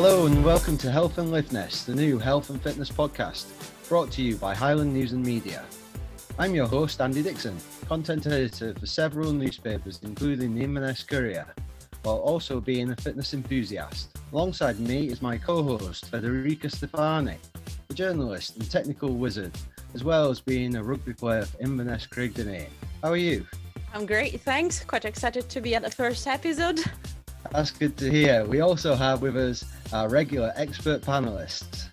Hello 0.00 0.26
and 0.26 0.44
welcome 0.44 0.78
to 0.78 0.92
Health 0.92 1.18
and 1.18 1.32
Liveness, 1.32 1.84
the 1.84 1.92
new 1.92 2.20
health 2.20 2.50
and 2.50 2.62
fitness 2.62 2.88
podcast, 2.88 3.46
brought 3.88 4.12
to 4.12 4.22
you 4.22 4.36
by 4.36 4.54
Highland 4.54 4.94
News 4.94 5.10
and 5.10 5.26
Media. 5.26 5.64
I'm 6.38 6.54
your 6.54 6.68
host, 6.68 7.00
Andy 7.00 7.20
Dixon, 7.20 7.56
content 7.88 8.24
editor 8.28 8.74
for 8.78 8.86
several 8.86 9.32
newspapers, 9.32 9.98
including 10.04 10.54
the 10.54 10.62
Inverness 10.62 11.02
Courier, 11.02 11.52
while 12.04 12.18
also 12.18 12.60
being 12.60 12.92
a 12.92 12.96
fitness 12.96 13.34
enthusiast. 13.34 14.16
Alongside 14.32 14.78
me 14.78 15.08
is 15.08 15.20
my 15.20 15.36
co-host, 15.36 16.08
Federica 16.08 16.70
Stefani, 16.70 17.34
a 17.90 17.92
journalist 17.92 18.56
and 18.56 18.70
technical 18.70 19.14
wizard, 19.14 19.50
as 19.94 20.04
well 20.04 20.30
as 20.30 20.40
being 20.40 20.76
a 20.76 20.84
rugby 20.84 21.12
player 21.12 21.44
for 21.44 21.60
Inverness 21.60 22.06
Craig 22.06 22.34
Dunain. 22.34 22.68
How 23.02 23.10
are 23.10 23.16
you? 23.16 23.44
I'm 23.92 24.06
great, 24.06 24.40
thanks. 24.42 24.84
Quite 24.84 25.04
excited 25.04 25.48
to 25.48 25.60
be 25.60 25.74
at 25.74 25.82
the 25.82 25.90
first 25.90 26.28
episode. 26.28 26.84
That's 27.50 27.70
good 27.70 27.96
to 27.98 28.10
hear. 28.10 28.44
We 28.44 28.60
also 28.60 28.94
have 28.94 29.22
with 29.22 29.36
us 29.36 29.64
our 29.92 30.08
regular 30.08 30.52
expert 30.56 31.02
panelists. 31.02 31.88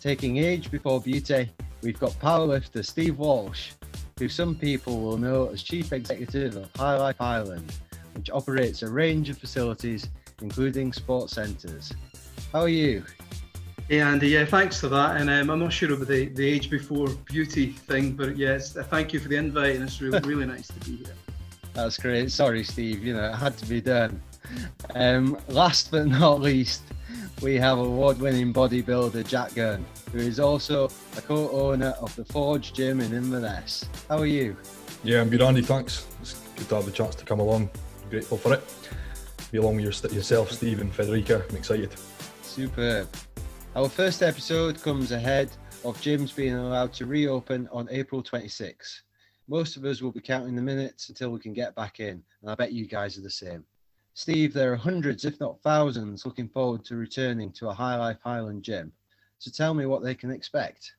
Taking 0.00 0.38
age 0.38 0.70
before 0.70 1.00
beauty, 1.00 1.50
we've 1.82 1.98
got 1.98 2.12
powerlifter 2.12 2.84
Steve 2.84 3.18
Walsh, 3.18 3.72
who 4.18 4.28
some 4.28 4.54
people 4.54 5.00
will 5.00 5.16
know 5.16 5.48
as 5.48 5.62
Chief 5.62 5.92
Executive 5.92 6.56
of 6.56 6.70
High 6.76 6.96
Life 6.96 7.16
Highland, 7.18 7.72
which 8.14 8.30
operates 8.30 8.82
a 8.82 8.88
range 8.88 9.30
of 9.30 9.38
facilities, 9.38 10.08
including 10.42 10.92
sports 10.92 11.34
centres. 11.34 11.92
How 12.52 12.60
are 12.60 12.68
you? 12.68 13.04
Hey 13.88 14.00
Andy, 14.00 14.28
yeah, 14.28 14.44
thanks 14.44 14.78
for 14.78 14.88
that. 14.88 15.20
And 15.20 15.28
um, 15.28 15.50
I'm 15.50 15.58
not 15.58 15.72
sure 15.72 15.92
about 15.92 16.06
the, 16.06 16.26
the 16.28 16.46
age 16.46 16.70
before 16.70 17.08
beauty 17.24 17.72
thing, 17.72 18.12
but 18.12 18.36
yes, 18.36 18.72
thank 18.72 19.12
you 19.12 19.18
for 19.18 19.28
the 19.28 19.36
invite, 19.36 19.74
and 19.74 19.84
it's 19.84 20.00
really, 20.00 20.20
really 20.20 20.46
nice 20.54 20.68
to 20.68 20.80
be 20.88 20.98
here. 20.98 21.14
That's 21.74 21.96
great. 21.98 22.30
Sorry, 22.30 22.62
Steve. 22.62 23.04
You 23.04 23.14
know, 23.14 23.30
it 23.30 23.34
had 23.34 23.56
to 23.58 23.66
be 23.66 23.80
done. 23.80 24.22
Um, 24.94 25.38
last 25.48 25.90
but 25.90 26.06
not 26.06 26.40
least, 26.40 26.82
we 27.42 27.56
have 27.56 27.78
award-winning 27.78 28.52
bodybuilder 28.52 29.26
Jack 29.26 29.54
Gunn, 29.54 29.84
who 30.12 30.18
is 30.18 30.38
also 30.38 30.90
a 31.16 31.22
co-owner 31.22 31.94
of 32.00 32.14
the 32.16 32.24
Forge 32.24 32.72
Gym 32.72 33.00
in 33.00 33.12
Inverness. 33.12 33.88
How 34.08 34.18
are 34.18 34.26
you? 34.26 34.56
Yeah, 35.04 35.20
I'm 35.20 35.30
good, 35.30 35.40
Andy. 35.40 35.62
Thanks. 35.62 36.06
It's 36.20 36.34
good 36.56 36.68
to 36.68 36.74
have 36.76 36.84
the 36.84 36.92
chance 36.92 37.14
to 37.14 37.24
come 37.24 37.40
along. 37.40 37.70
I'm 38.02 38.10
grateful 38.10 38.36
for 38.36 38.52
it. 38.52 38.62
Be 39.50 39.58
along 39.58 39.76
with 39.76 39.84
your, 39.84 40.12
yourself, 40.12 40.52
Steve 40.52 40.80
and 40.80 40.92
Federica. 40.92 41.48
I'm 41.48 41.56
excited. 41.56 41.90
Superb. 42.42 43.08
Our 43.74 43.88
first 43.88 44.22
episode 44.22 44.82
comes 44.82 45.12
ahead 45.12 45.50
of 45.84 45.96
gyms 46.02 46.34
being 46.34 46.54
allowed 46.54 46.92
to 46.94 47.06
reopen 47.06 47.68
on 47.72 47.88
April 47.90 48.22
26. 48.22 49.02
Most 49.48 49.76
of 49.76 49.84
us 49.84 50.02
will 50.02 50.12
be 50.12 50.20
counting 50.20 50.54
the 50.54 50.62
minutes 50.62 51.08
until 51.08 51.30
we 51.30 51.40
can 51.40 51.52
get 51.52 51.74
back 51.74 52.00
in, 52.00 52.22
and 52.42 52.50
I 52.50 52.54
bet 52.54 52.72
you 52.72 52.86
guys 52.86 53.16
are 53.16 53.22
the 53.22 53.30
same. 53.30 53.64
Steve, 54.14 54.52
there 54.52 54.72
are 54.72 54.76
hundreds, 54.76 55.24
if 55.24 55.38
not 55.40 55.62
thousands, 55.62 56.26
looking 56.26 56.48
forward 56.48 56.84
to 56.84 56.96
returning 56.96 57.52
to 57.52 57.68
a 57.68 57.74
High 57.74 57.96
Life 57.96 58.18
Highland 58.22 58.62
gym. 58.62 58.92
So 59.38 59.50
tell 59.50 59.72
me 59.72 59.86
what 59.86 60.02
they 60.02 60.14
can 60.14 60.30
expect. 60.30 60.94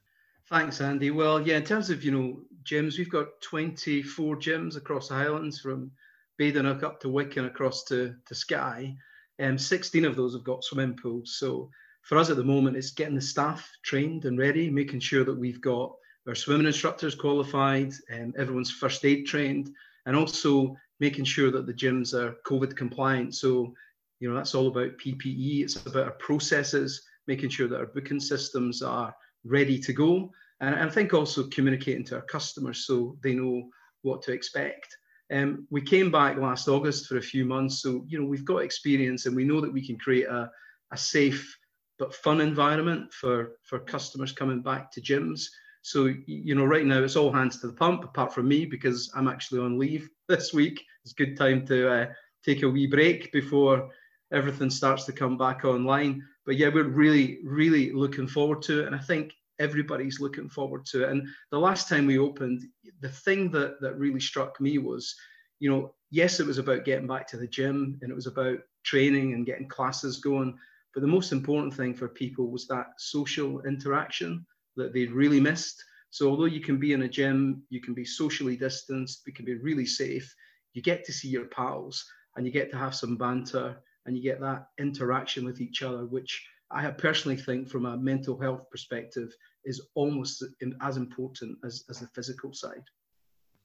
Thanks, 0.48 0.82
Andy. 0.82 1.12
Well, 1.12 1.46
yeah, 1.46 1.58
in 1.58 1.64
terms 1.64 1.90
of 1.90 2.04
you 2.04 2.12
know 2.12 2.40
gyms, 2.64 2.98
we've 2.98 3.10
got 3.10 3.40
24 3.42 4.38
gyms 4.38 4.76
across 4.76 5.08
the 5.08 5.16
Highlands, 5.16 5.60
from 5.60 5.92
Badenoch 6.40 6.84
up 6.84 7.00
to 7.02 7.10
Wick 7.10 7.38
and 7.38 7.46
across 7.46 7.84
to, 7.86 8.16
to 8.26 8.36
Skye. 8.36 8.96
Um, 9.40 9.58
16 9.58 10.06
of 10.06 10.16
those 10.16 10.34
have 10.34 10.44
got 10.44 10.64
swimming 10.64 10.98
pools. 10.98 11.36
So 11.38 11.70
for 12.02 12.18
us 12.18 12.30
at 12.30 12.38
the 12.38 12.44
moment, 12.44 12.78
it's 12.78 12.92
getting 12.92 13.16
the 13.16 13.22
staff 13.22 13.70
trained 13.84 14.26
and 14.26 14.38
ready, 14.38 14.70
making 14.70 15.00
sure 15.00 15.24
that 15.24 15.38
we've 15.38 15.62
got 15.62 15.96
our 16.28 16.36
swimming 16.36 16.68
instructors 16.68 17.16
qualified, 17.16 17.94
and 18.10 18.36
everyone's 18.36 18.72
first 18.72 19.06
aid 19.06 19.26
trained, 19.26 19.74
and 20.06 20.16
also 20.16 20.76
making 21.02 21.26
sure 21.26 21.50
that 21.52 21.66
the 21.66 21.74
gyms 21.74 22.14
are 22.14 22.38
COVID 22.46 22.78
compliant. 22.78 23.36
So, 23.36 23.74
you 24.20 24.30
know, 24.30 24.36
that's 24.36 24.54
all 24.56 24.68
about 24.68 25.00
PPE. 25.00 25.64
It's 25.64 25.76
about 25.76 26.06
our 26.06 26.12
processes, 26.12 27.02
making 27.28 27.50
sure 27.50 27.68
that 27.68 27.80
our 27.80 27.88
booking 27.88 28.20
systems 28.20 28.84
are 28.84 29.14
ready 29.44 29.80
to 29.80 29.94
go. 29.94 30.32
And 30.62 30.76
I 30.76 30.88
think 30.88 31.14
also 31.14 31.48
communicating 31.48 32.06
to 32.06 32.18
our 32.18 32.22
customers 32.22 32.86
so 32.86 33.18
they 33.24 33.34
know 33.34 33.68
what 34.04 34.22
to 34.22 34.32
expect. 34.32 34.96
Um, 35.34 35.66
we 35.72 35.82
came 35.82 36.12
back 36.12 36.38
last 36.38 36.68
August 36.68 37.08
for 37.08 37.18
a 37.18 37.22
few 37.22 37.46
months, 37.46 37.82
so 37.82 38.06
you 38.08 38.20
know 38.20 38.26
we've 38.26 38.46
got 38.46 38.58
experience 38.58 39.26
and 39.26 39.36
we 39.36 39.46
know 39.46 39.62
that 39.62 39.74
we 39.74 39.86
can 39.86 39.98
create 39.98 40.28
a, 40.28 40.52
a 40.92 40.98
safe 40.98 41.58
but 41.98 42.14
fun 42.14 42.42
environment 42.42 43.14
for 43.14 43.54
for 43.64 43.80
customers 43.80 44.34
coming 44.34 44.62
back 44.62 44.92
to 44.92 45.02
gyms. 45.02 45.46
So, 45.82 46.14
you 46.26 46.56
know, 46.56 46.66
right 46.66 46.86
now 46.86 47.02
it's 47.02 47.16
all 47.16 47.32
hands 47.32 47.60
to 47.60 47.68
the 47.68 47.74
pump, 47.74 48.04
apart 48.04 48.34
from 48.34 48.48
me, 48.48 48.66
because 48.66 49.12
I'm 49.16 49.28
actually 49.28 49.62
on 49.62 49.80
leave 49.80 50.10
this 50.28 50.54
week. 50.54 50.84
It's 51.04 51.14
a 51.14 51.24
good 51.24 51.38
time 51.38 51.66
to 51.68 51.92
uh, 51.92 52.06
take 52.46 52.64
a 52.64 52.70
wee 52.70 52.88
break 52.88 53.32
before 53.32 53.90
everything 54.32 54.70
starts 54.70 55.06
to 55.06 55.12
come 55.12 55.38
back 55.38 55.66
online. 55.66 56.24
But 56.46 56.58
yeah, 56.58 56.70
we're 56.74 56.84
really, 56.84 57.40
really 57.44 57.92
looking 57.92 58.28
forward 58.28 58.62
to 58.64 58.82
it. 58.82 58.88
And 58.88 58.96
I 58.96 59.00
think 59.00 59.34
everybody's 59.60 60.20
looking 60.20 60.50
forward 60.50 60.86
to 60.88 61.04
it. 61.04 61.10
And 61.10 61.28
the 61.52 61.60
last 61.60 61.88
time 61.88 62.06
we 62.06 62.18
opened, 62.18 62.64
the 63.00 63.10
thing 63.10 63.52
that, 63.52 63.82
that 63.82 63.98
really 63.98 64.20
struck 64.20 64.60
me 64.60 64.78
was, 64.78 65.16
you 65.60 65.70
know, 65.70 65.94
yes, 66.10 66.40
it 66.40 66.48
was 66.48 66.58
about 66.58 66.86
getting 66.86 67.08
back 67.08 67.28
to 67.28 67.38
the 67.38 67.48
gym 67.48 68.00
and 68.02 68.12
it 68.12 68.16
was 68.16 68.28
about 68.28 68.60
training 68.84 69.34
and 69.34 69.46
getting 69.46 69.68
classes 69.68 70.18
going. 70.18 70.58
But 70.94 71.02
the 71.02 71.08
most 71.08 71.32
important 71.32 71.74
thing 71.74 71.94
for 71.94 72.08
people 72.08 72.52
was 72.52 72.68
that 72.68 72.88
social 72.98 73.62
interaction 73.62 74.46
that 74.78 74.94
they 74.94 75.06
really 75.06 75.40
missed. 75.40 75.84
So 76.10 76.30
although 76.30 76.46
you 76.46 76.62
can 76.62 76.78
be 76.78 76.94
in 76.94 77.04
a 77.04 77.08
gym, 77.08 77.64
you 77.70 77.82
can 77.82 77.94
be 77.94 78.06
socially 78.06 78.58
distanced, 78.58 79.24
we 79.26 79.32
can 79.32 79.46
be 79.46 79.56
really 79.56 79.86
safe, 79.86 80.34
you 80.74 80.82
get 80.82 81.04
to 81.06 81.14
see 81.14 81.28
your 81.28 81.46
pals 81.46 82.06
and 82.36 82.46
you 82.46 82.52
get 82.52 82.72
to 82.72 82.78
have 82.78 82.96
some 82.96 83.18
banter 83.18 83.78
and 84.06 84.16
you 84.16 84.24
get 84.24 84.42
that 84.42 84.68
interaction 84.80 85.46
with 85.46 85.62
each 85.62 85.84
other, 85.84 86.06
which 86.06 86.46
I 86.72 86.90
personally 86.92 87.38
think 87.38 87.70
from 87.70 87.86
a 87.86 87.98
mental 87.98 88.40
health 88.40 88.70
perspective 88.72 89.34
is 89.66 89.82
almost 89.94 90.44
as 90.82 90.98
important 90.98 91.58
as, 91.66 91.84
as 91.90 92.00
the 92.00 92.08
physical 92.08 92.54
side. 92.54 92.84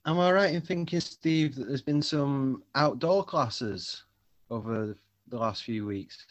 Am 0.04 0.20
I 0.20 0.32
right 0.32 0.54
in 0.54 0.60
thinking, 0.60 1.00
Steve, 1.00 1.56
that 1.56 1.66
there's 1.68 1.82
been 1.82 2.02
some 2.02 2.62
outdoor 2.74 3.24
classes 3.24 4.04
over 4.50 4.96
the 5.28 5.38
last 5.38 5.64
few 5.64 5.86
weeks? 5.86 6.26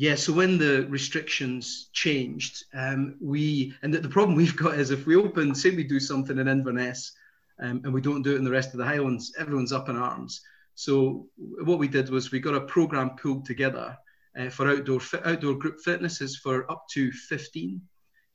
Yeah, 0.00 0.14
so 0.14 0.32
when 0.32 0.56
the 0.56 0.86
restrictions 0.88 1.90
changed, 1.92 2.64
um, 2.72 3.16
we 3.20 3.74
and 3.82 3.92
the, 3.92 3.98
the, 3.98 4.08
problem 4.08 4.34
we've 4.34 4.56
got 4.56 4.78
is 4.78 4.90
if 4.90 5.04
we 5.04 5.14
open, 5.14 5.54
say 5.54 5.76
we 5.76 5.84
do 5.84 6.00
something 6.00 6.38
in 6.38 6.48
Inverness, 6.48 7.12
um, 7.58 7.82
and 7.84 7.92
we 7.92 8.00
don't 8.00 8.22
do 8.22 8.32
it 8.32 8.38
in 8.38 8.44
the 8.44 8.50
rest 8.50 8.72
of 8.72 8.78
the 8.78 8.84
Highlands, 8.86 9.34
everyone's 9.38 9.74
up 9.74 9.90
in 9.90 9.96
arms. 9.96 10.40
So 10.74 11.26
what 11.36 11.78
we 11.78 11.86
did 11.86 12.08
was 12.08 12.30
we 12.30 12.40
got 12.40 12.54
a 12.54 12.62
program 12.62 13.10
pulled 13.10 13.44
together 13.44 13.94
uh, 14.38 14.48
for 14.48 14.70
outdoor 14.70 15.02
outdoor 15.26 15.56
group 15.56 15.80
fitnesses 15.80 16.38
for 16.38 16.70
up 16.72 16.86
to 16.92 17.12
15 17.12 17.78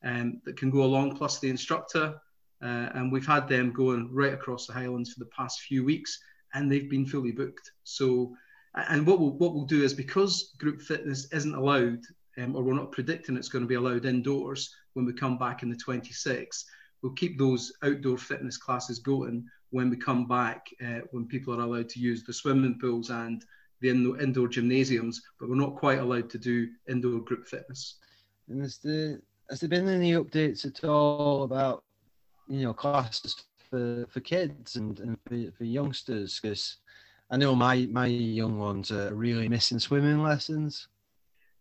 um, 0.03 0.41
that 0.45 0.57
can 0.57 0.69
go 0.69 0.83
along, 0.83 1.17
plus 1.17 1.39
the 1.39 1.49
instructor. 1.49 2.13
Uh, 2.61 2.89
and 2.93 3.11
we've 3.11 3.25
had 3.25 3.47
them 3.47 3.73
going 3.73 4.07
right 4.13 4.35
across 4.35 4.67
the 4.67 4.73
Highlands 4.73 5.13
for 5.13 5.19
the 5.19 5.31
past 5.35 5.61
few 5.61 5.83
weeks, 5.83 6.19
and 6.53 6.71
they've 6.71 6.91
been 6.91 7.07
fully 7.07 7.31
booked. 7.31 7.71
So 7.85 8.35
and 8.75 9.07
what 9.07 9.19
we'll, 9.19 9.31
what 9.31 9.53
we'll 9.53 9.65
do 9.65 9.83
is 9.83 9.93
because 9.93 10.53
group 10.57 10.81
fitness 10.81 11.31
isn't 11.31 11.55
allowed, 11.55 11.99
um, 12.37 12.55
or 12.55 12.63
we're 12.63 12.73
not 12.73 12.91
predicting 12.91 13.37
it's 13.37 13.49
going 13.49 13.63
to 13.63 13.69
be 13.69 13.75
allowed 13.75 14.05
indoors 14.05 14.73
when 14.93 15.05
we 15.05 15.13
come 15.13 15.37
back 15.37 15.63
in 15.63 15.69
the 15.69 15.75
26th, 15.75 16.63
we'll 17.01 17.13
keep 17.13 17.37
those 17.37 17.71
outdoor 17.83 18.17
fitness 18.17 18.57
classes 18.57 18.99
going 18.99 19.45
when 19.69 19.89
we 19.89 19.97
come 19.97 20.27
back, 20.27 20.67
uh, 20.85 20.99
when 21.11 21.25
people 21.25 21.53
are 21.53 21.63
allowed 21.63 21.89
to 21.89 21.99
use 21.99 22.23
the 22.23 22.33
swimming 22.33 22.79
pools 22.79 23.09
and 23.09 23.45
the 23.81 23.89
indoor, 23.89 24.47
gymnasiums, 24.47 25.21
but 25.39 25.49
we're 25.49 25.55
not 25.55 25.75
quite 25.75 25.99
allowed 25.99 26.29
to 26.29 26.37
do 26.37 26.67
indoor 26.89 27.19
group 27.19 27.47
fitness. 27.47 27.97
And 28.49 28.61
has 28.61 28.77
there, 28.77 29.19
has 29.49 29.59
there 29.59 29.69
been 29.69 29.87
any 29.87 30.13
updates 30.13 30.65
at 30.65 30.83
all 30.83 31.43
about, 31.43 31.83
you 32.47 32.63
know, 32.63 32.73
classes 32.73 33.35
for, 33.69 34.05
for 34.09 34.21
kids 34.21 34.77
and, 34.77 34.99
and 35.01 35.17
for, 35.27 35.51
for 35.57 35.65
youngsters? 35.65 36.39
Because 36.39 36.77
I 37.35 37.37
know 37.37 37.53
my 37.53 37.85
my 37.91 38.05
young 38.05 38.57
ones 38.57 38.93
are 38.93 39.13
really 39.13 39.49
missing 39.49 39.77
swimming 39.77 40.23
lessons. 40.23 40.87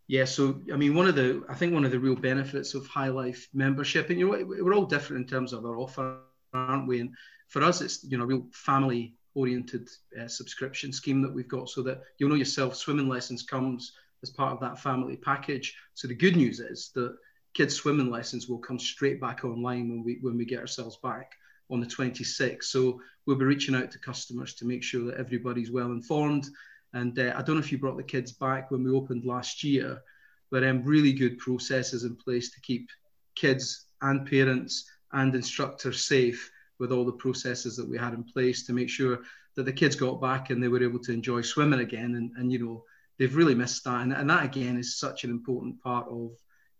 Yeah, 0.06 0.24
so 0.24 0.60
I 0.72 0.76
mean, 0.76 0.94
one 0.94 1.08
of 1.08 1.16
the 1.16 1.42
I 1.48 1.54
think 1.54 1.74
one 1.74 1.84
of 1.84 1.90
the 1.90 1.98
real 1.98 2.14
benefits 2.14 2.74
of 2.74 2.86
High 2.86 3.08
Life 3.08 3.48
membership, 3.52 4.08
and 4.08 4.20
you 4.20 4.30
know, 4.30 4.44
we're 4.46 4.72
all 4.72 4.84
different 4.84 5.22
in 5.22 5.28
terms 5.28 5.52
of 5.52 5.64
our 5.64 5.76
offer, 5.76 6.20
aren't 6.52 6.86
we? 6.86 7.00
And 7.00 7.12
for 7.48 7.64
us, 7.64 7.80
it's 7.80 8.04
you 8.04 8.16
know, 8.16 8.22
a 8.22 8.26
real 8.28 8.46
family 8.52 9.16
oriented 9.34 9.88
uh, 10.16 10.28
subscription 10.28 10.92
scheme 10.92 11.20
that 11.22 11.34
we've 11.34 11.48
got, 11.48 11.68
so 11.68 11.82
that 11.82 12.02
you'll 12.18 12.30
know 12.30 12.36
yourself, 12.36 12.76
swimming 12.76 13.08
lessons 13.08 13.42
comes 13.42 13.94
as 14.22 14.30
part 14.30 14.52
of 14.52 14.60
that 14.60 14.78
family 14.78 15.16
package. 15.16 15.76
So 15.94 16.06
the 16.06 16.14
good 16.14 16.36
news 16.36 16.60
is 16.60 16.92
that 16.94 17.16
kids' 17.52 17.74
swimming 17.74 18.12
lessons 18.12 18.48
will 18.48 18.58
come 18.58 18.78
straight 18.78 19.20
back 19.20 19.44
online 19.44 19.88
when 19.88 20.04
we 20.04 20.18
when 20.20 20.36
we 20.36 20.44
get 20.44 20.60
ourselves 20.60 20.98
back 21.02 21.32
on 21.70 21.81
the 21.81 21.87
26th. 21.87 22.64
So 22.64 23.00
we'll 23.26 23.37
be 23.37 23.44
reaching 23.44 23.75
out 23.75 23.90
to 23.90 23.99
customers 23.99 24.55
to 24.55 24.66
make 24.66 24.82
sure 24.82 25.05
that 25.06 25.19
everybody's 25.19 25.70
well 25.70 25.93
informed. 25.93 26.49
And 26.93 27.19
uh, 27.19 27.34
I 27.37 27.43
don't 27.43 27.56
know 27.56 27.62
if 27.62 27.72
you 27.72 27.78
brought 27.78 27.96
the 27.96 28.02
kids 28.02 28.32
back 28.32 28.70
when 28.70 28.84
we 28.84 28.90
opened 28.90 29.25
last 29.25 29.64
year, 29.64 30.02
but 30.50 30.62
um, 30.62 30.84
really 30.84 31.12
good 31.12 31.38
processes 31.38 32.05
in 32.05 32.16
place 32.16 32.50
to 32.52 32.61
keep 32.61 32.88
kids 33.34 33.87
and 34.02 34.28
parents 34.28 34.88
and 35.12 35.34
instructors 35.34 36.05
safe 36.05 36.50
with 36.78 36.93
all 36.93 37.05
the 37.05 37.12
processes 37.12 37.76
that 37.76 37.88
we 37.88 37.99
had 37.99 38.14
in 38.14 38.25
place 38.25 38.67
to 38.67 38.72
make 38.72 38.88
sure 38.88 39.20
that 39.56 39.64
the 39.64 39.72
kids 39.72 39.96
got 39.96 40.20
back 40.20 40.50
and 40.50 40.62
they 40.62 40.69
were 40.69 40.82
able 40.82 40.99
to 40.99 41.12
enjoy 41.12 41.40
swimming 41.40 41.81
again 41.81 42.17
and, 42.17 42.32
and 42.37 42.52
you 42.52 42.58
know 42.58 42.84
they've 43.19 43.37
really 43.37 43.55
missed 43.55 43.84
that. 43.84 44.02
And, 44.02 44.12
and 44.12 44.28
that 44.31 44.44
again 44.44 44.76
is 44.76 44.99
such 44.99 45.25
an 45.25 45.31
important 45.31 45.81
part 45.82 46.06
of 46.08 46.32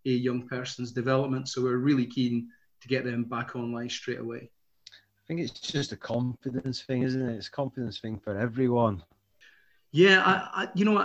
a 0.05 0.09
young 0.09 0.47
person's 0.47 0.91
development. 0.91 1.49
So 1.49 1.63
we're 1.63 1.77
really 1.77 2.05
keen 2.05 2.49
to 2.81 2.87
get 2.87 3.05
them 3.05 3.23
back 3.23 3.55
online 3.55 3.89
straight 3.89 4.19
away. 4.19 4.51
I 5.25 5.27
think 5.27 5.39
it's 5.39 5.59
just 5.59 5.91
a 5.91 5.97
confidence 5.97 6.83
thing, 6.83 7.01
isn't 7.01 7.29
it? 7.29 7.35
It's 7.35 7.47
a 7.47 7.51
confidence 7.51 7.99
thing 7.99 8.19
for 8.19 8.37
everyone. 8.37 9.01
Yeah, 9.91 10.21
I, 10.23 10.63
I 10.63 10.69
you 10.75 10.85
know. 10.85 10.97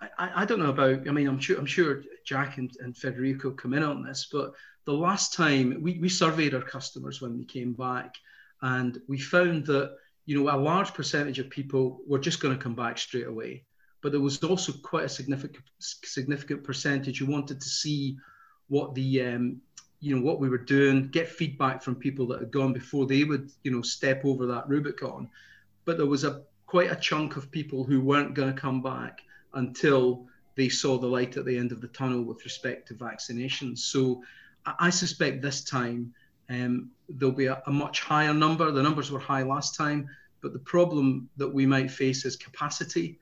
I, 0.00 0.42
I 0.42 0.44
don't 0.46 0.60
know 0.60 0.70
about. 0.70 1.06
I 1.06 1.12
mean, 1.12 1.28
I'm 1.28 1.38
sure 1.38 1.58
I'm 1.58 1.66
sure 1.66 2.02
Jack 2.24 2.56
and, 2.56 2.70
and 2.80 2.96
Federico 2.96 3.50
come 3.50 3.74
in 3.74 3.82
on 3.82 4.02
this, 4.02 4.28
but 4.32 4.52
the 4.86 4.94
last 4.94 5.34
time 5.34 5.78
we, 5.82 5.98
we 5.98 6.08
surveyed 6.08 6.54
our 6.54 6.62
customers 6.62 7.20
when 7.20 7.36
we 7.36 7.44
came 7.44 7.74
back, 7.74 8.14
and 8.62 8.98
we 9.08 9.18
found 9.18 9.66
that 9.66 9.94
you 10.24 10.42
know 10.42 10.54
a 10.54 10.56
large 10.56 10.94
percentage 10.94 11.38
of 11.38 11.50
people 11.50 12.00
were 12.06 12.18
just 12.18 12.40
going 12.40 12.56
to 12.56 12.62
come 12.62 12.74
back 12.74 12.96
straight 12.96 13.26
away, 13.26 13.64
but 14.02 14.10
there 14.10 14.22
was 14.22 14.42
also 14.42 14.72
quite 14.72 15.04
a 15.04 15.08
significant 15.08 15.64
significant 15.80 16.64
percentage 16.64 17.18
who 17.18 17.26
wanted 17.26 17.60
to 17.60 17.68
see 17.68 18.16
what 18.68 18.94
the 18.94 19.22
um, 19.22 19.60
you 20.00 20.14
know 20.14 20.22
what 20.22 20.40
we 20.40 20.48
were 20.48 20.58
doing, 20.58 21.08
get 21.08 21.28
feedback 21.28 21.82
from 21.82 21.94
people 21.94 22.26
that 22.28 22.40
had 22.40 22.50
gone 22.50 22.72
before 22.72 23.06
they 23.06 23.24
would 23.24 23.50
you 23.62 23.70
know 23.70 23.82
step 23.82 24.24
over 24.24 24.46
that 24.46 24.68
Rubicon. 24.68 25.28
But 25.84 25.96
there 25.96 26.06
was 26.06 26.24
a 26.24 26.42
quite 26.66 26.90
a 26.90 26.96
chunk 26.96 27.36
of 27.36 27.50
people 27.50 27.84
who 27.84 28.00
weren't 28.00 28.34
going 28.34 28.52
to 28.52 28.60
come 28.60 28.82
back 28.82 29.20
until 29.54 30.26
they 30.56 30.68
saw 30.68 30.98
the 30.98 31.06
light 31.06 31.36
at 31.36 31.44
the 31.44 31.56
end 31.56 31.70
of 31.70 31.80
the 31.80 31.88
tunnel 31.88 32.22
with 32.22 32.44
respect 32.44 32.88
to 32.88 32.94
vaccinations. 32.94 33.78
So 33.78 34.22
I 34.66 34.90
suspect 34.90 35.42
this 35.42 35.62
time 35.62 36.12
um, 36.48 36.90
there'll 37.08 37.34
be 37.34 37.46
a, 37.46 37.62
a, 37.66 37.72
much 37.72 38.00
higher 38.00 38.34
number. 38.34 38.70
The 38.70 38.82
numbers 38.82 39.10
were 39.10 39.18
high 39.18 39.42
last 39.42 39.74
time, 39.76 40.08
but 40.40 40.52
the 40.52 40.58
problem 40.58 41.28
that 41.36 41.48
we 41.48 41.66
might 41.66 41.90
face 41.90 42.24
is 42.24 42.36
capacity 42.36 43.18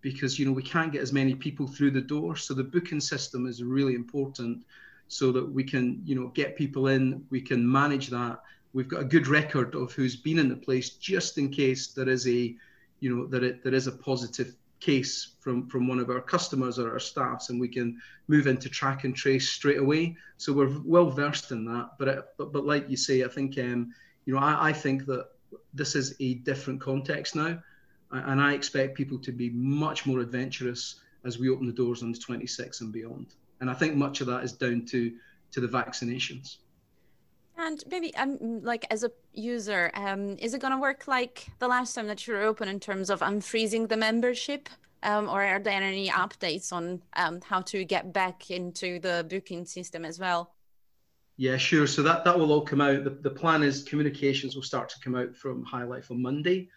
because 0.00 0.38
you 0.38 0.44
know 0.44 0.52
we 0.52 0.62
can't 0.62 0.92
get 0.92 1.00
as 1.00 1.12
many 1.12 1.34
people 1.34 1.66
through 1.66 1.92
the 1.92 2.00
door. 2.00 2.36
So 2.36 2.52
the 2.52 2.64
booking 2.64 3.00
system 3.00 3.46
is 3.46 3.62
really 3.62 3.94
important 3.94 4.64
so 5.08 5.32
that 5.32 5.52
we 5.52 5.64
can 5.64 6.02
you 6.04 6.14
know 6.14 6.28
get 6.28 6.56
people 6.56 6.88
in, 6.88 7.24
we 7.30 7.40
can 7.40 7.70
manage 7.70 8.08
that. 8.08 8.40
We've 8.72 8.88
got 8.88 9.02
a 9.02 9.04
good 9.04 9.28
record 9.28 9.74
of 9.74 9.92
who's 9.92 10.16
been 10.16 10.38
in 10.38 10.48
the 10.48 10.56
place 10.56 10.90
just 10.90 11.38
in 11.38 11.50
case 11.50 11.88
there 11.88 12.08
is 12.08 12.26
a 12.26 12.54
you 13.00 13.14
know 13.14 13.26
that 13.26 13.44
it, 13.44 13.62
there 13.62 13.74
is 13.74 13.86
a 13.86 13.92
positive 13.92 14.54
case 14.80 15.34
from 15.40 15.66
from 15.68 15.88
one 15.88 15.98
of 15.98 16.10
our 16.10 16.20
customers 16.20 16.78
or 16.78 16.92
our 16.92 16.98
staffs 16.98 17.48
and 17.48 17.60
we 17.60 17.68
can 17.68 18.00
move 18.28 18.46
into 18.46 18.68
track 18.68 19.04
and 19.04 19.16
trace 19.16 19.48
straight 19.48 19.78
away 19.78 20.16
so 20.36 20.52
we're 20.52 20.78
well 20.84 21.10
versed 21.10 21.50
in 21.52 21.64
that 21.64 21.90
but 21.98 22.08
it, 22.08 22.24
but, 22.36 22.52
but 22.52 22.66
like 22.66 22.88
you 22.90 22.96
say 22.96 23.24
i 23.24 23.28
think 23.28 23.58
um, 23.58 23.94
you 24.26 24.34
know 24.34 24.40
I, 24.40 24.68
I 24.68 24.72
think 24.72 25.06
that 25.06 25.28
this 25.72 25.94
is 25.94 26.14
a 26.20 26.34
different 26.34 26.80
context 26.80 27.34
now 27.34 27.58
and 28.10 28.40
i 28.40 28.52
expect 28.52 28.94
people 28.94 29.18
to 29.20 29.32
be 29.32 29.50
much 29.50 30.04
more 30.06 30.20
adventurous 30.20 30.96
as 31.24 31.38
we 31.38 31.48
open 31.48 31.66
the 31.66 31.72
doors 31.72 32.02
on 32.02 32.12
the 32.12 32.18
26th 32.18 32.82
and 32.82 32.92
beyond 32.92 33.26
and 33.64 33.70
i 33.70 33.74
think 33.74 33.96
much 33.96 34.20
of 34.20 34.26
that 34.26 34.44
is 34.44 34.52
down 34.52 34.84
to 34.84 35.10
to 35.50 35.60
the 35.60 35.66
vaccinations 35.66 36.58
and 37.56 37.82
maybe 37.88 38.14
um, 38.16 38.62
like 38.62 38.84
as 38.90 39.04
a 39.04 39.12
user, 39.32 39.90
um, 39.94 40.36
is 40.38 40.54
it 40.54 40.60
going 40.60 40.72
to 40.72 40.78
work 40.80 41.06
like 41.06 41.46
the 41.60 41.68
last 41.68 41.94
time 41.94 42.08
that 42.08 42.26
you 42.26 42.34
were 42.34 42.42
open 42.42 42.68
in 42.68 42.80
terms 42.80 43.10
of 43.10 43.20
unfreezing 43.20 43.88
the 43.88 43.96
membership? 43.96 44.68
Um, 45.04 45.28
or 45.28 45.44
are 45.44 45.60
there 45.60 45.80
any 45.80 46.08
updates 46.08 46.72
on 46.72 47.00
um, 47.14 47.40
how 47.42 47.60
to 47.60 47.84
get 47.84 48.12
back 48.12 48.50
into 48.50 48.98
the 48.98 49.24
booking 49.30 49.66
system 49.66 50.04
as 50.04 50.18
well? 50.18 50.52
Yeah, 51.36 51.56
sure. 51.56 51.86
So 51.86 52.02
that, 52.02 52.24
that 52.24 52.36
will 52.36 52.50
all 52.50 52.62
come 52.62 52.80
out. 52.80 53.04
The, 53.04 53.10
the 53.10 53.30
plan 53.30 53.62
is 53.62 53.84
communications 53.84 54.56
will 54.56 54.62
start 54.62 54.88
to 54.88 55.00
come 55.00 55.14
out 55.14 55.36
from 55.36 55.62
High 55.64 55.84
Life 55.84 56.10
on 56.10 56.20
Monday. 56.20 56.68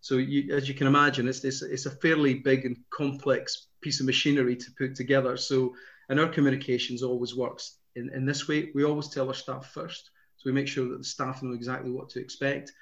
So 0.00 0.16
you, 0.16 0.54
as 0.54 0.68
you 0.68 0.74
can 0.74 0.86
imagine, 0.86 1.28
it's, 1.28 1.44
it's, 1.44 1.62
it's 1.62 1.86
a 1.86 1.90
fairly 1.90 2.34
big 2.34 2.64
and 2.64 2.76
complex 2.90 3.68
piece 3.80 4.00
of 4.00 4.06
machinery 4.06 4.56
to 4.56 4.70
put 4.76 4.94
together. 4.94 5.36
So, 5.36 5.74
and 6.08 6.20
our 6.20 6.28
communications 6.28 7.02
always 7.02 7.34
works 7.34 7.78
in, 7.96 8.10
in 8.14 8.24
this 8.24 8.48
way. 8.48 8.70
We 8.74 8.84
always 8.84 9.08
tell 9.08 9.28
our 9.28 9.34
staff 9.34 9.72
first. 9.72 10.10
So 10.36 10.42
we 10.50 10.52
make 10.52 10.68
sure 10.68 10.88
that 10.88 10.98
the 10.98 11.04
staff 11.04 11.42
know 11.42 11.54
exactly 11.54 11.90
what 11.90 12.10
to 12.10 12.20
expect 12.20 12.72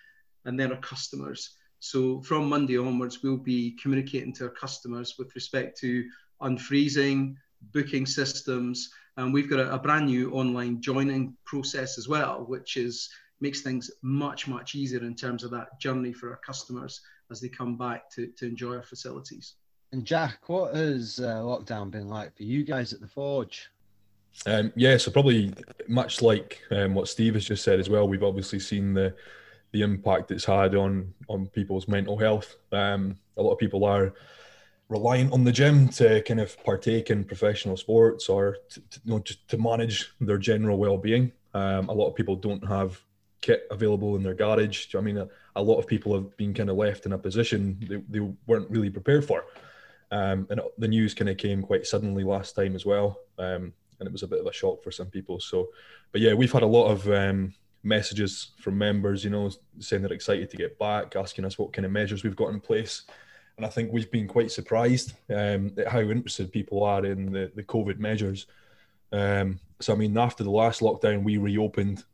and 0.44 0.58
then 0.58 0.72
our 0.72 0.80
customers. 0.80 1.56
So 1.78 2.20
from 2.22 2.48
Monday 2.48 2.78
onwards, 2.78 3.22
we'll 3.22 3.36
be 3.36 3.76
communicating 3.80 4.32
to 4.34 4.44
our 4.44 4.50
customers 4.50 5.16
with 5.19 5.34
respect 5.34 5.78
to 5.80 6.04
unfreezing, 6.40 7.36
booking 7.72 8.06
systems, 8.06 8.90
and 9.16 9.32
we've 9.32 9.50
got 9.50 9.60
a, 9.60 9.74
a 9.74 9.78
brand 9.78 10.06
new 10.06 10.30
online 10.32 10.80
joining 10.80 11.36
process 11.44 11.98
as 11.98 12.08
well, 12.08 12.44
which 12.46 12.76
is 12.76 13.08
makes 13.40 13.62
things 13.62 13.90
much 14.02 14.46
much 14.46 14.76
easier 14.76 15.00
in 15.00 15.16
terms 15.16 15.42
of 15.42 15.50
that 15.50 15.78
journey 15.80 16.12
for 16.12 16.30
our 16.30 16.40
customers 16.46 17.00
as 17.30 17.40
they 17.40 17.48
come 17.48 17.76
back 17.76 18.08
to, 18.10 18.28
to 18.38 18.46
enjoy 18.46 18.76
our 18.76 18.82
facilities. 18.82 19.54
And 19.93 20.06
Jack, 20.06 20.49
what 20.49 20.75
has 20.75 21.21
uh, 21.21 21.43
lockdown 21.43 21.91
been 21.91 22.09
like 22.09 22.35
for 22.35 22.44
you 22.44 22.65
guys 22.65 22.94
at 22.94 23.00
the 23.00 23.06
Forge? 23.06 23.71
Um, 24.47 24.73
yeah, 24.75 24.97
so 24.97 25.11
probably 25.11 25.53
much 25.87 26.23
like 26.23 26.62
um, 26.71 26.94
what 26.94 27.09
Steve 27.09 27.35
has 27.35 27.44
just 27.44 27.62
said 27.62 27.79
as 27.79 27.91
well. 27.91 28.09
We've 28.09 28.23
obviously 28.23 28.59
seen 28.59 28.94
the 28.94 29.15
the 29.73 29.83
impact 29.83 30.31
it's 30.31 30.44
had 30.44 30.75
on 30.75 31.12
on 31.29 31.47
people's 31.49 31.89
mental 31.89 32.17
health. 32.17 32.56
Um, 32.73 33.17
a 33.37 33.43
lot 33.43 33.53
of 33.53 33.59
people 33.59 33.85
are 33.85 34.15
reliant 34.89 35.33
on 35.33 35.44
the 35.44 35.53
gym 35.53 35.89
to 35.89 36.23
kind 36.23 36.41
of 36.41 36.62
partake 36.65 37.11
in 37.11 37.25
professional 37.25 37.77
sports 37.77 38.29
or 38.29 38.59
to, 38.71 38.81
to, 38.81 39.00
you 39.05 39.12
know, 39.12 39.19
just 39.21 39.47
to 39.49 39.59
manage 39.59 40.12
their 40.21 40.39
general 40.39 40.77
well-being. 40.77 41.33
Um, 41.55 41.89
a 41.89 41.93
lot 41.93 42.09
of 42.09 42.15
people 42.15 42.37
don't 42.37 42.67
have 42.67 43.00
kit 43.41 43.67
available 43.71 44.17
in 44.17 44.23
their 44.23 44.35
garage. 44.35 44.94
I 44.94 45.00
mean, 45.00 45.17
a, 45.19 45.29
a, 45.56 45.62
lot 45.62 45.79
of 45.79 45.87
people 45.87 46.15
have 46.15 46.37
been 46.37 46.53
kind 46.53 46.69
of 46.69 46.77
left 46.77 47.06
in 47.06 47.12
a 47.12 47.19
position 47.19 47.79
they, 47.89 48.21
they 48.21 48.33
weren't 48.47 48.71
really 48.71 48.91
prepared 48.91 49.25
for. 49.25 49.44
Um, 50.12 50.47
and 50.50 50.61
the 50.79 50.88
news 50.88 51.14
kind 51.14 51.31
of 51.31 51.38
came 51.38 51.62
quite 51.62 51.87
suddenly 51.87 52.23
last 52.23 52.55
time 52.55 52.76
as 52.76 52.87
well. 52.87 53.19
Um, 53.38 53.73
and 53.99 54.06
it 54.06 54.12
was 54.12 54.23
a 54.23 54.29
bit 54.29 54.41
of 54.41 54.47
a 54.47 54.53
shock 54.53 54.82
for 54.85 54.93
some 54.93 55.06
people. 55.06 55.41
So, 55.41 55.70
but 56.12 56.20
yeah, 56.20 56.35
we've 56.35 56.53
had 56.53 56.62
a 56.62 56.67
lot 56.67 56.88
of 56.88 57.09
um, 57.11 57.55
messages 57.82 58.50
from 58.61 58.76
members, 58.76 59.25
you 59.25 59.31
know, 59.31 59.50
saying 59.79 60.03
they're 60.03 60.12
excited 60.12 60.50
to 60.50 60.56
get 60.56 60.79
back, 60.79 61.17
asking 61.17 61.47
us 61.47 61.59
what 61.59 61.73
kind 61.73 61.87
of 61.87 61.93
measures 61.93 62.23
we've 62.23 62.37
got 62.37 62.50
in 62.50 62.61
place. 62.61 63.05
And 63.56 63.64
I 63.64 63.70
think 63.70 63.91
we've 63.91 64.11
been 64.11 64.29
quite 64.29 64.50
surprised 64.50 65.14
um, 65.31 65.73
at 65.79 65.88
how 65.88 66.00
interested 66.00 66.53
people 66.53 66.85
are 66.85 67.05
in 67.06 67.32
the, 67.32 67.50
the 67.55 67.62
COVID 67.62 67.99
measures. 67.99 68.47
Um, 69.12 69.61
so, 69.81 69.93
I 69.93 69.97
mean, 69.97 70.17
after 70.17 70.44
the 70.44 70.50
last 70.50 70.81
lockdown, 70.81 71.23
we 71.23 71.38
reopened. 71.38 72.05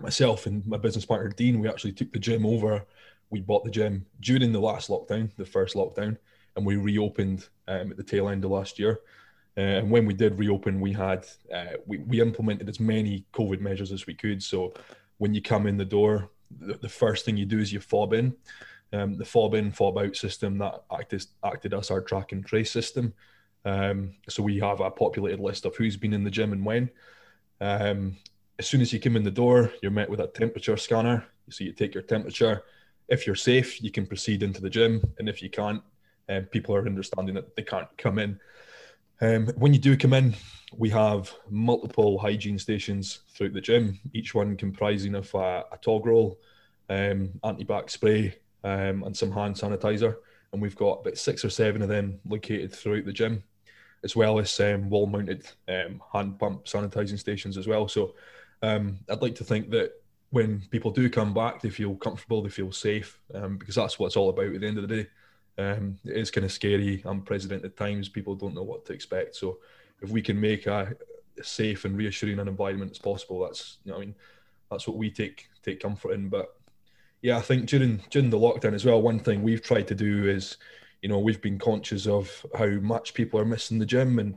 Myself 0.00 0.46
and 0.46 0.64
my 0.64 0.76
business 0.76 1.04
partner 1.04 1.28
Dean, 1.30 1.58
we 1.58 1.68
actually 1.68 1.92
took 1.92 2.12
the 2.12 2.20
gym 2.20 2.46
over. 2.46 2.84
We 3.30 3.40
bought 3.40 3.64
the 3.64 3.70
gym 3.70 4.06
during 4.20 4.52
the 4.52 4.60
last 4.60 4.88
lockdown, 4.88 5.30
the 5.36 5.44
first 5.44 5.74
lockdown, 5.74 6.16
and 6.58 6.66
we 6.66 6.76
reopened 6.76 7.48
um, 7.68 7.92
at 7.92 7.96
the 7.96 8.02
tail 8.02 8.28
end 8.28 8.44
of 8.44 8.50
last 8.50 8.78
year. 8.78 9.00
Uh, 9.56 9.60
and 9.60 9.90
when 9.90 10.04
we 10.04 10.12
did 10.12 10.38
reopen, 10.38 10.80
we 10.80 10.92
had 10.92 11.24
uh, 11.54 11.76
we, 11.86 11.98
we 11.98 12.20
implemented 12.20 12.68
as 12.68 12.80
many 12.80 13.24
COVID 13.32 13.60
measures 13.60 13.92
as 13.92 14.06
we 14.06 14.14
could. 14.14 14.42
So 14.42 14.74
when 15.18 15.34
you 15.34 15.40
come 15.40 15.66
in 15.66 15.76
the 15.76 15.84
door, 15.84 16.30
the, 16.60 16.74
the 16.74 16.88
first 16.88 17.24
thing 17.24 17.36
you 17.36 17.46
do 17.46 17.60
is 17.60 17.72
you 17.72 17.80
fob 17.80 18.12
in. 18.12 18.34
Um, 18.92 19.16
the 19.16 19.24
fob 19.24 19.54
in, 19.54 19.70
fob 19.70 19.98
out 19.98 20.16
system 20.16 20.58
that 20.58 20.82
acted, 20.92 21.26
acted 21.44 21.74
as 21.74 21.90
our 21.90 22.00
track 22.00 22.32
and 22.32 22.44
trace 22.44 22.70
system. 22.70 23.14
Um, 23.64 24.14
so 24.28 24.42
we 24.42 24.58
have 24.58 24.80
a 24.80 24.90
populated 24.90 25.40
list 25.40 25.64
of 25.64 25.76
who's 25.76 25.96
been 25.96 26.14
in 26.14 26.24
the 26.24 26.30
gym 26.30 26.52
and 26.52 26.64
when. 26.64 26.90
Um, 27.60 28.16
as 28.58 28.66
soon 28.66 28.80
as 28.80 28.92
you 28.92 29.00
come 29.00 29.16
in 29.16 29.24
the 29.24 29.30
door, 29.30 29.72
you're 29.82 29.92
met 29.92 30.10
with 30.10 30.20
a 30.20 30.26
temperature 30.26 30.76
scanner. 30.76 31.26
So 31.50 31.64
you 31.64 31.72
take 31.72 31.94
your 31.94 32.02
temperature. 32.02 32.64
If 33.08 33.26
you're 33.26 33.36
safe, 33.36 33.82
you 33.82 33.90
can 33.90 34.06
proceed 34.06 34.42
into 34.42 34.60
the 34.60 34.70
gym, 34.70 35.02
and 35.18 35.28
if 35.28 35.42
you 35.42 35.50
can't, 35.50 35.82
um, 36.28 36.44
people 36.44 36.74
are 36.74 36.86
understanding 36.86 37.34
that 37.34 37.54
they 37.56 37.62
can't 37.62 37.88
come 37.96 38.18
in. 38.18 38.38
Um, 39.20 39.48
when 39.56 39.72
you 39.72 39.80
do 39.80 39.96
come 39.96 40.12
in, 40.12 40.34
we 40.76 40.90
have 40.90 41.32
multiple 41.50 42.18
hygiene 42.18 42.58
stations 42.58 43.20
throughout 43.34 43.54
the 43.54 43.60
gym, 43.60 43.98
each 44.12 44.34
one 44.34 44.56
comprising 44.56 45.14
of 45.14 45.32
a, 45.34 45.64
a 45.72 45.78
tog 45.82 46.06
roll, 46.06 46.38
um, 46.88 47.30
antibac 47.42 47.90
spray, 47.90 48.36
um, 48.64 49.02
and 49.04 49.16
some 49.16 49.32
hand 49.32 49.56
sanitizer. 49.56 50.16
And 50.52 50.62
we've 50.62 50.76
got 50.76 51.00
about 51.00 51.18
six 51.18 51.44
or 51.44 51.50
seven 51.50 51.82
of 51.82 51.88
them 51.88 52.20
located 52.26 52.72
throughout 52.72 53.04
the 53.04 53.12
gym, 53.12 53.42
as 54.04 54.14
well 54.14 54.38
as 54.38 54.60
um, 54.60 54.88
wall 54.88 55.06
mounted 55.06 55.46
um, 55.68 56.00
hand 56.12 56.38
pump 56.38 56.64
sanitizing 56.64 57.18
stations 57.18 57.56
as 57.56 57.66
well. 57.66 57.88
So 57.88 58.14
um, 58.62 58.98
I'd 59.10 59.22
like 59.22 59.34
to 59.36 59.44
think 59.44 59.70
that 59.70 59.92
when 60.30 60.62
people 60.70 60.90
do 60.90 61.10
come 61.10 61.34
back, 61.34 61.60
they 61.60 61.70
feel 61.70 61.94
comfortable, 61.96 62.42
they 62.42 62.50
feel 62.50 62.70
safe, 62.70 63.18
because 63.32 63.74
that's 63.74 63.98
what 63.98 64.06
it's 64.06 64.16
all 64.16 64.28
about 64.28 64.54
at 64.54 64.60
the 64.60 64.66
end 64.66 64.78
of 64.78 64.86
the 64.86 65.02
day. 65.02 65.08
Um, 65.58 65.98
it 66.04 66.16
is 66.16 66.30
kind 66.30 66.44
of 66.44 66.52
scary, 66.52 67.02
unprecedented 67.04 67.76
times. 67.76 68.08
People 68.08 68.36
don't 68.36 68.54
know 68.54 68.62
what 68.62 68.86
to 68.86 68.92
expect. 68.92 69.34
So 69.34 69.58
if 70.00 70.10
we 70.10 70.22
can 70.22 70.40
make 70.40 70.66
a 70.66 70.94
safe 71.42 71.84
and 71.84 71.96
reassuring 71.96 72.38
an 72.38 72.48
environment 72.48 72.92
as 72.92 72.98
possible, 72.98 73.40
that's 73.40 73.78
you 73.84 73.90
know, 73.90 73.98
I 73.98 74.00
mean, 74.00 74.14
that's 74.70 74.86
what 74.86 74.96
we 74.96 75.10
take 75.10 75.48
take 75.62 75.80
comfort 75.80 76.12
in. 76.12 76.28
But 76.28 76.54
yeah, 77.22 77.36
I 77.36 77.40
think 77.40 77.68
during 77.68 78.00
during 78.10 78.30
the 78.30 78.38
lockdown 78.38 78.74
as 78.74 78.84
well, 78.84 79.02
one 79.02 79.18
thing 79.18 79.42
we've 79.42 79.62
tried 79.62 79.88
to 79.88 79.94
do 79.94 80.28
is, 80.28 80.56
you 81.02 81.08
know, 81.08 81.18
we've 81.18 81.42
been 81.42 81.58
conscious 81.58 82.06
of 82.06 82.46
how 82.56 82.68
much 82.68 83.14
people 83.14 83.40
are 83.40 83.44
missing 83.44 83.78
the 83.78 83.86
gym, 83.86 84.20
and 84.20 84.36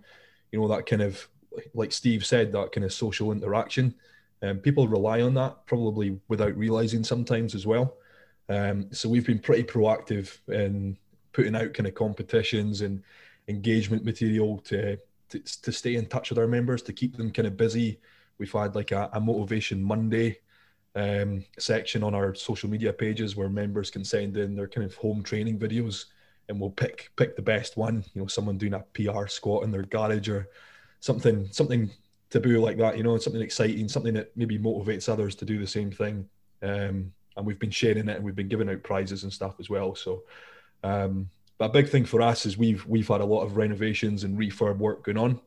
you 0.52 0.60
know 0.60 0.68
that 0.68 0.88
kind 0.88 1.04
of 1.04 1.28
like 1.74 1.92
Steve 1.92 2.26
said, 2.26 2.52
that 2.52 2.72
kind 2.72 2.86
of 2.86 2.94
social 2.94 3.32
interaction. 3.32 3.94
Um, 4.42 4.58
people 4.58 4.88
rely 4.88 5.22
on 5.22 5.36
that 5.36 5.66
probably 5.68 6.20
without 6.28 6.58
realizing 6.58 7.04
sometimes 7.04 7.54
as 7.54 7.68
well. 7.68 7.98
Um, 8.50 8.92
so 8.92 9.08
we've 9.08 9.26
been 9.26 9.40
pretty 9.40 9.64
proactive 9.64 10.38
in 10.48 10.98
putting 11.34 11.56
out 11.56 11.74
kind 11.74 11.88
of 11.88 11.96
competitions 11.96 12.82
and 12.82 13.02
engagement 13.48 14.04
material 14.04 14.60
to, 14.60 14.98
to, 15.30 15.40
to 15.40 15.72
stay 15.72 15.96
in 15.96 16.06
touch 16.06 16.30
with 16.30 16.40
our 16.40 16.48
members, 16.48 16.82
to 16.84 16.94
keep 16.94 17.18
them 17.18 17.32
kind 17.32 17.48
of 17.48 17.58
busy. 17.58 18.00
We've 18.38 18.52
had 18.52 18.76
like 18.76 18.92
a, 18.92 19.10
a 19.14 19.20
motivation 19.20 19.82
Monday 19.84 20.40
um, 20.96 21.46
section 21.58 22.04
on 22.04 22.14
our 22.14 22.36
social 22.36 22.70
media 22.70 22.92
pages 22.92 23.36
where 23.36 23.50
members 23.50 23.90
can 23.90 24.04
send 24.04 24.38
in 24.38 24.56
their 24.56 24.68
kind 24.68 24.86
of 24.86 24.96
home 24.96 25.24
training 25.24 25.58
videos 25.58 26.06
and 26.50 26.60
we'll 26.60 26.70
pick 26.70 27.12
pick 27.16 27.36
the 27.36 27.42
best 27.42 27.78
one. 27.78 28.04
You 28.14 28.22
know, 28.22 28.28
someone 28.28 28.58
doing 28.58 28.74
a 28.74 28.80
PR 28.94 29.28
squat 29.28 29.64
in 29.64 29.72
their 29.72 29.84
garage 29.84 30.28
or 30.28 30.50
something 31.00 31.48
something 31.52 31.90
taboo 32.30 32.60
like 32.60 32.78
that. 32.78 32.98
You 32.98 33.04
know, 33.04 33.18
something 33.18 33.42
exciting, 33.42 33.88
something 33.88 34.14
that 34.16 34.36
maybe 34.36 34.58
motivates 34.58 35.08
others 35.08 35.36
to 35.36 35.46
do 35.46 35.60
the 35.60 35.68
same 35.68 35.92
thing. 35.92 36.28
Um, 36.62 37.14
and 37.38 37.46
we've 37.46 37.60
been 37.60 37.72
sharing 37.72 38.10
it 38.10 38.16
and 38.16 38.24
we've 38.24 38.36
been 38.36 38.50
giving 38.50 38.70
out 38.70 38.84
prizes 38.84 39.24
and 39.24 39.32
stuff 39.32 39.56
as 39.60 39.70
well. 39.70 39.96
So, 39.96 40.24
um, 40.84 41.30
but 41.58 41.66
a 41.66 41.74
big 41.74 41.90
thing 41.90 42.06
for 42.06 42.22
us 42.22 42.46
is 42.46 42.58
we've 42.58 42.86
we've 42.88 43.08
had 43.08 43.22
a 43.22 43.26
lot 43.26 43.44
of 43.44 43.58
renovations 43.58 44.24
and 44.24 44.38
refurb 44.38 44.78
work 44.78 45.04
going 45.04 45.18
on, 45.18 45.40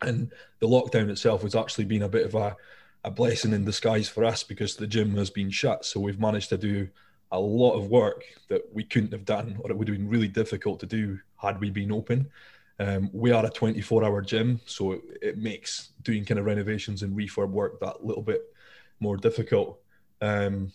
and 0.00 0.32
the 0.60 0.68
lockdown 0.68 1.10
itself 1.10 1.42
has 1.42 1.54
actually 1.54 1.84
been 1.84 2.02
a 2.02 2.08
bit 2.08 2.26
of 2.26 2.34
a 2.34 2.56
a 3.04 3.10
blessing 3.10 3.52
in 3.52 3.64
disguise 3.64 4.08
for 4.08 4.24
us 4.24 4.44
because 4.44 4.76
the 4.76 4.86
gym 4.86 5.16
has 5.16 5.30
been 5.30 5.50
shut. 5.50 5.84
So 5.84 6.00
we've 6.00 6.20
managed 6.20 6.50
to 6.50 6.56
do 6.56 6.88
a 7.32 7.40
lot 7.40 7.74
of 7.74 7.88
work 7.88 8.24
that 8.48 8.62
we 8.72 8.84
couldn't 8.84 9.12
have 9.12 9.24
done, 9.24 9.56
or 9.60 9.70
it 9.70 9.76
would 9.76 9.88
have 9.88 9.96
been 9.96 10.08
really 10.08 10.28
difficult 10.28 10.80
to 10.80 10.86
do 10.86 11.18
had 11.36 11.60
we 11.60 11.70
been 11.70 11.90
open. 11.90 12.30
Um, 12.78 13.10
we 13.12 13.32
are 13.32 13.44
a 13.44 13.50
24 13.50 14.04
hour 14.04 14.22
gym, 14.22 14.60
so 14.66 14.92
it, 14.92 15.02
it, 15.20 15.38
makes 15.38 15.90
doing 16.02 16.24
kind 16.24 16.38
of 16.38 16.46
renovations 16.46 17.02
and 17.02 17.16
refurb 17.16 17.50
work 17.50 17.80
that 17.80 18.04
little 18.04 18.22
bit 18.22 18.42
more 19.00 19.16
difficult. 19.16 19.80
Um, 20.20 20.72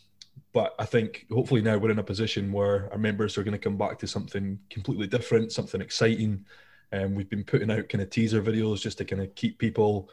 but 0.54 0.76
I 0.80 0.86
think 0.86 1.26
hopefully 1.32 1.62
now 1.62 1.78
we're 1.78 1.92
in 1.92 2.00
a 2.00 2.04
position 2.04 2.52
where 2.52 2.92
our 2.92 2.98
members 2.98 3.38
are 3.38 3.44
going 3.44 3.54
to 3.54 3.58
come 3.58 3.78
back 3.78 4.00
to 4.00 4.08
something 4.08 4.60
completely 4.70 5.08
different, 5.08 5.52
something 5.52 5.82
exciting. 5.82 6.46
And 6.92 7.06
um, 7.06 7.16
we've 7.16 7.30
been 7.30 7.44
putting 7.44 7.70
out 7.70 7.90
kind 7.90 8.02
of 8.02 8.10
teaser 8.10 8.42
videos 8.42 8.82
just 8.82 8.98
to 9.00 9.06
kind 9.06 9.22
of 9.22 9.34
keep 9.36 9.58
people 9.58 10.10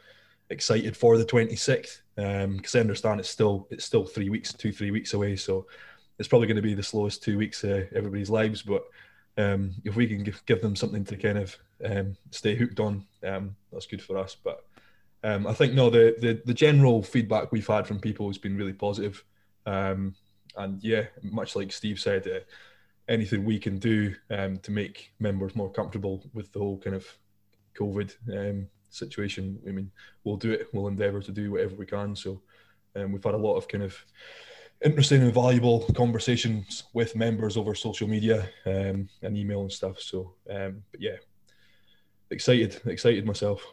excited 0.51 0.97
for 0.97 1.17
the 1.17 1.25
26th 1.25 2.01
because 2.17 2.75
um, 2.75 2.79
I 2.79 2.81
understand 2.81 3.21
it's 3.21 3.31
still 3.31 3.67
it's 3.71 3.85
still 3.85 4.05
three 4.05 4.29
weeks, 4.29 4.53
two 4.53 4.73
three 4.73 4.91
weeks 4.91 5.15
away. 5.15 5.37
So 5.37 5.67
it's 6.19 6.29
probably 6.29 6.47
going 6.47 6.57
to 6.57 6.63
be 6.63 6.75
the 6.75 6.83
slowest 6.83 7.23
two 7.23 7.39
weeks 7.39 7.65
of 7.65 7.87
everybody's 7.95 8.31
lives. 8.31 8.63
But 8.63 8.85
um, 9.37 9.73
if 9.85 9.97
we 9.97 10.07
can 10.07 10.23
give, 10.23 10.45
give 10.47 10.61
them 10.61 10.77
something 10.77 11.05
to 11.07 11.17
kind 11.17 11.39
of 11.39 11.57
um, 11.85 12.17
stay 12.31 12.55
hooked 12.55 12.81
on, 12.81 13.05
um, 13.25 13.57
that's 13.73 13.87
good 13.87 14.03
for 14.03 14.19
us. 14.19 14.37
But 14.43 14.65
um, 15.25 15.47
I 15.47 15.55
think 15.55 15.75
no, 15.75 15.91
the, 15.91 16.15
the 16.19 16.43
the 16.45 16.55
general 16.55 17.03
feedback 17.03 17.51
we've 17.51 17.67
had 17.67 17.87
from 17.87 17.99
people 17.99 18.29
has 18.29 18.39
been 18.39 18.57
really 18.57 18.73
positive. 18.73 19.25
Um, 19.67 20.15
and 20.57 20.83
yeah, 20.83 21.07
much 21.23 21.57
like 21.57 21.73
Steve 21.73 21.99
said, 21.99 22.27
uh, 22.27 22.41
anything 23.09 23.45
we 23.45 23.59
can 23.59 23.79
do 23.79 24.15
um, 24.31 24.59
to 24.59 24.71
make 24.71 25.13
members 25.19 25.55
more 25.57 25.71
comfortable 25.71 26.25
with 26.33 26.53
the 26.53 26.59
whole 26.59 26.79
kind 26.79 26.97
of 26.97 27.07
COVID 27.79 28.67
situation, 28.91 29.59
I 29.67 29.73
mean, 29.73 29.91
we'll 30.23 30.37
do 30.37 30.53
it. 30.53 30.69
We'll 30.73 30.89
endeavour 30.89 31.21
to 31.21 31.33
do 31.33 31.53
whatever 31.53 31.75
we 31.75 31.87
can. 31.87 32.15
So 32.15 32.41
we've 32.95 33.25
had 33.25 33.35
a 33.35 33.39
lot 33.39 33.57
of 33.57 33.67
kind 33.67 33.83
of 33.83 33.97
interesting 34.85 35.23
and 35.23 35.33
valuable 35.33 35.87
conversations 35.95 36.85
with 36.93 37.17
members 37.17 37.57
over 37.57 37.75
social 37.75 38.07
media 38.07 38.49
um, 38.67 39.09
and 39.23 39.37
email 39.37 39.63
and 39.63 39.73
stuff. 39.73 40.01
So, 40.01 40.35
um, 40.51 40.83
but 40.91 41.01
yeah, 41.01 41.17
excited, 42.31 42.81
excited 42.87 43.27
myself. 43.27 43.65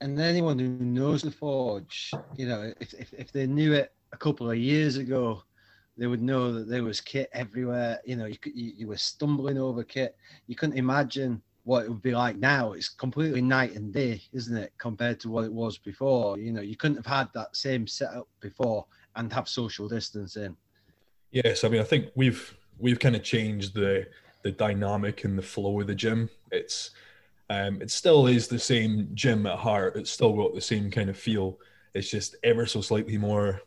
And 0.00 0.18
anyone 0.18 0.58
who 0.58 0.68
knows 0.68 1.22
the 1.22 1.30
Forge, 1.30 2.12
you 2.36 2.48
know, 2.48 2.72
if, 2.80 2.94
if, 2.94 3.12
if 3.14 3.32
they 3.32 3.46
knew 3.46 3.72
it 3.72 3.92
a 4.12 4.16
couple 4.16 4.50
of 4.50 4.56
years 4.56 4.96
ago, 4.96 5.42
they 5.96 6.06
would 6.06 6.22
know 6.22 6.52
that 6.52 6.68
there 6.68 6.84
was 6.84 7.00
kit 7.00 7.28
everywhere. 7.32 8.00
You 8.04 8.16
know, 8.16 8.26
you, 8.26 8.38
you, 8.44 8.72
you 8.76 8.88
were 8.88 8.96
stumbling 8.96 9.58
over 9.58 9.84
kit. 9.84 10.16
You 10.46 10.56
couldn't 10.56 10.78
imagine 10.78 11.42
what 11.64 11.84
it 11.84 11.88
would 11.88 12.02
be 12.02 12.12
like 12.12 12.36
now. 12.36 12.72
It's 12.72 12.88
completely 12.88 13.42
night 13.42 13.74
and 13.74 13.92
day, 13.92 14.22
isn't 14.32 14.56
it, 14.56 14.72
compared 14.78 15.20
to 15.20 15.28
what 15.28 15.44
it 15.44 15.52
was 15.52 15.78
before? 15.78 16.38
You 16.38 16.52
know, 16.52 16.60
you 16.62 16.76
couldn't 16.76 16.96
have 16.96 17.06
had 17.06 17.28
that 17.34 17.54
same 17.56 17.86
setup 17.86 18.28
before 18.40 18.86
and 19.16 19.32
have 19.32 19.48
social 19.48 19.88
distancing. 19.88 20.56
Yes, 21.30 21.64
I 21.64 21.68
mean, 21.68 21.80
I 21.80 21.84
think 21.84 22.06
we've 22.14 22.54
we've 22.78 22.98
kind 22.98 23.16
of 23.16 23.22
changed 23.22 23.74
the 23.74 24.06
the 24.42 24.52
dynamic 24.52 25.24
and 25.24 25.38
the 25.38 25.42
flow 25.42 25.80
of 25.80 25.86
the 25.86 25.94
gym. 25.94 26.28
It's 26.50 26.90
um, 27.48 27.80
it 27.80 27.90
still 27.90 28.26
is 28.26 28.48
the 28.48 28.58
same 28.58 29.08
gym 29.14 29.46
at 29.46 29.58
heart. 29.58 29.96
It's 29.96 30.10
still 30.10 30.34
got 30.34 30.54
the 30.54 30.60
same 30.60 30.90
kind 30.90 31.10
of 31.10 31.16
feel. 31.16 31.58
It's 31.94 32.10
just 32.10 32.36
ever 32.42 32.66
so 32.66 32.80
slightly 32.80 33.18
more 33.18 33.60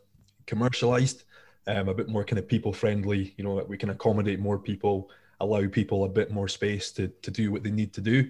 commercialized, 0.46 1.24
um, 1.68 1.90
a 1.90 1.94
bit 1.94 2.10
more 2.10 2.24
kind 2.24 2.40
of 2.40 2.48
people 2.48 2.74
friendly. 2.74 3.34
You 3.38 3.44
know, 3.44 3.64
we 3.68 3.78
can 3.78 3.90
accommodate 3.90 4.40
more 4.40 4.60
people, 4.60 5.10
allow 5.40 5.68
people 5.68 6.04
a 6.06 6.10
bit 6.10 6.32
more 6.32 6.48
space 6.48 6.92
to 6.94 7.08
to 7.08 7.32
do 7.32 7.52
what 7.52 7.64
they 7.64 7.72
need 7.72 7.94
to 7.94 8.02
do. 8.02 8.30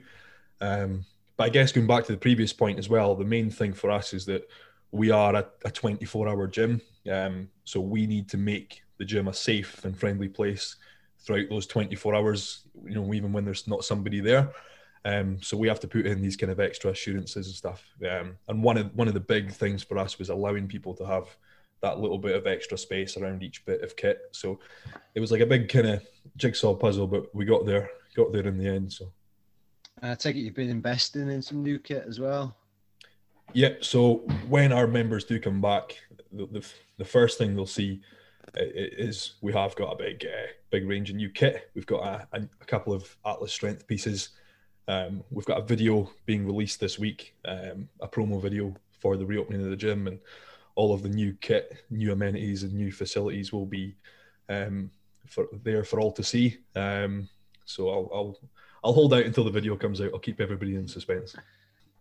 Um, 0.62 1.06
but 1.38 1.46
I 1.46 1.50
guess 1.50 1.72
going 1.72 1.88
back 1.88 2.06
to 2.06 2.14
the 2.14 2.18
previous 2.18 2.54
point 2.54 2.80
as 2.80 2.90
well, 2.90 3.16
the 3.16 3.26
main 3.26 3.50
thing 3.50 3.74
for 3.74 3.92
us 3.92 4.14
is 4.14 4.26
that 4.26 4.48
we 4.92 5.12
are 5.12 5.36
a, 5.36 5.46
a 5.66 5.72
24 5.72 6.30
hour 6.30 6.48
gym. 6.48 6.82
Um, 7.12 7.50
so 7.66 7.80
we 7.82 8.08
need 8.08 8.30
to 8.30 8.38
make 8.38 8.82
the 8.98 9.06
gym 9.06 9.28
a 9.28 9.34
safe 9.34 9.84
and 9.84 9.98
friendly 9.98 10.30
place 10.30 10.78
throughout 11.20 11.50
those 11.50 11.68
24 11.68 12.16
hours, 12.16 12.62
you 12.86 12.96
know, 12.96 13.14
even 13.14 13.34
when 13.34 13.44
there's 13.44 13.68
not 13.68 13.84
somebody 13.84 14.20
there. 14.20 14.52
Um, 15.04 15.42
so 15.42 15.58
we 15.58 15.68
have 15.68 15.80
to 15.82 15.88
put 15.88 16.08
in 16.08 16.22
these 16.22 16.38
kind 16.38 16.52
of 16.52 16.60
extra 16.60 16.92
assurances 16.92 17.48
and 17.48 17.56
stuff. 17.56 17.84
Um, 18.10 18.38
and 18.48 18.64
one 18.64 18.78
of 18.78 18.96
one 18.96 19.08
of 19.08 19.14
the 19.14 19.20
big 19.20 19.52
things 19.52 19.84
for 19.84 19.98
us 19.98 20.18
was 20.18 20.30
allowing 20.30 20.68
people 20.68 20.94
to 20.96 21.06
have 21.06 21.28
that 21.82 22.00
little 22.00 22.18
bit 22.18 22.36
of 22.36 22.48
extra 22.48 22.78
space 22.78 23.18
around 23.18 23.44
each 23.44 23.66
bit 23.66 23.82
of 23.82 23.96
kit. 23.96 24.22
So 24.32 24.60
it 25.14 25.20
was 25.20 25.32
like 25.32 25.42
a 25.42 25.46
big 25.46 25.70
kind 25.70 25.88
of 25.88 26.04
jigsaw 26.38 26.74
puzzle, 26.74 27.08
but 27.08 27.34
we 27.36 27.46
got 27.46 27.66
there, 27.66 27.90
got 28.16 28.32
there 28.32 28.48
in 28.48 28.58
the 28.58 28.68
end. 28.68 28.92
So 28.92 29.12
I 30.02 30.16
take 30.16 30.36
it 30.36 30.40
you've 30.40 30.56
been 30.56 30.70
investing 30.70 31.30
in 31.30 31.42
some 31.42 31.64
new 31.64 31.80
kit 31.80 32.06
as 32.08 32.20
well. 32.20 32.56
Yeah. 33.54 33.76
So 33.82 34.18
when 34.48 34.72
our 34.72 34.88
members 34.88 35.24
do 35.24 35.40
come 35.40 35.62
back, 35.62 35.98
the, 36.32 36.48
the, 36.48 36.66
the 36.98 37.06
first 37.06 37.38
thing 37.38 37.56
they'll 37.56 37.66
see 37.66 38.02
is 38.56 39.34
we 39.42 39.54
have 39.54 39.76
got 39.76 39.94
a 39.94 39.98
big 39.98 40.26
uh, 40.26 40.48
big 40.70 40.88
range 40.88 41.10
of 41.10 41.16
new 41.16 41.30
kit. 41.30 41.70
We've 41.74 41.86
got 41.86 42.04
a, 42.04 42.38
a, 42.38 42.42
a 42.62 42.66
couple 42.66 42.94
of 42.94 43.16
Atlas 43.26 43.52
strength 43.52 43.88
pieces. 43.88 44.30
Um, 44.88 45.24
we've 45.32 45.46
got 45.46 45.60
a 45.60 45.64
video 45.64 46.10
being 46.26 46.46
released 46.46 46.80
this 46.80 47.00
week, 47.00 47.36
um, 47.46 47.90
a 48.02 48.08
promo 48.08 48.42
video 48.42 48.76
for 49.00 49.18
the 49.18 49.26
reopening 49.26 49.64
of 49.64 49.70
the 49.70 49.76
gym, 49.76 50.08
and 50.08 50.20
all 50.76 50.94
of 50.94 51.04
the 51.04 51.10
new 51.10 51.36
kit, 51.42 51.84
new 51.90 52.12
amenities, 52.12 52.64
and 52.64 52.74
new 52.74 52.92
facilities 52.92 53.52
will 53.52 53.66
be 53.66 53.96
um, 54.50 54.92
for 55.26 55.48
there 55.64 55.84
for 55.84 56.00
all 56.00 56.12
to 56.12 56.24
see. 56.24 56.58
Um, 56.76 57.28
so 57.66 57.90
I'll, 57.90 58.10
I'll 58.14 58.40
I'll 58.84 58.94
hold 58.94 59.14
out 59.14 59.26
until 59.26 59.44
the 59.44 59.52
video 59.52 59.76
comes 59.76 60.00
out. 60.02 60.12
I'll 60.14 60.20
keep 60.20 60.40
everybody 60.40 60.76
in 60.76 60.88
suspense 60.88 61.36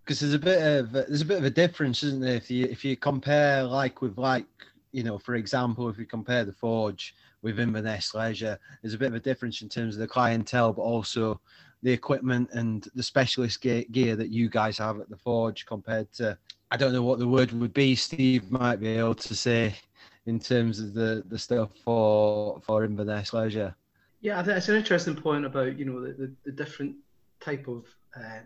because 0.04 0.20
there's 0.20 0.34
a 0.34 0.38
bit 0.38 0.60
of 0.60 0.92
there's 0.92 1.22
a 1.22 1.26
bit 1.26 1.38
of 1.38 1.44
a 1.44 1.50
difference, 1.50 2.02
isn't 2.02 2.20
there? 2.20 2.36
If 2.36 2.50
you 2.50 2.66
if 2.66 2.84
you 2.84 2.96
compare 2.96 3.62
like 3.64 4.02
with 4.02 4.18
like 4.18 4.46
you 4.92 5.02
know, 5.02 5.18
for 5.18 5.34
example, 5.34 5.88
if 5.88 5.96
we 5.96 6.04
compare 6.04 6.44
the 6.44 6.52
Forge 6.52 7.14
with 7.42 7.58
Inverness 7.58 8.14
Leisure, 8.14 8.58
there's 8.80 8.94
a 8.94 8.98
bit 8.98 9.08
of 9.08 9.14
a 9.14 9.20
difference 9.20 9.60
in 9.62 9.68
terms 9.68 9.94
of 9.94 10.00
the 10.00 10.06
clientele, 10.06 10.72
but 10.72 10.82
also 10.82 11.40
the 11.84 11.92
equipment 11.92 12.48
and 12.52 12.88
the 12.94 13.02
specialist 13.02 13.60
gear, 13.60 13.84
gear 13.92 14.16
that 14.16 14.30
you 14.30 14.48
guys 14.48 14.78
have 14.78 14.98
at 15.00 15.10
the 15.10 15.16
Forge 15.16 15.66
compared 15.66 16.10
to 16.14 16.36
I 16.70 16.76
don't 16.76 16.94
know 16.94 17.02
what 17.02 17.18
the 17.18 17.28
word 17.28 17.52
would 17.52 17.74
be. 17.74 17.94
Steve 17.94 18.50
might 18.50 18.80
be 18.80 18.88
able 18.88 19.14
to 19.14 19.34
say 19.36 19.76
in 20.26 20.40
terms 20.40 20.80
of 20.80 20.94
the 20.94 21.22
the 21.28 21.38
stuff 21.38 21.70
for 21.84 22.60
for 22.64 22.84
Inverness 22.84 23.32
Leisure. 23.32 23.76
Yeah, 24.22 24.40
I 24.40 24.42
think 24.42 24.56
it's 24.56 24.70
an 24.70 24.76
interesting 24.76 25.14
point 25.14 25.44
about 25.44 25.78
you 25.78 25.84
know 25.84 26.00
the, 26.00 26.12
the, 26.14 26.32
the 26.46 26.52
different 26.52 26.96
type 27.40 27.68
of 27.68 27.84
uh, 28.16 28.40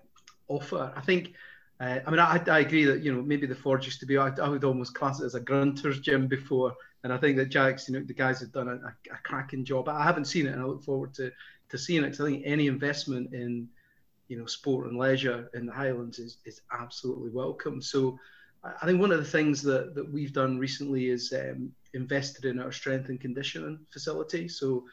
offer. 0.49 0.93
I 0.97 1.01
think, 1.01 1.35
uh, 1.81 2.01
I 2.05 2.11
mean, 2.11 2.19
I, 2.19 2.43
I 2.49 2.59
agree 2.59 2.85
that 2.87 3.03
you 3.03 3.15
know 3.15 3.23
maybe 3.23 3.47
the 3.47 3.55
Forge 3.55 3.87
used 3.87 4.01
to 4.01 4.07
be. 4.07 4.19
I, 4.19 4.31
I 4.43 4.49
would 4.49 4.65
almost 4.65 4.95
class 4.95 5.21
it 5.21 5.25
as 5.25 5.37
a 5.37 5.41
grunter's 5.41 6.01
gym 6.01 6.27
before, 6.27 6.75
and 7.05 7.13
I 7.13 7.19
think 7.19 7.37
that 7.37 7.51
Jack's, 7.51 7.89
you 7.89 7.95
know, 7.95 8.05
the 8.05 8.15
guys 8.15 8.41
have 8.41 8.51
done 8.51 8.69
a, 8.69 9.15
a 9.15 9.19
cracking 9.23 9.65
job. 9.65 9.89
I 9.89 10.03
haven't 10.03 10.25
seen 10.25 10.49
it, 10.49 10.55
and 10.55 10.61
I 10.61 10.65
look 10.65 10.83
forward 10.83 11.15
to 11.15 11.31
to 11.71 11.77
it. 11.77 12.01
Because 12.01 12.21
I 12.21 12.25
think 12.25 12.43
any 12.45 12.67
investment 12.67 13.33
in 13.33 13.69
you 14.29 14.39
know 14.39 14.47
sport 14.47 14.87
and 14.87 14.99
leisure 14.99 15.51
in 15.55 15.67
the 15.67 15.73
Highlands 15.73 16.19
is 16.19 16.39
is 16.45 16.61
absolutely 16.73 17.31
welcome. 17.31 17.83
So. 17.83 18.19
I 18.65 18.87
think 18.87 19.01
one 19.01 19.13
of 19.13 19.19
the 19.19 19.25
things 19.25 19.63
that, 19.63 19.95
that 19.95 20.13
we've 20.13 20.33
done 20.33 20.59
recently 20.59 21.11
is 21.11 21.33
um, 21.33 21.71
invested 21.95 22.45
in 22.45 22.59
our 22.59 22.73
strength 22.73 23.09
and 23.09 23.21
conditioning 23.21 23.79
facility. 23.93 24.49
So 24.49 24.85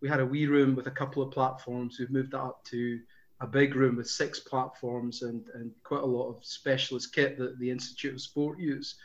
we 0.00 0.08
had 0.08 0.20
a 0.20 0.26
wee 0.26 0.46
room 0.46 0.74
with 0.74 0.86
a 0.86 0.90
couple 0.90 1.22
of 1.22 1.30
platforms. 1.30 1.98
We've 1.98 2.10
moved 2.10 2.32
that 2.32 2.40
up 2.40 2.64
to 2.66 3.00
a 3.40 3.46
big 3.46 3.74
room 3.74 3.96
with 3.96 4.08
six 4.08 4.38
platforms 4.38 5.22
and, 5.22 5.44
and 5.54 5.72
quite 5.82 6.02
a 6.02 6.06
lot 6.06 6.28
of 6.28 6.44
specialist 6.44 7.14
kit 7.14 7.38
that 7.38 7.58
the 7.58 7.70
Institute 7.70 8.14
of 8.14 8.20
Sport 8.20 8.58
use. 8.58 8.96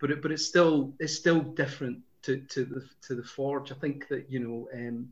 But 0.00 0.10
it, 0.10 0.22
but 0.22 0.30
it's 0.30 0.46
still 0.46 0.92
it's 0.98 1.14
still 1.14 1.40
different 1.40 2.00
to, 2.22 2.38
to 2.38 2.64
the 2.64 2.84
to 3.06 3.14
the 3.14 3.22
Forge. 3.22 3.72
I 3.72 3.74
think 3.74 4.08
that 4.08 4.30
you 4.30 4.40
know, 4.40 4.68
um, 4.72 5.08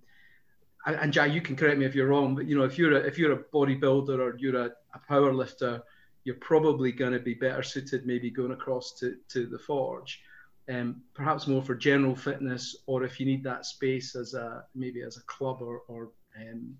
and 0.86 1.12
Jai, 1.12 1.26
you 1.26 1.40
can 1.40 1.56
correct 1.56 1.78
me 1.78 1.84
if 1.84 1.94
you're 1.94 2.06
wrong, 2.06 2.34
but 2.34 2.46
you 2.46 2.56
know, 2.56 2.64
if 2.64 2.78
you're 2.78 2.92
a 2.92 3.00
if 3.00 3.18
you're 3.18 3.32
a 3.32 3.44
bodybuilder 3.44 4.18
or 4.18 4.36
you're 4.38 4.56
a, 4.56 4.70
a 4.94 4.98
power 5.08 5.32
lifter, 5.32 5.82
you're 6.24 6.36
probably 6.36 6.92
going 6.92 7.12
to 7.12 7.18
be 7.18 7.34
better 7.34 7.62
suited 7.62 8.06
maybe 8.06 8.30
going 8.30 8.52
across 8.52 8.92
to 9.00 9.16
to 9.30 9.46
the 9.46 9.58
Forge. 9.58 10.22
Um, 10.68 11.02
perhaps 11.14 11.46
more 11.46 11.62
for 11.62 11.74
general 11.74 12.16
fitness, 12.16 12.76
or 12.86 13.04
if 13.04 13.20
you 13.20 13.26
need 13.26 13.44
that 13.44 13.66
space 13.66 14.16
as 14.16 14.34
a 14.34 14.64
maybe 14.74 15.02
as 15.02 15.16
a 15.16 15.22
club 15.22 15.58
or, 15.60 15.82
or 15.86 16.10
um, 16.40 16.76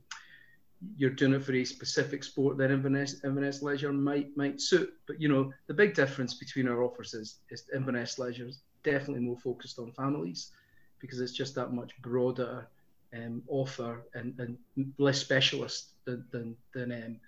you're 0.97 1.11
doing 1.11 1.35
it 1.35 1.45
for 1.45 1.53
a 1.55 1.65
specific 1.65 2.23
sport, 2.25 2.59
then 2.59 2.71
Inverness, 2.71 3.25
Inverness 3.25 3.63
Leisure 3.63 3.93
might 3.93 4.37
might 4.37 4.61
suit. 4.61 4.93
But 5.07 5.21
you 5.21 5.29
know, 5.29 5.53
the 5.67 5.75
big 5.75 5.95
difference 5.95 6.35
between 6.35 6.69
our 6.69 6.83
offers 6.83 7.15
is, 7.15 7.39
is 7.51 7.65
Inverness 7.75 8.19
Leisure 8.19 8.47
is 8.47 8.61
definitely 8.85 9.23
more 9.23 9.39
focused 9.39 9.79
on 9.79 9.93
families 9.93 10.51
because 10.99 11.21
it's 11.21 11.33
just 11.33 11.55
that 11.55 11.73
much 11.73 11.91
broader 12.03 12.69
um, 13.15 13.43
offer 13.49 14.05
and, 14.15 14.39
and 14.39 14.57
less 14.99 15.19
specialist 15.19 15.91
than 16.05 16.25
than 16.33 16.57
than, 16.75 16.93
um, 16.93 17.21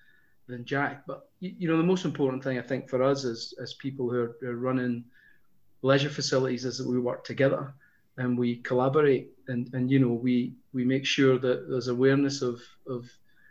than 0.46 0.64
Jack. 0.64 1.04
But 1.06 1.28
you, 1.40 1.54
you, 1.58 1.68
know, 1.68 1.76
the 1.76 1.82
most 1.82 2.04
important 2.04 2.42
thing 2.42 2.58
I 2.58 2.62
think 2.62 2.88
for 2.88 3.02
us 3.02 3.24
as 3.24 3.54
as 3.60 3.74
people 3.74 4.10
who 4.10 4.20
are, 4.20 4.36
are 4.44 4.56
running 4.56 5.04
leisure 5.82 6.10
facilities 6.10 6.64
is 6.64 6.78
that 6.78 6.88
we 6.88 6.98
work 6.98 7.24
together 7.24 7.72
and 8.16 8.36
we 8.38 8.56
collaborate. 8.56 9.30
And 9.48 9.72
and 9.72 9.90
you 9.90 9.98
know 9.98 10.12
we 10.12 10.54
we 10.72 10.84
make 10.84 11.06
sure 11.06 11.38
that 11.38 11.68
there's 11.68 11.88
awareness 11.88 12.42
of 12.42 12.60
of 12.88 13.08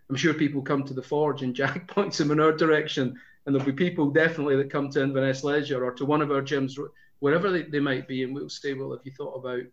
I'm 0.10 0.16
sure 0.16 0.34
people 0.34 0.62
come 0.62 0.84
to 0.84 0.94
the 0.94 1.04
forge 1.04 1.42
and 1.44 1.56
Jack 1.56 1.88
points 1.94 2.18
them 2.18 2.32
in 2.32 2.40
our 2.40 2.54
direction. 2.54 3.20
And 3.46 3.56
there'll 3.56 3.66
be 3.66 3.72
people 3.72 4.10
definitely 4.10 4.58
that 4.58 4.70
come 4.70 4.90
to 4.90 5.02
Inverness 5.02 5.44
Leisure 5.44 5.84
or 5.86 5.94
to 5.94 6.06
one 6.06 6.22
of 6.22 6.32
our 6.32 6.42
gyms 6.42 6.74
wherever 7.20 7.50
they, 7.50 7.64
they 7.64 7.80
might 7.80 8.08
be. 8.08 8.24
And 8.24 8.36
we'll 8.36 8.50
say 8.50 8.74
well 8.74 8.92
have 8.92 9.06
you 9.06 9.12
thought 9.12 9.36
about 9.36 9.64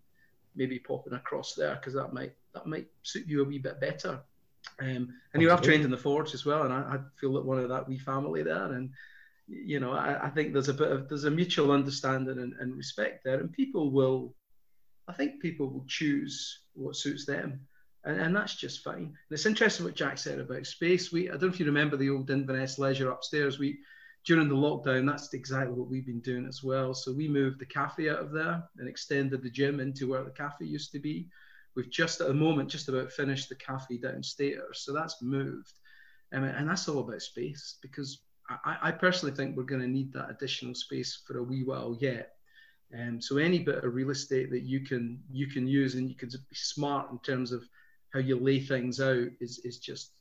maybe 0.55 0.79
popping 0.79 1.15
across 1.15 1.55
there? 1.55 1.75
Because 1.75 1.95
that 1.95 2.13
might 2.13 2.35
that 2.55 2.67
might 2.67 2.87
suit 3.03 3.27
you 3.27 3.43
a 3.43 3.45
wee 3.45 3.59
bit 3.59 3.81
better 3.81 4.21
um, 4.81 5.13
and 5.33 5.43
you 5.43 5.53
I've 5.53 5.63
trained 5.63 5.85
in 5.85 5.91
the 5.91 5.97
forge 5.97 6.35
as 6.35 6.47
well 6.47 6.63
and 6.63 6.73
I, 6.73 6.79
I 6.79 6.99
feel 7.21 7.35
that 7.35 7.45
one 7.45 7.59
of 7.59 7.69
that 7.69 7.89
wee 7.89 7.99
family 7.99 8.43
there 8.43 8.73
and 8.73 8.91
you 9.47 9.79
know 9.79 9.93
I, 9.93 10.27
I, 10.27 10.31
think 10.31 10.53
there's 10.53 10.71
a 10.71 10.75
bit 10.75 10.91
of 10.91 11.09
there's 11.09 11.25
a 11.25 11.31
mutual 11.31 11.71
understanding 11.71 12.39
and, 12.39 12.55
and 12.59 12.75
respect 12.75 13.25
there 13.25 13.41
and 13.41 13.53
people 13.53 13.91
will 13.91 14.35
I 15.09 15.13
think 15.13 15.41
people 15.41 15.69
will 15.69 15.85
choose 15.87 16.61
what 16.75 16.97
suits 16.97 17.27
them, 17.27 17.61
and, 18.05 18.21
and 18.21 18.35
that's 18.35 18.55
just 18.55 18.83
fine. 18.83 19.03
And 19.03 19.17
it's 19.31 19.47
interesting 19.47 19.85
what 19.85 19.95
Jack 19.95 20.19
said 20.19 20.39
about 20.39 20.67
space. 20.67 21.13
We 21.13 21.29
I 21.29 21.33
don't 21.33 21.43
know 21.43 21.49
if 21.49 21.61
you 21.61 21.67
remember 21.67 21.97
the 21.97 22.11
old 22.11 22.31
Inverness 22.31 22.79
Leisure 22.79 23.11
upstairs. 23.11 23.59
We 23.59 23.79
during 24.25 24.49
the 24.49 24.55
lockdown, 24.55 25.07
that's 25.07 25.35
exactly 25.35 25.75
what 25.75 25.91
we've 25.91 26.07
been 26.07 26.21
doing 26.21 26.47
as 26.47 26.63
well. 26.63 26.95
So 26.95 27.13
we 27.13 27.29
moved 27.29 27.59
the 27.59 27.67
cafe 27.67 28.09
out 28.09 28.21
of 28.21 28.33
there 28.33 28.65
and 28.79 28.89
extended 28.89 29.43
the 29.43 29.51
gym 29.51 29.81
into 29.81 30.09
where 30.09 30.25
the 30.25 30.31
cafe 30.31 30.65
used 30.65 30.93
to 30.93 30.99
be. 30.99 31.29
We've 31.77 31.91
just 31.91 32.21
at 32.21 32.29
the 32.29 32.35
moment 32.35 32.71
just 32.71 32.89
about 32.89 33.13
finished 33.13 33.49
the 33.49 33.57
cafe 33.57 33.99
downstairs, 33.99 34.83
so 34.85 34.93
that's 34.93 35.23
moved, 35.23 35.73
um, 36.33 36.45
and 36.45 36.69
that's 36.69 36.89
all 36.89 37.01
about 37.01 37.23
space 37.23 37.79
because 37.83 38.21
I, 38.49 38.77
I 38.83 38.91
personally 38.93 39.35
think 39.35 39.57
we're 39.57 39.65
going 39.65 39.81
to 39.81 39.89
need 39.89 40.13
that 40.13 40.31
additional 40.31 40.75
space 40.75 41.23
for 41.27 41.39
a 41.39 41.43
wee 41.43 41.65
while 41.65 41.97
yet. 42.01 42.33
Um, 42.99 43.21
so 43.21 43.39
any 43.39 43.59
bit 43.59 43.83
of 43.83 43.95
real 43.95 44.11
estate 44.11 44.51
that 44.51 44.63
you 44.63 44.81
can 44.81 45.21
you 45.33 45.47
can 45.47 45.67
use 45.67 45.95
and 45.95 46.09
you 46.09 46.15
can 46.15 46.29
be 46.29 46.55
smart 46.55 47.11
in 47.11 47.19
terms 47.21 47.51
of 47.51 47.65
how 48.13 48.21
you 48.21 48.39
lay 48.39 48.61
things 48.61 49.01
out 49.01 49.29
is 49.41 49.61
is 49.65 49.79
just 49.79 50.13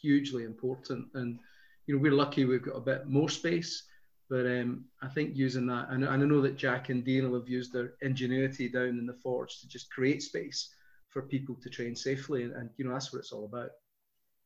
hugely 0.00 0.44
important. 0.44 1.06
And 1.14 1.38
you 1.86 1.94
know 1.94 2.02
we're 2.02 2.12
lucky 2.12 2.44
we've 2.44 2.64
got 2.64 2.76
a 2.76 2.80
bit 2.80 3.06
more 3.06 3.28
space, 3.28 3.84
but 4.28 4.46
um, 4.46 4.86
I 5.02 5.08
think 5.08 5.36
using 5.36 5.66
that 5.66 5.90
and, 5.90 6.02
and 6.02 6.24
I 6.24 6.26
know 6.26 6.40
that 6.40 6.56
Jack 6.56 6.88
and 6.88 7.04
Dean 7.04 7.30
will 7.30 7.38
have 7.38 7.48
used 7.48 7.72
their 7.72 7.92
ingenuity 8.02 8.68
down 8.68 8.98
in 8.98 9.06
the 9.06 9.14
forge 9.22 9.60
to 9.60 9.68
just 9.68 9.92
create 9.92 10.22
space 10.22 10.70
for 11.16 11.28
people 11.28 11.56
to 11.62 11.70
train 11.70 11.96
safely, 11.96 12.42
and, 12.44 12.52
and 12.52 12.70
you 12.76 12.84
know 12.84 12.92
that's 12.92 13.12
what 13.12 13.20
it's 13.20 13.32
all 13.32 13.46
about. 13.46 13.70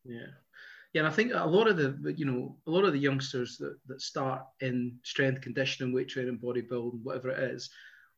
Yeah 0.04 0.30
yeah, 0.92 1.00
and 1.00 1.08
I 1.08 1.12
think 1.12 1.32
a 1.34 1.46
lot 1.46 1.68
of 1.68 1.76
the 1.76 2.14
you 2.16 2.24
know 2.24 2.56
a 2.66 2.70
lot 2.70 2.84
of 2.84 2.92
the 2.92 2.98
youngsters 2.98 3.56
that, 3.58 3.76
that 3.86 4.00
start 4.00 4.42
in 4.60 4.98
strength 5.04 5.40
conditioning, 5.40 5.94
weight 5.94 6.08
training, 6.08 6.40
bodybuilding, 6.42 7.02
whatever 7.04 7.30
it 7.30 7.38
is, 7.52 7.70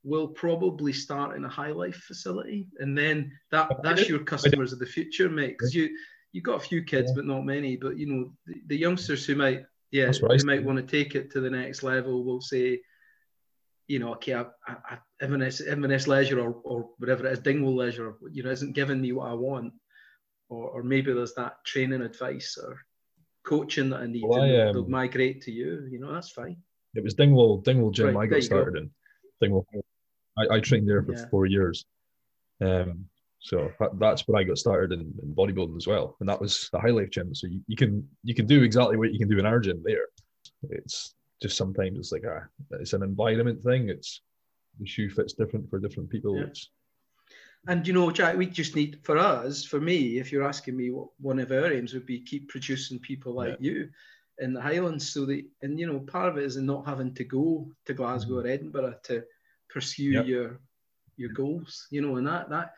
will 0.05 0.29
probably 0.29 0.93
start 0.93 1.37
in 1.37 1.45
a 1.45 1.49
high 1.49 1.71
life 1.73 1.97
facility, 1.97 2.69
and 2.79 2.97
then 2.97 3.31
that 3.51 3.71
that's 3.83 4.09
your 4.09 4.21
customers 4.21 4.73
of 4.73 4.79
the 4.79 4.87
future, 4.87 5.29
mate. 5.29 5.57
Because 5.59 5.75
you 5.75 5.91
you've 6.33 6.45
got 6.45 6.57
a 6.57 6.67
few 6.67 6.83
kids, 6.83 7.11
yeah. 7.11 7.17
but 7.17 7.27
not 7.27 7.45
many. 7.45 7.77
But 7.77 7.99
you 7.99 8.07
know 8.07 8.33
the, 8.47 8.63
the 8.69 8.79
youngsters 8.79 9.27
who 9.27 9.35
might 9.35 9.67
yeah 9.91 10.11
right. 10.23 10.41
who 10.41 10.47
might 10.47 10.65
want 10.65 10.79
to 10.79 10.83
take 10.83 11.15
it 11.15 11.31
to 11.33 11.41
the 11.41 11.51
next 11.51 11.83
level 11.83 12.25
will 12.25 12.41
say, 12.41 12.81
you 13.93 13.99
know, 13.99 14.15
okay, 14.15 14.33
I, 14.33 14.47
I, 14.67 14.99
Inverness, 15.21 15.61
Inverness 15.61 16.09
Leisure 16.09 16.41
or, 16.41 16.55
or 16.65 16.89
whatever 16.97 17.27
it 17.27 17.33
is, 17.33 17.41
Dingwall 17.41 17.77
Leisure, 17.77 18.15
you 18.31 18.43
know, 18.43 18.51
isn't 18.51 18.73
giving 18.73 19.03
me 19.03 19.13
what 19.13 19.29
I 19.29 19.35
want 19.35 19.75
or, 20.49 20.71
or 20.71 20.83
maybe 20.83 21.13
there's 21.13 21.35
that 21.35 21.63
training 21.67 22.01
advice 22.01 22.57
or 22.57 22.79
coaching 23.45 23.91
that 23.91 24.01
I 24.01 24.07
need 24.07 24.25
well, 24.27 24.41
I, 24.41 24.63
um, 24.63 24.73
they'll 24.73 24.89
migrate 24.89 25.43
to 25.43 25.53
you. 25.53 25.87
You 25.91 26.01
know, 26.01 26.11
that's 26.11 26.31
fine. 26.31 26.57
It 26.95 27.05
was 27.05 27.13
Dingwall 27.13 27.63
Dingwall 27.63 27.91
Gym 27.91 28.17
right, 28.17 28.25
I 28.25 28.27
got 28.27 28.43
started 28.43 28.75
go. 28.75 28.81
in. 28.81 28.91
Dingwall. 29.43 29.67
I, 30.39 30.57
I 30.57 30.61
trained 30.61 30.89
there 30.89 31.03
for 31.03 31.13
yeah. 31.13 31.29
four 31.31 31.45
years. 31.45 31.85
Um, 32.63 33.05
so 33.41 33.73
that's 33.99 34.27
where 34.27 34.41
I 34.41 34.45
got 34.45 34.57
started 34.57 34.93
in, 34.93 35.13
in, 35.23 35.35
bodybuilding 35.35 35.77
as 35.77 35.87
well, 35.87 36.17
and 36.21 36.29
that 36.31 36.41
was 36.41 36.71
the 36.73 36.81
High 36.81 36.91
Life 36.91 37.11
gym. 37.11 37.35
So 37.35 37.47
you, 37.47 37.61
you 37.67 37.77
can 37.77 38.09
you 38.23 38.35
can 38.35 38.47
do 38.47 38.63
exactly 38.63 38.97
what 38.97 39.13
you 39.13 39.19
can 39.19 39.29
do 39.29 39.39
in 39.39 39.45
our 39.45 39.61
gym 39.61 39.83
there. 39.85 40.07
It's 40.71 41.15
just 41.43 41.57
sometimes 41.57 41.99
it's 41.99 42.13
like 42.13 42.25
a 42.25 42.49
it's 42.71 42.93
an 42.93 43.03
environment 43.03 43.63
thing. 43.63 43.89
It's 43.89 44.23
the 44.79 44.87
shoe 44.87 45.11
fits 45.11 45.35
different 45.35 45.69
for 45.69 45.79
different 45.79 46.09
people. 46.09 46.39
Yeah. 46.39 46.45
It's 46.45 46.71
and 47.69 47.87
you 47.87 47.93
know, 47.93 48.11
Jack, 48.11 48.37
we 48.37 48.47
just 48.47 48.75
need 48.75 48.99
for 49.03 49.17
us, 49.19 49.65
for 49.65 49.81
me, 49.81 50.19
if 50.19 50.33
you're 50.33 50.47
asking 50.47 50.77
me 50.77 50.91
what 50.91 51.09
one 51.21 51.39
of 51.39 51.53
our 51.53 51.73
aims 51.73 51.95
would 51.95 52.07
be, 52.07 52.21
keep 52.21 52.49
producing 52.49 52.99
people 52.99 53.35
like 53.35 53.57
yeah. 53.61 53.71
you 53.73 53.89
in 54.39 54.53
the 54.53 54.61
Highlands. 54.61 55.13
So 55.13 55.25
that, 55.27 55.45
and 55.63 55.79
you 55.79 55.87
know, 55.87 56.01
part 56.01 56.29
of 56.29 56.39
it 56.39 56.45
is 56.45 56.57
not 56.57 56.87
having 56.87 57.15
to 57.15 57.25
go 57.25 57.71
to 57.87 57.95
Glasgow 57.95 58.39
mm-hmm. 58.39 58.47
or 58.47 58.51
Edinburgh 58.51 58.95
to 59.05 59.23
pursue 59.69 60.11
yep. 60.11 60.27
your 60.27 60.61
your 61.17 61.31
goals. 61.31 61.87
You 61.91 62.03
know, 62.03 62.17
and 62.17 62.27
that 62.27 62.51
that 62.51 62.75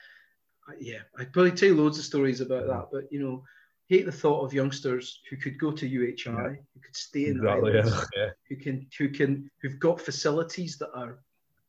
yeah, 0.78 1.00
I'd 1.18 1.32
probably 1.32 1.52
tell 1.52 1.70
you 1.70 1.76
loads 1.76 1.98
of 1.98 2.04
stories 2.04 2.42
about 2.42 2.66
that. 2.66 2.88
But 2.92 3.04
you 3.10 3.20
know, 3.20 3.42
hate 3.88 4.06
the 4.06 4.12
thought 4.12 4.44
of 4.44 4.54
youngsters 4.54 5.20
who 5.28 5.36
could 5.36 5.58
go 5.58 5.70
to 5.72 5.88
UHI, 5.88 6.26
yeah. 6.26 6.48
who 6.74 6.80
could 6.80 6.96
stay 6.96 7.26
in 7.26 7.36
exactly, 7.36 7.72
the 7.72 8.08
yeah. 8.16 8.30
who 8.48 8.56
can 8.56 8.86
who 8.98 9.08
can 9.08 9.50
who've 9.60 9.78
got 9.78 10.00
facilities 10.00 10.78
that 10.78 10.92
are 10.94 11.18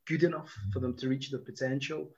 good 0.07 0.23
enough 0.23 0.53
for 0.71 0.79
them 0.79 0.95
to 0.97 1.09
reach 1.09 1.31
their 1.31 1.41
potential 1.41 2.09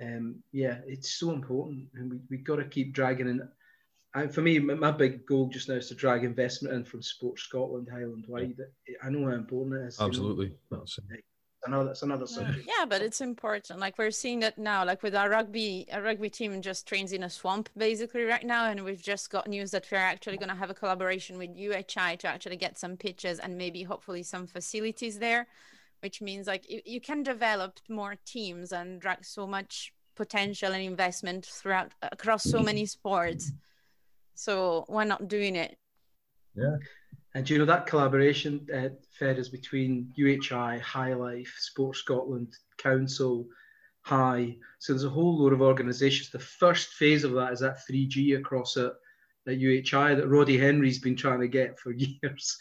um, 0.00 0.42
yeah, 0.52 0.78
it's 0.86 1.18
so 1.18 1.32
important, 1.32 1.88
and 1.94 2.10
we 2.10 2.18
we 2.30 2.36
got 2.38 2.56
to 2.56 2.64
keep 2.64 2.92
dragging 2.92 3.28
in. 3.28 3.48
And 4.14 4.32
for 4.32 4.40
me, 4.40 4.58
my 4.58 4.90
big 4.90 5.26
goal 5.26 5.48
just 5.48 5.68
now 5.68 5.74
is 5.74 5.88
to 5.88 5.94
drag 5.94 6.24
investment 6.24 6.74
in 6.74 6.84
from 6.84 7.02
Sports 7.02 7.42
Scotland, 7.42 7.88
Highland 7.92 8.24
wide. 8.26 8.56
I 9.02 9.10
know 9.10 9.28
how 9.28 9.36
important 9.36 9.82
it 9.82 9.88
is. 9.88 10.00
Absolutely. 10.00 10.46
You 10.46 10.58
know? 10.70 10.84
Another 11.64 11.86
that's 11.86 12.02
another 12.02 12.26
subject. 12.26 12.68
Yeah, 12.68 12.84
but 12.84 13.02
it's 13.02 13.20
important. 13.20 13.80
Like 13.80 13.98
we're 13.98 14.10
seeing 14.10 14.40
that 14.40 14.58
now. 14.58 14.84
Like 14.84 15.02
with 15.02 15.14
our 15.14 15.28
rugby, 15.30 15.86
our 15.92 16.02
rugby 16.02 16.30
team 16.30 16.60
just 16.62 16.86
trains 16.86 17.12
in 17.12 17.22
a 17.22 17.30
swamp 17.30 17.68
basically 17.76 18.24
right 18.24 18.44
now, 18.44 18.66
and 18.66 18.84
we've 18.84 19.02
just 19.02 19.30
got 19.30 19.48
news 19.48 19.70
that 19.72 19.86
we're 19.90 19.98
actually 19.98 20.36
going 20.36 20.50
to 20.50 20.54
have 20.54 20.70
a 20.70 20.74
collaboration 20.74 21.38
with 21.38 21.56
UHI 21.56 22.18
to 22.18 22.28
actually 22.28 22.56
get 22.56 22.78
some 22.78 22.96
pitches 22.96 23.38
and 23.38 23.56
maybe 23.56 23.82
hopefully 23.82 24.22
some 24.22 24.46
facilities 24.46 25.18
there 25.18 25.46
which 26.00 26.20
means 26.20 26.46
like 26.46 26.68
you, 26.70 26.80
you 26.84 27.00
can 27.00 27.22
develop 27.22 27.78
more 27.88 28.14
teams 28.24 28.72
and 28.72 29.00
drag 29.00 29.24
so 29.24 29.46
much 29.46 29.92
potential 30.14 30.72
and 30.72 30.82
investment 30.82 31.46
throughout 31.46 31.92
across 32.02 32.44
so 32.44 32.60
many 32.60 32.86
sports. 32.86 33.52
So 34.34 34.84
why 34.88 35.04
not 35.04 35.28
doing 35.28 35.56
it? 35.56 35.76
Yeah. 36.54 36.76
And 37.38 37.48
you 37.48 37.56
know 37.56 37.66
that 37.66 37.86
collaboration, 37.86 38.66
uh, 38.74 38.88
Fed, 39.16 39.38
is 39.38 39.48
between 39.48 40.12
UHI, 40.18 40.80
High 40.80 41.14
Life, 41.14 41.54
Sports 41.60 42.00
Scotland, 42.00 42.52
Council, 42.78 43.46
High. 44.00 44.56
So 44.80 44.92
there's 44.92 45.04
a 45.04 45.08
whole 45.08 45.38
load 45.38 45.52
of 45.52 45.62
organisations. 45.62 46.30
The 46.30 46.40
first 46.40 46.94
phase 46.94 47.22
of 47.22 47.34
that 47.34 47.52
is 47.52 47.60
that 47.60 47.78
3G 47.88 48.36
across 48.36 48.76
it 48.76 48.92
at 49.46 49.60
UHI 49.60 50.16
that 50.16 50.26
Roddy 50.26 50.58
Henry's 50.58 50.98
been 50.98 51.14
trying 51.14 51.38
to 51.38 51.46
get 51.46 51.78
for 51.78 51.92
years. 51.96 52.58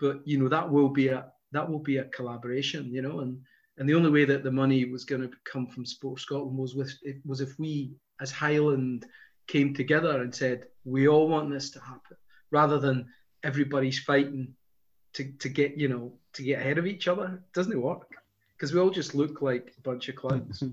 But 0.00 0.26
you 0.26 0.36
know 0.36 0.48
that 0.48 0.68
will 0.68 0.88
be 0.88 1.06
a 1.06 1.26
that 1.52 1.70
will 1.70 1.78
be 1.78 1.98
a 1.98 2.06
collaboration, 2.06 2.92
you 2.92 3.02
know, 3.02 3.20
and 3.20 3.38
and 3.76 3.88
the 3.88 3.94
only 3.94 4.10
way 4.10 4.24
that 4.24 4.42
the 4.42 4.50
money 4.50 4.84
was 4.84 5.04
going 5.04 5.22
to 5.22 5.30
come 5.44 5.68
from 5.68 5.86
Sport 5.86 6.18
Scotland 6.18 6.58
was 6.58 6.74
with 6.74 6.92
it 7.02 7.18
was 7.24 7.40
if 7.40 7.56
we 7.56 7.92
as 8.20 8.32
Highland 8.32 9.06
came 9.46 9.74
together 9.74 10.22
and 10.22 10.34
said 10.34 10.64
we 10.84 11.06
all 11.06 11.28
want 11.28 11.52
this 11.52 11.70
to 11.70 11.78
happen, 11.78 12.16
rather 12.50 12.80
than 12.80 13.06
everybody's 13.42 13.98
fighting 13.98 14.54
to, 15.14 15.32
to 15.38 15.48
get 15.48 15.76
you 15.76 15.88
know 15.88 16.12
to 16.34 16.42
get 16.42 16.60
ahead 16.60 16.78
of 16.78 16.86
each 16.86 17.08
other. 17.08 17.42
Doesn't 17.54 17.72
it 17.72 17.80
work 17.80 18.10
because 18.56 18.72
we 18.72 18.80
all 18.80 18.90
just 18.90 19.14
look 19.14 19.40
like 19.40 19.72
a 19.78 19.80
bunch 19.82 20.08
of 20.08 20.16
clowns. 20.16 20.62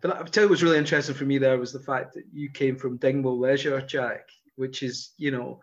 but 0.00 0.16
I 0.16 0.22
tell 0.24 0.44
you 0.44 0.50
what's 0.50 0.62
really 0.62 0.78
interesting 0.78 1.14
for 1.14 1.24
me 1.24 1.38
there 1.38 1.58
was 1.58 1.72
the 1.72 1.80
fact 1.80 2.14
that 2.14 2.24
you 2.32 2.50
came 2.50 2.76
from 2.76 2.98
Dingwall 2.98 3.38
Leisure, 3.38 3.80
Jack, 3.80 4.28
which 4.56 4.82
is 4.82 5.12
you 5.16 5.30
know 5.30 5.60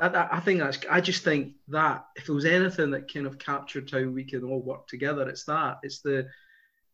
I, 0.00 0.28
I, 0.32 0.40
think 0.40 0.60
that's. 0.60 0.78
I 0.90 1.00
just 1.00 1.24
think 1.24 1.54
that 1.68 2.04
if 2.16 2.26
there 2.26 2.34
was 2.34 2.44
anything 2.44 2.90
that 2.90 3.12
kind 3.12 3.26
of 3.26 3.38
captured 3.38 3.90
how 3.90 4.02
we 4.04 4.24
can 4.24 4.44
all 4.44 4.60
work 4.60 4.86
together, 4.86 5.28
it's 5.28 5.44
that. 5.44 5.78
It's 5.82 6.00
the 6.00 6.28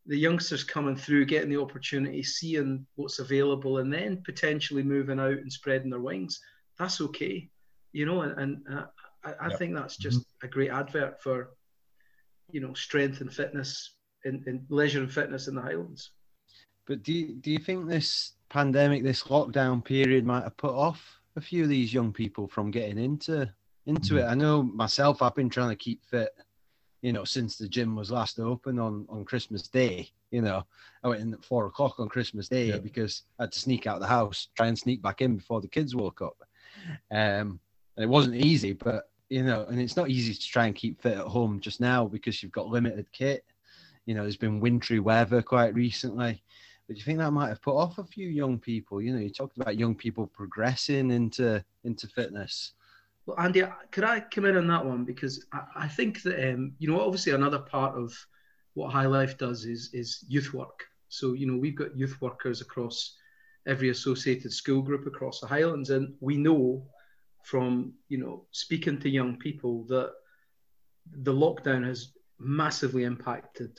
the 0.06 0.16
youngsters 0.16 0.62
coming 0.62 0.96
through, 0.96 1.26
getting 1.26 1.50
the 1.50 1.60
opportunity, 1.60 2.22
seeing 2.22 2.86
what's 2.94 3.18
available, 3.18 3.78
and 3.78 3.92
then 3.92 4.22
potentially 4.24 4.82
moving 4.82 5.18
out 5.18 5.32
and 5.32 5.52
spreading 5.52 5.90
their 5.90 6.00
wings. 6.00 6.40
That's 6.78 7.00
okay, 7.00 7.50
you 7.96 8.06
know. 8.06 8.22
And, 8.22 8.38
and 8.38 8.78
uh, 8.78 8.86
I, 9.24 9.46
I 9.46 9.48
yep. 9.48 9.58
think 9.58 9.74
that's 9.74 9.96
just 9.96 10.20
mm-hmm. 10.20 10.46
a 10.46 10.50
great 10.50 10.70
advert 10.70 11.22
for, 11.22 11.50
you 12.50 12.60
know, 12.60 12.74
strength 12.74 13.20
and 13.22 13.32
fitness 13.32 13.94
in, 14.24 14.44
in 14.46 14.66
leisure 14.68 15.00
and 15.00 15.12
fitness 15.12 15.48
in 15.48 15.54
the 15.54 15.62
Highlands. 15.62 16.10
But 16.86 17.02
do 17.02 17.12
you, 17.12 17.34
do 17.34 17.50
you 17.50 17.58
think 17.58 17.88
this 17.88 18.34
pandemic, 18.50 19.02
this 19.02 19.24
lockdown 19.24 19.84
period, 19.84 20.24
might 20.24 20.44
have 20.44 20.56
put 20.56 20.74
off 20.74 21.20
a 21.36 21.40
few 21.40 21.62
of 21.62 21.68
these 21.68 21.92
young 21.92 22.12
people 22.12 22.46
from 22.46 22.70
getting 22.70 22.98
into 22.98 23.50
into 23.86 24.18
it. 24.18 24.24
I 24.24 24.34
know 24.34 24.62
myself, 24.62 25.22
I've 25.22 25.34
been 25.34 25.48
trying 25.48 25.68
to 25.68 25.76
keep 25.76 26.04
fit, 26.04 26.30
you 27.02 27.12
know, 27.12 27.24
since 27.24 27.56
the 27.56 27.68
gym 27.68 27.94
was 27.94 28.10
last 28.10 28.40
open 28.40 28.78
on 28.78 29.06
on 29.08 29.24
Christmas 29.24 29.68
Day. 29.68 30.10
You 30.30 30.42
know, 30.42 30.64
I 31.04 31.08
went 31.08 31.20
in 31.22 31.34
at 31.34 31.44
four 31.44 31.66
o'clock 31.66 32.00
on 32.00 32.08
Christmas 32.08 32.48
Day 32.48 32.66
Yeah. 32.66 32.78
because 32.78 33.22
I 33.38 33.44
had 33.44 33.52
to 33.52 33.58
sneak 33.58 33.86
out 33.86 33.96
of 33.96 34.02
the 34.02 34.08
house, 34.08 34.48
try 34.56 34.66
and 34.66 34.78
sneak 34.78 35.02
back 35.02 35.20
in 35.20 35.36
before 35.36 35.60
the 35.60 35.68
kids 35.68 35.94
woke 35.94 36.20
up. 36.20 36.36
Um, 37.10 37.60
and 37.96 38.04
it 38.04 38.08
wasn't 38.08 38.36
easy, 38.36 38.72
but 38.72 39.08
you 39.28 39.42
know, 39.42 39.66
and 39.68 39.80
it's 39.80 39.96
not 39.96 40.10
easy 40.10 40.34
to 40.34 40.48
try 40.48 40.66
and 40.66 40.74
keep 40.74 41.00
fit 41.00 41.18
at 41.18 41.26
home 41.26 41.60
just 41.60 41.80
now 41.80 42.06
because 42.06 42.42
you've 42.42 42.52
got 42.52 42.68
limited 42.68 43.06
kit. 43.12 43.44
You 44.04 44.14
know, 44.14 44.22
there's 44.22 44.36
been 44.36 44.60
wintry 44.60 45.00
weather 45.00 45.42
quite 45.42 45.74
recently. 45.74 46.42
But 46.86 46.94
do 46.94 46.98
you 46.98 47.04
think 47.04 47.18
that 47.18 47.32
might 47.32 47.48
have 47.48 47.62
put 47.62 47.74
off 47.74 47.98
a 47.98 48.04
few 48.04 48.28
young 48.28 48.58
people? 48.58 49.02
You 49.02 49.12
know, 49.12 49.18
you 49.18 49.30
talked 49.30 49.56
about 49.56 49.78
young 49.78 49.94
people 49.94 50.28
progressing 50.28 51.10
into 51.10 51.64
into 51.84 52.06
fitness. 52.06 52.72
Well, 53.26 53.40
Andy, 53.40 53.64
could 53.90 54.04
I 54.04 54.20
come 54.20 54.44
in 54.44 54.56
on 54.56 54.68
that 54.68 54.86
one 54.86 55.04
because 55.04 55.44
I, 55.52 55.62
I 55.74 55.88
think 55.88 56.22
that 56.22 56.52
um, 56.52 56.72
you 56.78 56.88
know 56.88 57.00
obviously 57.00 57.32
another 57.32 57.58
part 57.58 57.96
of 57.96 58.14
what 58.74 58.92
High 58.92 59.06
Life 59.06 59.36
does 59.36 59.64
is 59.64 59.90
is 59.92 60.24
youth 60.28 60.54
work. 60.54 60.84
So 61.08 61.32
you 61.32 61.46
know 61.46 61.56
we've 61.56 61.74
got 61.76 61.96
youth 61.96 62.16
workers 62.20 62.60
across 62.60 63.16
every 63.66 63.88
associated 63.88 64.52
school 64.52 64.82
group 64.82 65.06
across 65.06 65.40
the 65.40 65.48
Highlands, 65.48 65.90
and 65.90 66.14
we 66.20 66.36
know 66.36 66.86
from 67.46 67.92
you 68.08 68.18
know 68.18 68.44
speaking 68.50 68.98
to 68.98 69.08
young 69.08 69.36
people 69.36 69.84
that 69.84 70.12
the 71.22 71.32
lockdown 71.32 71.86
has 71.86 72.12
massively 72.40 73.04
impacted 73.04 73.78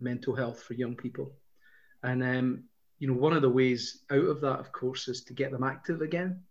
mental 0.00 0.34
health 0.34 0.62
for 0.62 0.72
young 0.72 0.96
people, 0.96 1.30
and 2.02 2.22
um, 2.22 2.64
you 2.98 3.06
know 3.06 3.14
one 3.14 3.34
of 3.34 3.42
the 3.42 3.56
ways 3.60 4.04
out 4.10 4.24
of 4.24 4.40
that, 4.40 4.58
of 4.58 4.72
course, 4.72 5.08
is 5.08 5.24
to 5.24 5.34
get 5.34 5.52
them 5.52 5.62
active 5.62 6.00
again. 6.00 6.42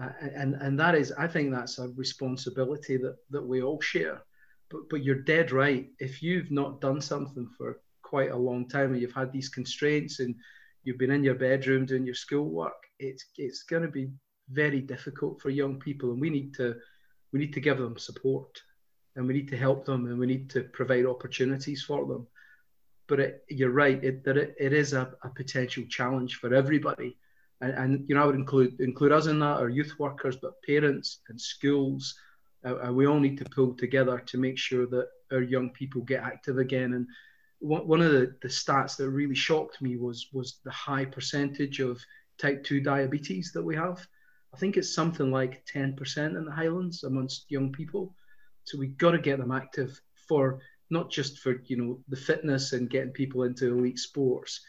Uh, 0.00 0.08
and 0.34 0.54
and 0.54 0.80
that 0.80 0.94
is 0.94 1.12
I 1.18 1.28
think 1.28 1.52
that's 1.52 1.78
a 1.78 1.88
responsibility 1.88 2.96
that 2.96 3.16
that 3.30 3.46
we 3.46 3.62
all 3.62 3.80
share. 3.82 4.24
But 4.70 4.88
but 4.88 5.04
you're 5.04 5.22
dead 5.22 5.52
right. 5.52 5.90
If 5.98 6.22
you've 6.22 6.50
not 6.50 6.80
done 6.80 7.02
something 7.02 7.46
for 7.58 7.80
quite 8.02 8.30
a 8.30 8.36
long 8.36 8.68
time 8.68 8.92
and 8.92 9.02
you've 9.02 9.12
had 9.12 9.32
these 9.32 9.50
constraints 9.50 10.20
and 10.20 10.34
you've 10.82 10.98
been 10.98 11.10
in 11.10 11.24
your 11.24 11.34
bedroom 11.34 11.84
doing 11.84 12.06
your 12.06 12.14
schoolwork, 12.14 12.80
it's 12.98 13.26
it's 13.36 13.64
going 13.64 13.82
to 13.82 13.88
be 13.88 14.08
very 14.48 14.80
difficult 14.80 15.40
for 15.40 15.50
young 15.50 15.78
people, 15.78 16.10
and 16.10 16.20
we 16.20 16.30
need 16.30 16.54
to 16.54 16.76
we 17.32 17.40
need 17.40 17.52
to 17.54 17.60
give 17.60 17.78
them 17.78 17.98
support, 17.98 18.62
and 19.16 19.26
we 19.26 19.34
need 19.34 19.48
to 19.48 19.56
help 19.56 19.84
them, 19.84 20.06
and 20.06 20.18
we 20.18 20.26
need 20.26 20.50
to 20.50 20.64
provide 20.64 21.06
opportunities 21.06 21.82
for 21.82 22.06
them. 22.06 22.26
But 23.06 23.20
it, 23.20 23.44
you're 23.48 23.70
right 23.70 24.02
it, 24.02 24.24
that 24.24 24.36
it, 24.36 24.54
it 24.58 24.72
is 24.72 24.92
a, 24.92 25.12
a 25.22 25.28
potential 25.28 25.84
challenge 25.88 26.36
for 26.36 26.54
everybody 26.54 27.16
and, 27.60 27.72
and, 27.72 28.08
you 28.08 28.14
know 28.14 28.22
I 28.22 28.26
would 28.26 28.34
include 28.34 28.80
include 28.80 29.12
us 29.12 29.26
in 29.26 29.38
that, 29.40 29.58
our 29.58 29.68
youth 29.68 29.94
workers, 29.98 30.36
but 30.36 30.62
parents 30.62 31.20
and 31.28 31.40
schools, 31.40 32.14
uh, 32.64 32.78
and 32.80 32.96
we 32.96 33.06
all 33.06 33.20
need 33.20 33.38
to 33.38 33.44
pull 33.44 33.74
together 33.74 34.18
to 34.18 34.38
make 34.38 34.58
sure 34.58 34.86
that 34.86 35.08
our 35.32 35.42
young 35.42 35.70
people 35.70 36.02
get 36.02 36.22
active 36.22 36.58
again. 36.58 36.94
And 36.94 37.06
one, 37.60 37.86
one 37.86 38.02
of 38.02 38.12
the, 38.12 38.34
the 38.42 38.48
stats 38.48 38.96
that 38.96 39.10
really 39.10 39.34
shocked 39.34 39.80
me 39.80 39.96
was 39.96 40.28
was 40.32 40.60
the 40.64 40.70
high 40.70 41.04
percentage 41.04 41.80
of 41.80 42.00
type 42.38 42.64
two 42.64 42.80
diabetes 42.80 43.52
that 43.52 43.62
we 43.62 43.76
have. 43.76 44.06
I 44.54 44.56
think 44.56 44.76
it's 44.76 44.94
something 44.94 45.30
like 45.30 45.64
ten 45.66 45.94
percent 45.94 46.36
in 46.36 46.44
the 46.44 46.52
Highlands 46.52 47.02
amongst 47.02 47.50
young 47.50 47.72
people. 47.72 48.14
So 48.64 48.78
we've 48.78 48.96
got 48.96 49.10
to 49.10 49.18
get 49.18 49.38
them 49.38 49.50
active 49.50 50.00
for 50.28 50.60
not 50.90 51.10
just 51.10 51.40
for 51.40 51.60
you 51.66 51.76
know 51.76 51.98
the 52.08 52.16
fitness 52.16 52.72
and 52.72 52.88
getting 52.88 53.10
people 53.10 53.42
into 53.42 53.76
elite 53.76 53.98
sports 53.98 54.60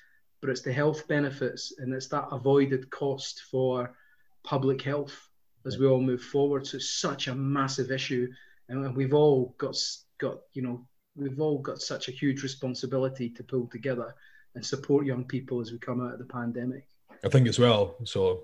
but 0.41 0.51
it's 0.51 0.61
the 0.61 0.71
health 0.71 1.07
benefits 1.07 1.73
and 1.79 1.93
it's 1.93 2.07
that 2.07 2.27
avoided 2.31 2.89
cost 2.91 3.41
for 3.49 3.95
public 4.43 4.81
health 4.81 5.27
as 5.65 5.79
we 5.79 5.87
all 5.87 6.01
move 6.01 6.21
forward. 6.21 6.67
So 6.67 6.77
it's 6.77 6.99
such 6.99 7.27
a 7.27 7.33
massive 7.33 7.91
issue, 7.91 8.31
and 8.69 8.95
we've 8.95 9.13
all 9.13 9.55
got 9.57 9.75
got 10.19 10.37
you 10.53 10.61
know 10.61 10.87
we've 11.15 11.41
all 11.41 11.57
got 11.59 11.81
such 11.81 12.09
a 12.09 12.11
huge 12.11 12.43
responsibility 12.43 13.29
to 13.31 13.43
pull 13.43 13.67
together 13.67 14.13
and 14.53 14.63
support 14.63 15.05
young 15.05 15.23
people 15.23 15.59
as 15.61 15.71
we 15.71 15.79
come 15.79 15.99
out 15.99 16.13
of 16.13 16.19
the 16.19 16.25
pandemic. 16.25 16.87
I 17.23 17.29
think 17.29 17.47
as 17.47 17.57
well. 17.57 17.95
So, 18.03 18.43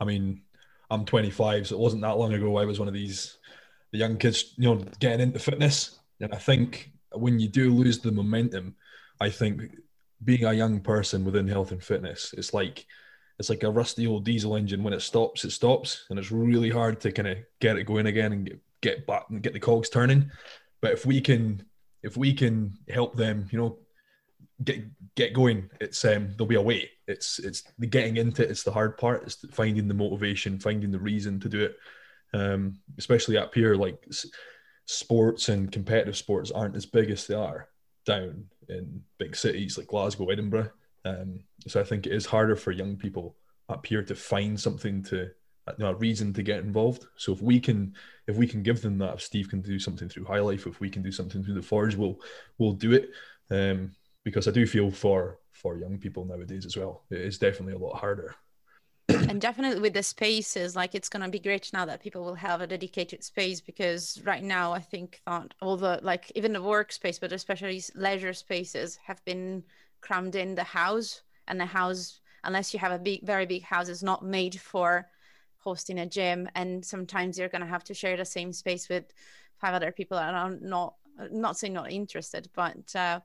I 0.00 0.04
mean, 0.04 0.42
I'm 0.92 1.04
25, 1.06 1.68
so 1.68 1.74
it 1.74 1.80
wasn't 1.80 2.02
that 2.02 2.18
long 2.18 2.34
ago 2.34 2.58
I 2.58 2.66
was 2.66 2.78
one 2.78 2.88
of 2.88 2.94
these 2.94 3.38
the 3.92 3.98
young 3.98 4.16
kids, 4.16 4.54
you 4.56 4.74
know, 4.74 4.84
getting 5.00 5.20
into 5.20 5.38
fitness. 5.38 5.98
And 6.20 6.32
I 6.34 6.38
think 6.38 6.92
when 7.12 7.38
you 7.38 7.48
do 7.48 7.74
lose 7.74 7.98
the 7.98 8.12
momentum, 8.12 8.74
I 9.20 9.30
think 9.30 9.62
being 10.24 10.44
a 10.44 10.52
young 10.52 10.80
person 10.80 11.24
within 11.24 11.48
health 11.48 11.72
and 11.72 11.82
fitness, 11.82 12.34
it's 12.36 12.54
like 12.54 12.86
it's 13.38 13.50
like 13.50 13.62
a 13.62 13.70
rusty 13.70 14.06
old 14.06 14.24
diesel 14.24 14.56
engine. 14.56 14.82
When 14.82 14.92
it 14.92 15.00
stops, 15.00 15.44
it 15.44 15.52
stops, 15.52 16.04
and 16.10 16.18
it's 16.18 16.30
really 16.30 16.70
hard 16.70 17.00
to 17.00 17.12
kind 17.12 17.28
of 17.28 17.38
get 17.60 17.76
it 17.76 17.84
going 17.84 18.06
again 18.06 18.32
and 18.32 18.46
get, 18.46 18.60
get 18.80 19.06
back 19.06 19.24
and 19.30 19.42
get 19.42 19.52
the 19.52 19.60
cogs 19.60 19.88
turning. 19.88 20.30
But 20.80 20.92
if 20.92 21.06
we 21.06 21.20
can, 21.20 21.64
if 22.02 22.16
we 22.16 22.34
can 22.34 22.78
help 22.88 23.16
them, 23.16 23.48
you 23.50 23.58
know, 23.58 23.78
get 24.64 24.84
get 25.14 25.32
going, 25.32 25.70
it's 25.80 26.04
um 26.04 26.28
there'll 26.36 26.46
be 26.46 26.56
a 26.56 26.62
way. 26.62 26.90
It's 27.06 27.38
it's 27.38 27.62
the 27.78 27.86
getting 27.86 28.16
into 28.16 28.42
it. 28.42 28.50
It's 28.50 28.62
the 28.62 28.72
hard 28.72 28.96
part. 28.98 29.22
It's 29.24 29.36
finding 29.50 29.88
the 29.88 29.94
motivation, 29.94 30.58
finding 30.58 30.90
the 30.90 30.98
reason 30.98 31.40
to 31.40 31.48
do 31.48 31.62
it. 31.62 31.76
Um, 32.34 32.78
especially 32.98 33.36
up 33.36 33.54
here, 33.54 33.74
like 33.74 34.02
sports 34.86 35.48
and 35.48 35.70
competitive 35.70 36.16
sports 36.16 36.50
aren't 36.50 36.76
as 36.76 36.86
big 36.86 37.10
as 37.10 37.26
they 37.26 37.34
are 37.34 37.68
down 38.04 38.46
in 38.68 39.02
big 39.18 39.36
cities 39.36 39.76
like 39.76 39.88
Glasgow, 39.88 40.28
Edinburgh. 40.30 40.70
Um, 41.04 41.40
so 41.66 41.80
I 41.80 41.84
think 41.84 42.06
it 42.06 42.12
is 42.12 42.26
harder 42.26 42.56
for 42.56 42.70
young 42.70 42.96
people 42.96 43.36
up 43.68 43.86
here 43.86 44.02
to 44.02 44.14
find 44.14 44.58
something 44.58 45.02
to 45.04 45.30
you 45.68 45.74
know, 45.78 45.90
a 45.90 45.94
reason 45.94 46.32
to 46.34 46.42
get 46.42 46.60
involved. 46.60 47.06
So 47.16 47.32
if 47.32 47.40
we 47.42 47.60
can 47.60 47.94
if 48.26 48.36
we 48.36 48.46
can 48.46 48.62
give 48.62 48.82
them 48.82 48.98
that, 48.98 49.14
if 49.14 49.22
Steve 49.22 49.48
can 49.48 49.60
do 49.60 49.78
something 49.78 50.08
through 50.08 50.24
High 50.24 50.40
Life, 50.40 50.66
if 50.66 50.80
we 50.80 50.90
can 50.90 51.02
do 51.02 51.12
something 51.12 51.42
through 51.42 51.54
the 51.54 51.62
Forge, 51.62 51.96
we'll 51.96 52.20
we'll 52.58 52.72
do 52.72 52.92
it. 52.92 53.10
Um, 53.50 53.92
because 54.24 54.48
I 54.48 54.50
do 54.50 54.66
feel 54.66 54.90
for 54.90 55.38
for 55.52 55.76
young 55.76 55.98
people 55.98 56.24
nowadays 56.24 56.66
as 56.66 56.76
well. 56.76 57.04
It 57.10 57.20
is 57.20 57.38
definitely 57.38 57.74
a 57.74 57.78
lot 57.78 57.98
harder. 57.98 58.34
and 59.08 59.40
definitely 59.40 59.80
with 59.80 59.94
the 59.94 60.02
spaces 60.02 60.76
like 60.76 60.94
it's 60.94 61.08
going 61.08 61.24
to 61.24 61.28
be 61.28 61.38
great 61.38 61.72
now 61.72 61.84
that 61.84 62.02
people 62.02 62.24
will 62.24 62.36
have 62.36 62.60
a 62.60 62.66
dedicated 62.66 63.22
space 63.24 63.60
because 63.60 64.20
right 64.24 64.44
now 64.44 64.72
i 64.72 64.78
think 64.78 65.20
that 65.26 65.52
all 65.60 65.76
the 65.76 65.98
like 66.02 66.30
even 66.36 66.52
the 66.52 66.62
workspace 66.62 67.20
but 67.20 67.32
especially 67.32 67.82
leisure 67.96 68.32
spaces 68.32 68.96
have 69.04 69.22
been 69.24 69.62
crammed 70.00 70.36
in 70.36 70.54
the 70.54 70.62
house 70.62 71.22
and 71.48 71.58
the 71.60 71.66
house 71.66 72.20
unless 72.44 72.72
you 72.72 72.78
have 72.78 72.92
a 72.92 72.98
big 72.98 73.26
very 73.26 73.44
big 73.44 73.62
house 73.62 73.88
is 73.88 74.04
not 74.04 74.24
made 74.24 74.60
for 74.60 75.08
hosting 75.58 75.98
a 75.98 76.06
gym 76.06 76.48
and 76.54 76.84
sometimes 76.84 77.36
you're 77.36 77.48
going 77.48 77.60
to 77.60 77.66
have 77.66 77.84
to 77.84 77.94
share 77.94 78.16
the 78.16 78.24
same 78.24 78.52
space 78.52 78.88
with 78.88 79.12
five 79.60 79.74
other 79.74 79.90
people 79.90 80.16
and 80.16 80.36
i'm 80.36 80.58
not 80.62 80.94
not 81.32 81.58
saying 81.58 81.72
not 81.72 81.90
interested 81.90 82.48
but 82.54 82.94
uh, 82.94 83.18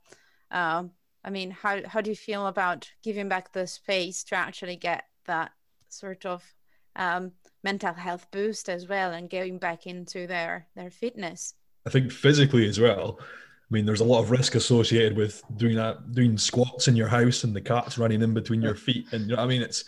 uh, 0.51 0.83
i 1.23 1.29
mean 1.29 1.51
how, 1.51 1.79
how 1.85 2.01
do 2.01 2.09
you 2.09 2.15
feel 2.15 2.47
about 2.47 2.89
giving 3.03 3.29
back 3.29 3.51
the 3.53 3.67
space 3.67 4.23
to 4.23 4.35
actually 4.35 4.75
get 4.75 5.03
that 5.25 5.51
sort 5.89 6.25
of 6.25 6.43
um, 6.97 7.31
mental 7.63 7.93
health 7.93 8.27
boost 8.31 8.69
as 8.69 8.87
well 8.87 9.11
and 9.11 9.29
going 9.29 9.59
back 9.59 9.87
into 9.87 10.27
their 10.27 10.67
their 10.75 10.89
fitness? 10.89 11.53
I 11.85 11.89
think 11.89 12.11
physically 12.11 12.67
as 12.67 12.79
well. 12.79 13.19
I 13.21 13.69
mean 13.69 13.85
there's 13.85 14.01
a 14.01 14.05
lot 14.05 14.21
of 14.21 14.31
risk 14.31 14.55
associated 14.55 15.15
with 15.15 15.43
doing 15.57 15.75
that 15.75 16.11
doing 16.13 16.37
squats 16.37 16.87
in 16.87 16.95
your 16.95 17.07
house 17.07 17.43
and 17.43 17.55
the 17.55 17.61
cat's 17.61 17.97
running 17.97 18.21
in 18.21 18.33
between 18.33 18.61
your 18.61 18.75
feet. 18.75 19.05
And 19.11 19.29
you 19.29 19.35
know 19.35 19.41
i 19.41 19.45
mean 19.45 19.61
it's 19.61 19.85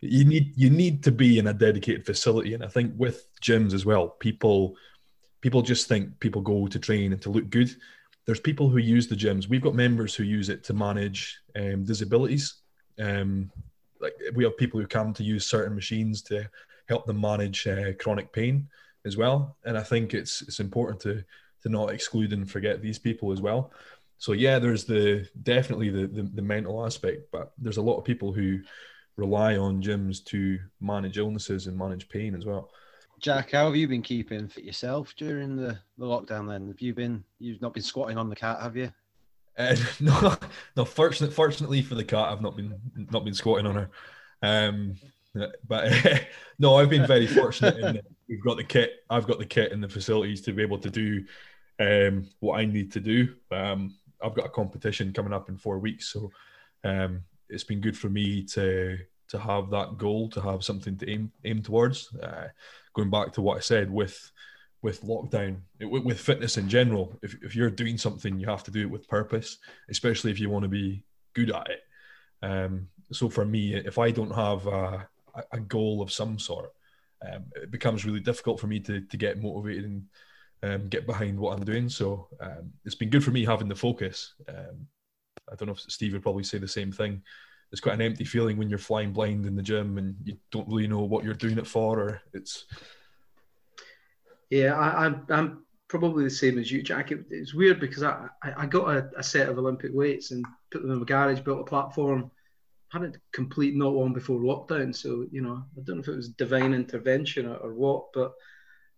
you 0.00 0.24
need 0.24 0.52
you 0.56 0.70
need 0.70 1.02
to 1.04 1.12
be 1.12 1.38
in 1.38 1.46
a 1.48 1.54
dedicated 1.54 2.06
facility. 2.06 2.54
And 2.54 2.64
i 2.64 2.68
think 2.68 2.92
with 2.96 3.26
gyms 3.42 3.72
as 3.72 3.84
well 3.84 4.08
people 4.08 4.76
people 5.40 5.62
just 5.62 5.88
think 5.88 6.18
people 6.20 6.40
go 6.40 6.66
to 6.66 6.78
train 6.78 7.12
and 7.12 7.20
to 7.22 7.30
look 7.30 7.50
good 7.50 7.74
there's 8.26 8.40
people 8.40 8.68
who 8.68 8.78
use 8.78 9.06
the 9.06 9.16
gyms. 9.16 9.48
We've 9.48 9.62
got 9.62 9.74
members 9.74 10.14
who 10.14 10.24
use 10.24 10.48
it 10.48 10.64
to 10.64 10.74
manage 10.74 11.40
um, 11.56 11.84
disabilities. 11.84 12.54
Um, 12.98 13.50
like 14.00 14.14
we 14.34 14.44
have 14.44 14.56
people 14.56 14.80
who 14.80 14.86
come 14.86 15.12
to 15.14 15.22
use 15.22 15.46
certain 15.46 15.74
machines 15.74 16.22
to 16.22 16.48
help 16.88 17.06
them 17.06 17.20
manage 17.20 17.66
uh, 17.66 17.92
chronic 17.98 18.32
pain 18.32 18.68
as 19.06 19.16
well. 19.16 19.56
And 19.64 19.76
i 19.76 19.82
think 19.82 20.14
it's 20.14 20.42
it's 20.42 20.60
important 20.60 21.00
to 21.00 21.24
to 21.62 21.68
not 21.68 21.90
exclude 21.90 22.32
and 22.32 22.50
forget 22.50 22.82
these 22.82 22.98
people 22.98 23.32
as 23.32 23.40
well. 23.40 23.72
So 24.18 24.32
yeah 24.32 24.58
there's 24.58 24.84
the 24.84 25.28
definitely 25.42 25.90
the, 25.90 26.06
the, 26.06 26.22
the 26.22 26.42
mental 26.42 26.84
aspect 26.84 27.30
but 27.32 27.52
there's 27.58 27.78
a 27.78 27.82
lot 27.82 27.98
of 27.98 28.04
people 28.04 28.32
who 28.32 28.60
rely 29.16 29.56
on 29.56 29.82
gyms 29.82 30.24
to 30.24 30.58
manage 30.80 31.18
illnesses 31.18 31.66
and 31.66 31.76
manage 31.76 32.08
pain 32.08 32.34
as 32.34 32.44
well 32.44 32.70
Jack, 33.24 33.52
how 33.52 33.64
have 33.64 33.74
you 33.74 33.88
been 33.88 34.02
keeping 34.02 34.48
fit 34.48 34.64
yourself 34.64 35.14
during 35.16 35.56
the, 35.56 35.78
the 35.96 36.04
lockdown 36.04 36.46
then? 36.46 36.68
Have 36.68 36.82
you 36.82 36.92
been 36.92 37.24
you've 37.38 37.62
not 37.62 37.72
been 37.72 37.82
squatting 37.82 38.18
on 38.18 38.28
the 38.28 38.36
cat, 38.36 38.60
have 38.60 38.76
you? 38.76 38.92
Uh, 39.56 39.74
no, 40.00 40.36
no. 40.76 40.84
Fortunate, 40.84 41.32
fortunately 41.32 41.80
for 41.80 41.94
the 41.94 42.04
cat, 42.04 42.28
I've 42.28 42.42
not 42.42 42.54
been 42.54 42.78
not 43.10 43.24
been 43.24 43.32
squatting 43.32 43.64
on 43.64 43.76
her. 43.76 43.90
Um, 44.42 44.96
but 45.66 46.06
uh, 46.06 46.18
no, 46.58 46.76
I've 46.76 46.90
been 46.90 47.06
very 47.06 47.26
fortunate 47.26 47.78
in 47.78 48.02
we've 48.28 48.44
got 48.44 48.58
the 48.58 48.64
kit. 48.64 48.96
I've 49.08 49.26
got 49.26 49.38
the 49.38 49.46
kit 49.46 49.72
and 49.72 49.82
the 49.82 49.88
facilities 49.88 50.42
to 50.42 50.52
be 50.52 50.60
able 50.60 50.80
to 50.80 50.90
do 50.90 51.24
um, 51.80 52.28
what 52.40 52.60
I 52.60 52.66
need 52.66 52.92
to 52.92 53.00
do. 53.00 53.34
Um, 53.50 53.96
I've 54.22 54.34
got 54.34 54.44
a 54.44 54.50
competition 54.50 55.14
coming 55.14 55.32
up 55.32 55.48
in 55.48 55.56
four 55.56 55.78
weeks, 55.78 56.12
so 56.12 56.30
um, 56.84 57.22
it's 57.48 57.64
been 57.64 57.80
good 57.80 57.96
for 57.96 58.10
me 58.10 58.42
to 58.48 58.98
to 59.28 59.38
have 59.38 59.70
that 59.70 59.98
goal, 59.98 60.28
to 60.30 60.40
have 60.40 60.64
something 60.64 60.96
to 60.98 61.10
aim 61.10 61.32
aim 61.44 61.62
towards. 61.62 62.14
Uh, 62.16 62.48
going 62.94 63.10
back 63.10 63.32
to 63.32 63.42
what 63.42 63.56
I 63.56 63.60
said 63.60 63.90
with 63.90 64.30
with 64.82 65.02
lockdown, 65.02 65.56
with, 65.80 66.04
with 66.04 66.20
fitness 66.20 66.58
in 66.58 66.68
general, 66.68 67.18
if, 67.22 67.34
if 67.42 67.56
you're 67.56 67.70
doing 67.70 67.96
something, 67.96 68.38
you 68.38 68.46
have 68.46 68.62
to 68.64 68.70
do 68.70 68.82
it 68.82 68.90
with 68.90 69.08
purpose, 69.08 69.56
especially 69.88 70.30
if 70.30 70.38
you 70.38 70.50
want 70.50 70.62
to 70.62 70.68
be 70.68 71.02
good 71.32 71.50
at 71.50 71.70
it. 71.70 71.80
Um, 72.42 72.88
so 73.10 73.30
for 73.30 73.46
me, 73.46 73.74
if 73.74 73.98
I 73.98 74.10
don't 74.10 74.34
have 74.34 74.66
a, 74.66 75.08
a 75.52 75.60
goal 75.60 76.02
of 76.02 76.12
some 76.12 76.38
sort, 76.38 76.70
um, 77.26 77.44
it 77.54 77.70
becomes 77.70 78.04
really 78.04 78.20
difficult 78.20 78.60
for 78.60 78.66
me 78.66 78.78
to, 78.80 79.00
to 79.00 79.16
get 79.16 79.40
motivated 79.40 79.84
and 79.84 80.02
um, 80.62 80.88
get 80.88 81.06
behind 81.06 81.38
what 81.38 81.56
I'm 81.56 81.64
doing. 81.64 81.88
So 81.88 82.28
um, 82.40 82.70
it's 82.84 82.94
been 82.94 83.10
good 83.10 83.24
for 83.24 83.30
me 83.30 83.44
having 83.44 83.68
the 83.68 83.74
focus. 83.74 84.34
Um, 84.48 84.86
I 85.50 85.54
don't 85.54 85.66
know 85.66 85.72
if 85.74 85.80
Steve 85.80 86.12
would 86.12 86.22
probably 86.22 86.44
say 86.44 86.58
the 86.58 86.68
same 86.68 86.92
thing. 86.92 87.22
It's 87.72 87.80
quite 87.80 87.94
an 87.94 88.02
empty 88.02 88.24
feeling 88.24 88.56
when 88.56 88.68
you're 88.68 88.78
flying 88.78 89.12
blind 89.12 89.46
in 89.46 89.56
the 89.56 89.62
gym 89.62 89.98
and 89.98 90.14
you 90.24 90.36
don't 90.52 90.68
really 90.68 90.86
know 90.86 91.00
what 91.00 91.24
you're 91.24 91.34
doing 91.34 91.58
it 91.58 91.66
for, 91.66 92.00
or 92.00 92.22
it's. 92.32 92.66
Yeah, 94.50 94.74
I, 94.78 95.06
am 95.06 95.26
I'm, 95.28 95.36
I'm 95.36 95.64
probably 95.88 96.24
the 96.24 96.30
same 96.30 96.58
as 96.58 96.70
you, 96.70 96.82
Jack. 96.82 97.10
It, 97.10 97.24
it's 97.30 97.54
weird 97.54 97.80
because 97.80 98.02
I, 98.02 98.28
I 98.42 98.66
got 98.66 98.96
a, 98.96 99.10
a, 99.16 99.22
set 99.22 99.48
of 99.48 99.58
Olympic 99.58 99.90
weights 99.92 100.30
and 100.30 100.44
put 100.70 100.82
them 100.82 100.90
in 100.92 100.98
my 100.98 101.04
garage, 101.04 101.40
built 101.40 101.60
a 101.60 101.64
platform. 101.64 102.30
Hadn't 102.92 103.16
complete 103.32 103.74
not 103.74 103.92
long 103.92 104.12
before 104.12 104.40
lockdown, 104.40 104.94
so 104.94 105.26
you 105.32 105.42
know 105.42 105.64
I 105.76 105.80
don't 105.82 105.96
know 105.96 106.02
if 106.02 106.08
it 106.08 106.14
was 106.14 106.28
divine 106.28 106.72
intervention 106.72 107.46
or, 107.46 107.56
or 107.56 107.74
what, 107.74 108.12
but 108.12 108.34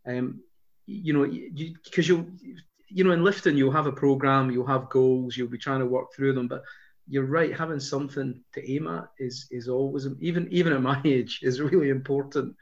um, 0.07 0.41
you 0.87 1.13
know, 1.13 1.25
because 1.25 2.09
you, 2.09 2.31
you 2.41 2.57
you 2.89 3.05
know 3.05 3.13
in 3.13 3.25
lifting 3.25 3.57
you'll 3.57 3.73
have 3.73 3.87
a 3.87 3.93
program, 3.93 4.51
you'll 4.51 4.67
have 4.67 4.91
goals, 4.91 5.37
you'll 5.37 5.49
be 5.49 5.59
trying 5.59 5.81
to 5.81 5.87
work 5.87 6.13
through 6.15 6.35
them, 6.35 6.47
but 6.47 6.63
you're 7.09 7.27
right, 7.27 7.57
having 7.57 7.81
something 7.81 8.41
to 8.53 8.71
aim 8.71 8.89
at 8.89 9.09
is 9.19 9.47
is 9.51 9.69
always 9.69 10.07
even 10.21 10.49
even 10.51 10.73
at 10.73 10.83
my 10.83 11.01
age 11.05 11.41
is 11.43 11.61
really 11.61 11.91
important, 11.91 12.55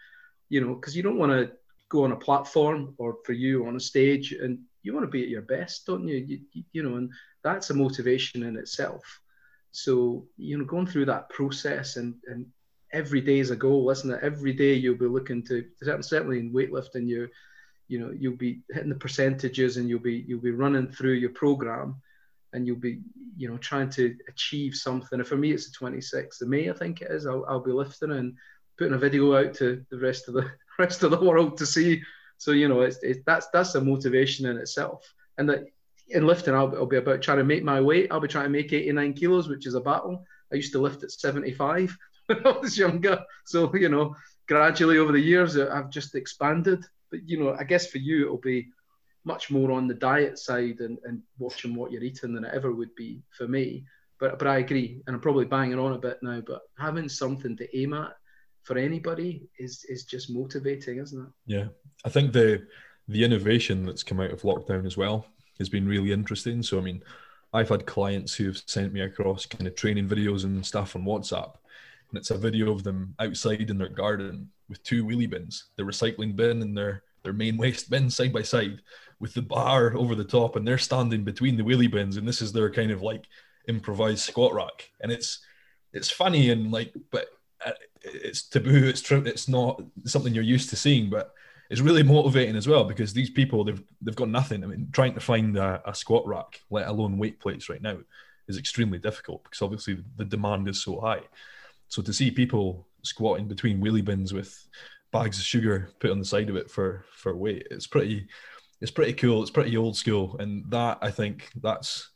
you 0.49 0.61
know, 0.61 0.75
because 0.75 0.97
you 0.97 1.03
don't 1.03 1.19
want 1.19 1.33
to 1.33 1.53
go 1.89 2.05
on 2.05 2.13
a 2.13 2.17
platform 2.17 2.95
or 2.99 3.19
for 3.25 3.33
you 3.33 3.67
on 3.67 3.77
a 3.77 3.81
stage 3.81 4.33
and 4.33 4.59
you 4.83 4.93
want 4.93 5.05
to 5.05 5.11
be 5.11 5.23
at 5.23 5.29
your 5.29 5.43
best, 5.43 5.87
don't 5.87 6.07
you? 6.07 6.17
You, 6.17 6.65
you 6.73 6.83
know, 6.83 6.97
and 6.97 7.11
that's 7.43 7.71
a 7.71 7.75
motivation 7.75 8.43
in 8.43 8.57
itself. 8.57 9.21
So 9.73 10.27
you 10.37 10.59
know, 10.59 10.65
going 10.65 10.87
through 10.87 11.07
that 11.07 11.31
process 11.31 11.97
and 11.97 12.15
and 12.27 12.47
every 12.93 13.21
day 13.21 13.39
is 13.39 13.51
a 13.51 13.57
goal, 13.57 13.91
isn't 13.91 14.11
it? 14.11 14.21
Every 14.23 14.53
day 14.53 14.75
you'll 14.75 14.97
be 14.97 15.07
looking 15.07 15.43
to 15.45 15.65
certainly 16.01 16.39
in 16.39 16.53
weightlifting 16.53 17.07
you 17.07 17.29
you 17.89 17.99
know 17.99 18.11
you'll 18.19 18.37
be 18.37 18.63
hitting 18.71 18.89
the 18.89 18.95
percentages 18.95 19.77
and 19.77 19.89
you'll 19.89 19.99
be 19.99 20.25
you'll 20.27 20.41
be 20.41 20.51
running 20.51 20.89
through 20.89 21.13
your 21.13 21.31
program 21.31 21.97
and 22.55 22.67
you'll 22.67 22.77
be 22.77 23.01
you 23.37 23.49
know 23.49 23.59
trying 23.59 23.91
to 23.91 24.17
achieve 24.29 24.75
something. 24.75 25.19
And 25.19 25.29
for 25.29 25.37
me 25.37 25.53
it's 25.53 25.71
the 25.71 25.85
26th 25.85 26.41
of 26.41 26.49
may 26.49 26.71
i 26.71 26.73
think 26.73 27.03
it 27.03 27.11
is. 27.11 27.27
I'll, 27.27 27.45
I'll 27.47 27.61
be 27.61 27.73
lifting 27.73 28.13
and 28.13 28.35
putting 28.79 28.95
a 28.95 28.99
video 28.99 29.37
out 29.37 29.55
to 29.55 29.85
the 29.91 29.99
rest 29.99 30.29
of 30.29 30.35
the 30.35 30.51
rest 30.79 31.03
of 31.03 31.11
the 31.11 31.21
world 31.21 31.59
to 31.59 31.67
see. 31.67 32.03
So 32.39 32.53
you 32.53 32.69
know 32.69 32.81
it's, 32.81 32.99
it's 33.03 33.21
that's 33.27 33.49
that's 33.53 33.75
a 33.75 33.81
motivation 33.81 34.47
in 34.47 34.57
itself. 34.57 35.13
And 35.37 35.49
that 35.51 35.65
in 36.09 36.27
lifting 36.27 36.55
I'll, 36.55 36.75
I'll 36.77 36.87
be 36.87 36.97
about 36.97 37.23
trying 37.23 37.39
to 37.39 37.45
make 37.45 37.65
my 37.65 37.81
weight. 37.81 38.09
I'll 38.11 38.21
be 38.21 38.29
trying 38.29 38.45
to 38.45 38.51
make 38.51 38.73
89 38.73 39.13
kilos 39.15 39.49
which 39.49 39.67
is 39.67 39.75
a 39.75 39.81
battle. 39.81 40.25
I 40.53 40.57
used 40.57 40.73
to 40.73 40.81
lift 40.81 41.03
at 41.03 41.11
75 41.11 41.97
when 42.27 42.47
i 42.47 42.51
was 42.51 42.79
younger. 42.79 43.21
So 43.45 43.75
you 43.75 43.89
know 43.89 44.15
gradually 44.47 44.99
over 44.99 45.13
the 45.13 45.21
years 45.21 45.59
i've 45.59 45.91
just 45.91 46.15
expanded. 46.15 46.85
But 47.11 47.29
you 47.29 47.39
know 47.39 47.57
i 47.59 47.65
guess 47.65 47.89
for 47.89 47.99
you 47.99 48.25
it'll 48.25 48.39
be 48.39 48.69
much 49.25 49.51
more 49.51 49.73
on 49.73 49.89
the 49.89 49.95
diet 49.95 50.39
side 50.39 50.81
and, 50.81 50.99
and 51.05 51.23
watching 51.39 51.75
what 51.75 51.91
you're 51.91 52.03
eating 52.03 52.35
than 52.35 52.45
it 52.45 52.55
ever 52.55 52.73
would 52.73 52.95
be 52.95 53.23
for 53.37 53.49
me. 53.49 53.85
But 54.21 54.39
but 54.39 54.49
I 54.49 54.59
agree, 54.59 55.03
and 55.07 55.15
I'm 55.15 55.23
probably 55.23 55.45
banging 55.45 55.79
on 55.79 55.93
a 55.93 55.99
bit 55.99 56.19
now. 56.23 56.41
But 56.41 56.63
having 56.79 57.09
something 57.09 57.57
to 57.57 57.79
aim 57.79 57.95
at 57.95 58.17
for 58.63 58.79
anybody 58.79 59.49
is 59.59 59.85
is 59.89 60.05
just 60.05 60.31
motivating, 60.31 60.99
isn't 60.99 61.23
it? 61.23 61.33
Yeah, 61.47 61.67
I 62.05 62.11
think 62.11 62.33
the 62.33 62.67
the 63.09 63.25
innovation 63.25 63.85
that's 63.85 64.03
come 64.03 64.21
out 64.21 64.31
of 64.31 64.43
lockdown 64.43 64.87
as 64.87 64.97
well 64.97 65.27
has 65.59 65.69
been 65.69 65.87
really 65.87 66.13
interesting. 66.13 66.63
So 66.63 66.79
I 66.79 66.83
mean, 66.83 67.03
I've 67.53 67.69
had 67.69 67.87
clients 67.87 68.35
who 68.35 68.47
have 68.47 68.63
sent 68.67 68.93
me 68.93 69.01
across 69.01 69.47
kind 69.47 69.67
of 69.67 69.75
training 69.75 70.09
videos 70.09 70.45
and 70.45 70.65
stuff 70.65 70.97
on 70.97 71.05
WhatsApp, 71.05 71.55
and 72.11 72.19
it's 72.19 72.31
a 72.31 72.39
video 72.39 72.71
of 72.73 72.83
them 72.85 73.15
outside 73.19 73.71
in 73.71 73.79
their 73.79 73.89
garden 73.89 74.51
with 74.69 74.83
two 74.83 75.05
wheelie 75.05 75.29
bins, 75.29 75.71
the 75.77 75.83
recycling 75.83 76.35
bin 76.35 76.63
and 76.63 76.77
their 76.77 77.03
their 77.25 77.33
main 77.33 77.57
waste 77.57 77.91
bin 77.91 78.09
side 78.11 78.33
by 78.33 78.43
side 78.43 78.81
with 79.19 79.35
the 79.35 79.43
bar 79.43 79.97
over 79.97 80.15
the 80.15 80.25
top, 80.25 80.57
and 80.57 80.67
they're 80.67 80.79
standing 80.79 81.25
between 81.25 81.57
the 81.57 81.63
wheelie 81.63 81.91
bins, 81.91 82.17
and 82.17 82.29
this 82.29 82.43
is 82.43 82.53
their 82.53 82.71
kind 82.71 82.91
of 82.91 83.03
like 83.03 83.27
improvised 83.69 84.21
squat 84.21 84.55
rack, 84.55 84.91
and 85.01 85.11
it's 85.11 85.41
it's 85.93 86.11
funny 86.11 86.51
and 86.51 86.71
like, 86.71 86.93
but 87.11 87.29
uh, 87.65 87.73
it's 88.03 88.43
taboo. 88.43 88.87
It's 88.87 89.01
true. 89.01 89.23
It's 89.25 89.49
not 89.49 89.83
something 90.05 90.35
you're 90.35 90.45
used 90.45 90.71
to 90.71 90.77
seeing, 90.77 91.09
but 91.09 91.33
it's 91.71 91.81
really 91.81 92.03
motivating 92.03 92.57
as 92.57 92.69
well 92.69 92.85
because 92.85 93.13
these 93.13 93.31
people 93.31 93.65
they've 93.65 93.83
they've 94.03 94.15
got 94.15 94.29
nothing. 94.29 94.63
I 94.63 94.67
mean, 94.67 94.89
trying 94.93 95.15
to 95.15 95.21
find 95.21 95.57
a, 95.57 95.83
a 95.87 95.95
squat 95.95 96.27
rack, 96.27 96.61
let 96.71 96.89
alone 96.89 97.19
weight 97.19 97.41
plates, 97.41 97.69
right 97.69 97.83
now, 97.83 97.99
is 98.49 98.59
extremely 98.59 98.99
difficult 98.99 99.45
because 99.45 99.63
obviously 99.63 99.99
the 100.17 100.25
demand 100.25 100.69
is 100.69 100.83
so 100.83 101.01
high. 101.01 101.23
So 101.89 102.03
to 102.03 102.13
see 102.13 102.31
people 102.31 102.87
squatting 103.03 103.47
between 103.47 103.81
wheelie 103.81 104.05
bins 104.05 104.33
with 104.33 104.67
bags 105.15 105.39
of 105.39 105.45
sugar 105.45 105.91
put 106.01 106.11
on 106.11 106.19
the 106.19 106.25
side 106.25 106.51
of 106.51 106.57
it 106.57 106.71
for 106.71 107.05
for 107.13 107.35
weight, 107.37 107.67
it's 107.71 107.87
pretty 107.87 108.27
it's 108.81 108.91
pretty 108.91 109.15
cool. 109.15 109.41
It's 109.41 109.51
pretty 109.51 109.77
old 109.77 109.97
school, 109.97 110.37
and 110.39 110.65
that 110.71 110.99
I 111.01 111.11
think 111.11 111.51
that's 111.63 112.11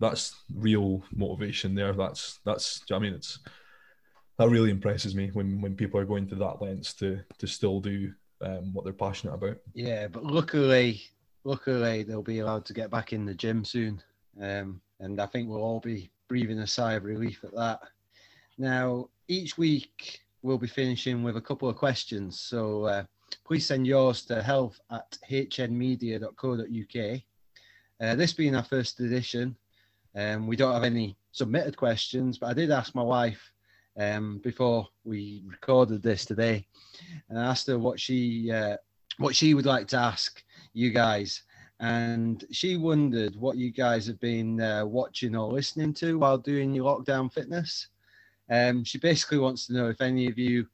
that's 0.00 0.34
real 0.54 1.04
motivation 1.14 1.74
there. 1.74 1.92
That's 1.92 2.40
that's 2.44 2.82
I 2.90 2.98
mean 2.98 3.12
it's 3.12 3.38
that 4.38 4.48
really 4.48 4.70
impresses 4.70 5.14
me 5.14 5.30
when 5.34 5.60
when 5.60 5.76
people 5.76 6.00
are 6.00 6.06
going 6.06 6.26
to 6.28 6.34
that 6.36 6.62
lengths 6.62 6.94
to 6.94 7.20
to 7.38 7.46
still 7.46 7.80
do 7.80 8.12
um, 8.40 8.72
what 8.72 8.84
they're 8.84 8.94
passionate 8.94 9.34
about. 9.34 9.58
Yeah, 9.74 10.08
but 10.08 10.24
luckily, 10.24 11.02
luckily 11.44 12.02
they'll 12.02 12.22
be 12.22 12.38
allowed 12.38 12.64
to 12.66 12.72
get 12.72 12.90
back 12.90 13.12
in 13.12 13.26
the 13.26 13.34
gym 13.34 13.64
soon, 13.64 14.02
um, 14.40 14.80
and 15.00 15.20
I 15.20 15.26
think 15.26 15.48
we'll 15.48 15.62
all 15.62 15.80
be 15.80 16.10
breathing 16.28 16.60
a 16.60 16.66
sigh 16.66 16.94
of 16.94 17.04
relief 17.04 17.44
at 17.44 17.54
that. 17.54 17.80
Now, 18.56 19.10
each 19.28 19.58
week 19.58 20.20
we'll 20.42 20.58
be 20.58 20.66
finishing 20.66 21.22
with 21.22 21.36
a 21.36 21.42
couple 21.42 21.68
of 21.68 21.76
questions, 21.76 22.40
so. 22.40 22.84
Uh, 22.84 23.04
please 23.44 23.66
send 23.66 23.86
yours 23.86 24.22
to 24.22 24.42
health 24.42 24.80
at 24.90 25.16
hnmedia.co.uk. 25.30 27.20
Uh, 28.00 28.14
this 28.14 28.32
being 28.32 28.54
our 28.54 28.64
first 28.64 29.00
edition, 29.00 29.56
um, 30.16 30.46
we 30.46 30.56
don't 30.56 30.72
have 30.72 30.84
any 30.84 31.16
submitted 31.32 31.76
questions, 31.76 32.38
but 32.38 32.48
I 32.48 32.54
did 32.54 32.70
ask 32.70 32.94
my 32.94 33.02
wife 33.02 33.52
um, 33.98 34.38
before 34.38 34.86
we 35.04 35.42
recorded 35.46 36.02
this 36.02 36.24
today, 36.24 36.66
and 37.28 37.38
I 37.38 37.46
asked 37.46 37.66
her 37.66 37.78
what 37.78 37.98
she 37.98 38.50
uh, 38.52 38.76
what 39.18 39.34
she 39.34 39.54
would 39.54 39.66
like 39.66 39.88
to 39.88 39.96
ask 39.96 40.44
you 40.72 40.90
guys, 40.90 41.42
and 41.80 42.44
she 42.52 42.76
wondered 42.76 43.34
what 43.34 43.56
you 43.56 43.72
guys 43.72 44.06
have 44.06 44.20
been 44.20 44.60
uh, 44.60 44.86
watching 44.86 45.34
or 45.34 45.52
listening 45.52 45.92
to 45.94 46.18
while 46.18 46.38
doing 46.38 46.72
your 46.72 46.84
lockdown 46.84 47.32
fitness. 47.32 47.88
Um, 48.50 48.84
she 48.84 48.98
basically 48.98 49.38
wants 49.38 49.66
to 49.66 49.74
know 49.74 49.88
if 49.88 50.00
any 50.00 50.26
of 50.26 50.38
you 50.38 50.66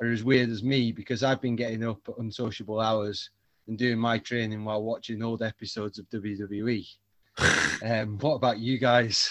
are 0.00 0.10
as 0.10 0.24
weird 0.24 0.50
as 0.50 0.62
me 0.62 0.92
because 0.92 1.22
I've 1.22 1.40
been 1.40 1.56
getting 1.56 1.84
up 1.84 2.00
at 2.08 2.18
unsociable 2.18 2.80
hours 2.80 3.30
and 3.68 3.78
doing 3.78 3.98
my 3.98 4.18
training 4.18 4.64
while 4.64 4.82
watching 4.82 5.22
old 5.22 5.42
episodes 5.42 5.98
of 5.98 6.08
WWE. 6.10 6.86
um, 7.84 8.18
what 8.18 8.34
about 8.34 8.58
you 8.58 8.78
guys? 8.78 9.30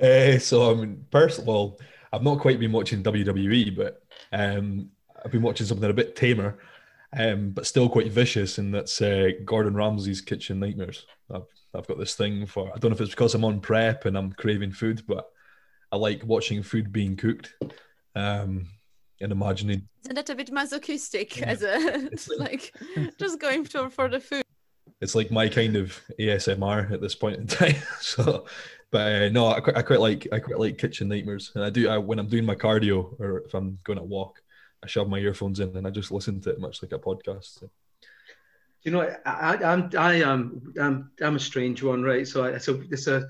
Uh, 0.00 0.38
so 0.38 0.70
I 0.70 0.74
mean, 0.74 1.04
first 1.10 1.38
of 1.38 1.48
all, 1.48 1.78
I've 2.12 2.22
not 2.22 2.40
quite 2.40 2.58
been 2.58 2.72
watching 2.72 3.02
WWE, 3.02 3.76
but 3.76 4.02
um, 4.32 4.90
I've 5.24 5.30
been 5.30 5.42
watching 5.42 5.66
something 5.66 5.90
a 5.90 5.94
bit 5.94 6.16
tamer, 6.16 6.58
um, 7.16 7.50
but 7.50 7.66
still 7.66 7.88
quite 7.88 8.10
vicious, 8.10 8.58
and 8.58 8.74
that's 8.74 9.00
uh, 9.02 9.30
Gordon 9.44 9.74
Ramsay's 9.74 10.20
Kitchen 10.20 10.58
Nightmares. 10.58 11.06
I've, 11.32 11.46
I've 11.74 11.86
got 11.86 11.98
this 11.98 12.14
thing 12.14 12.46
for 12.46 12.68
I 12.74 12.78
don't 12.78 12.90
know 12.90 12.94
if 12.94 13.00
it's 13.00 13.10
because 13.10 13.34
I'm 13.34 13.44
on 13.44 13.60
prep 13.60 14.06
and 14.06 14.16
I'm 14.16 14.32
craving 14.32 14.72
food, 14.72 15.02
but 15.06 15.30
I 15.92 15.96
like 15.96 16.22
watching 16.24 16.62
food 16.62 16.92
being 16.92 17.16
cooked. 17.16 17.54
Um, 18.14 18.66
and 19.20 19.32
imagining. 19.32 19.86
Isn't 20.04 20.14
that 20.14 20.30
a 20.30 20.34
bit 20.34 20.50
masochistic 20.50 21.38
yeah. 21.38 21.46
as 21.46 21.62
a 21.62 22.10
like 22.38 22.74
just 23.18 23.40
going 23.40 23.64
for 23.64 23.90
for 23.90 24.08
the 24.08 24.20
food? 24.20 24.42
It's 25.00 25.14
like 25.14 25.30
my 25.30 25.48
kind 25.48 25.76
of 25.76 25.98
ASMR 26.18 26.92
at 26.92 27.00
this 27.00 27.14
point 27.14 27.36
in 27.36 27.46
time. 27.46 27.76
so, 28.00 28.46
but 28.90 29.22
uh, 29.22 29.28
no, 29.30 29.48
I 29.48 29.60
quite, 29.60 29.76
I 29.76 29.82
quite 29.82 30.00
like 30.00 30.28
I 30.32 30.38
quite 30.38 30.58
like 30.58 30.78
kitchen 30.78 31.08
nightmares, 31.08 31.52
and 31.54 31.64
I 31.64 31.70
do 31.70 31.88
I, 31.88 31.98
when 31.98 32.18
I'm 32.18 32.28
doing 32.28 32.44
my 32.44 32.54
cardio 32.54 33.18
or 33.20 33.40
if 33.40 33.54
I'm 33.54 33.78
going 33.84 33.98
to 33.98 34.04
walk, 34.04 34.42
I 34.82 34.86
shove 34.86 35.08
my 35.08 35.18
earphones 35.18 35.60
in 35.60 35.76
and 35.76 35.86
I 35.86 35.90
just 35.90 36.10
listen 36.10 36.40
to 36.42 36.50
it 36.50 36.60
much 36.60 36.82
like 36.82 36.92
a 36.92 36.98
podcast. 36.98 37.60
So. 37.60 37.70
You 38.82 38.92
know, 38.92 39.14
I, 39.26 39.56
I'm 39.56 39.90
I 39.98 40.14
am 40.22 40.72
I'm 40.80 41.10
I'm 41.20 41.36
a 41.36 41.40
strange 41.40 41.82
one, 41.82 42.02
right? 42.02 42.26
So 42.26 42.44
I, 42.44 42.58
so 42.58 42.82
it's 42.90 43.06
a. 43.06 43.28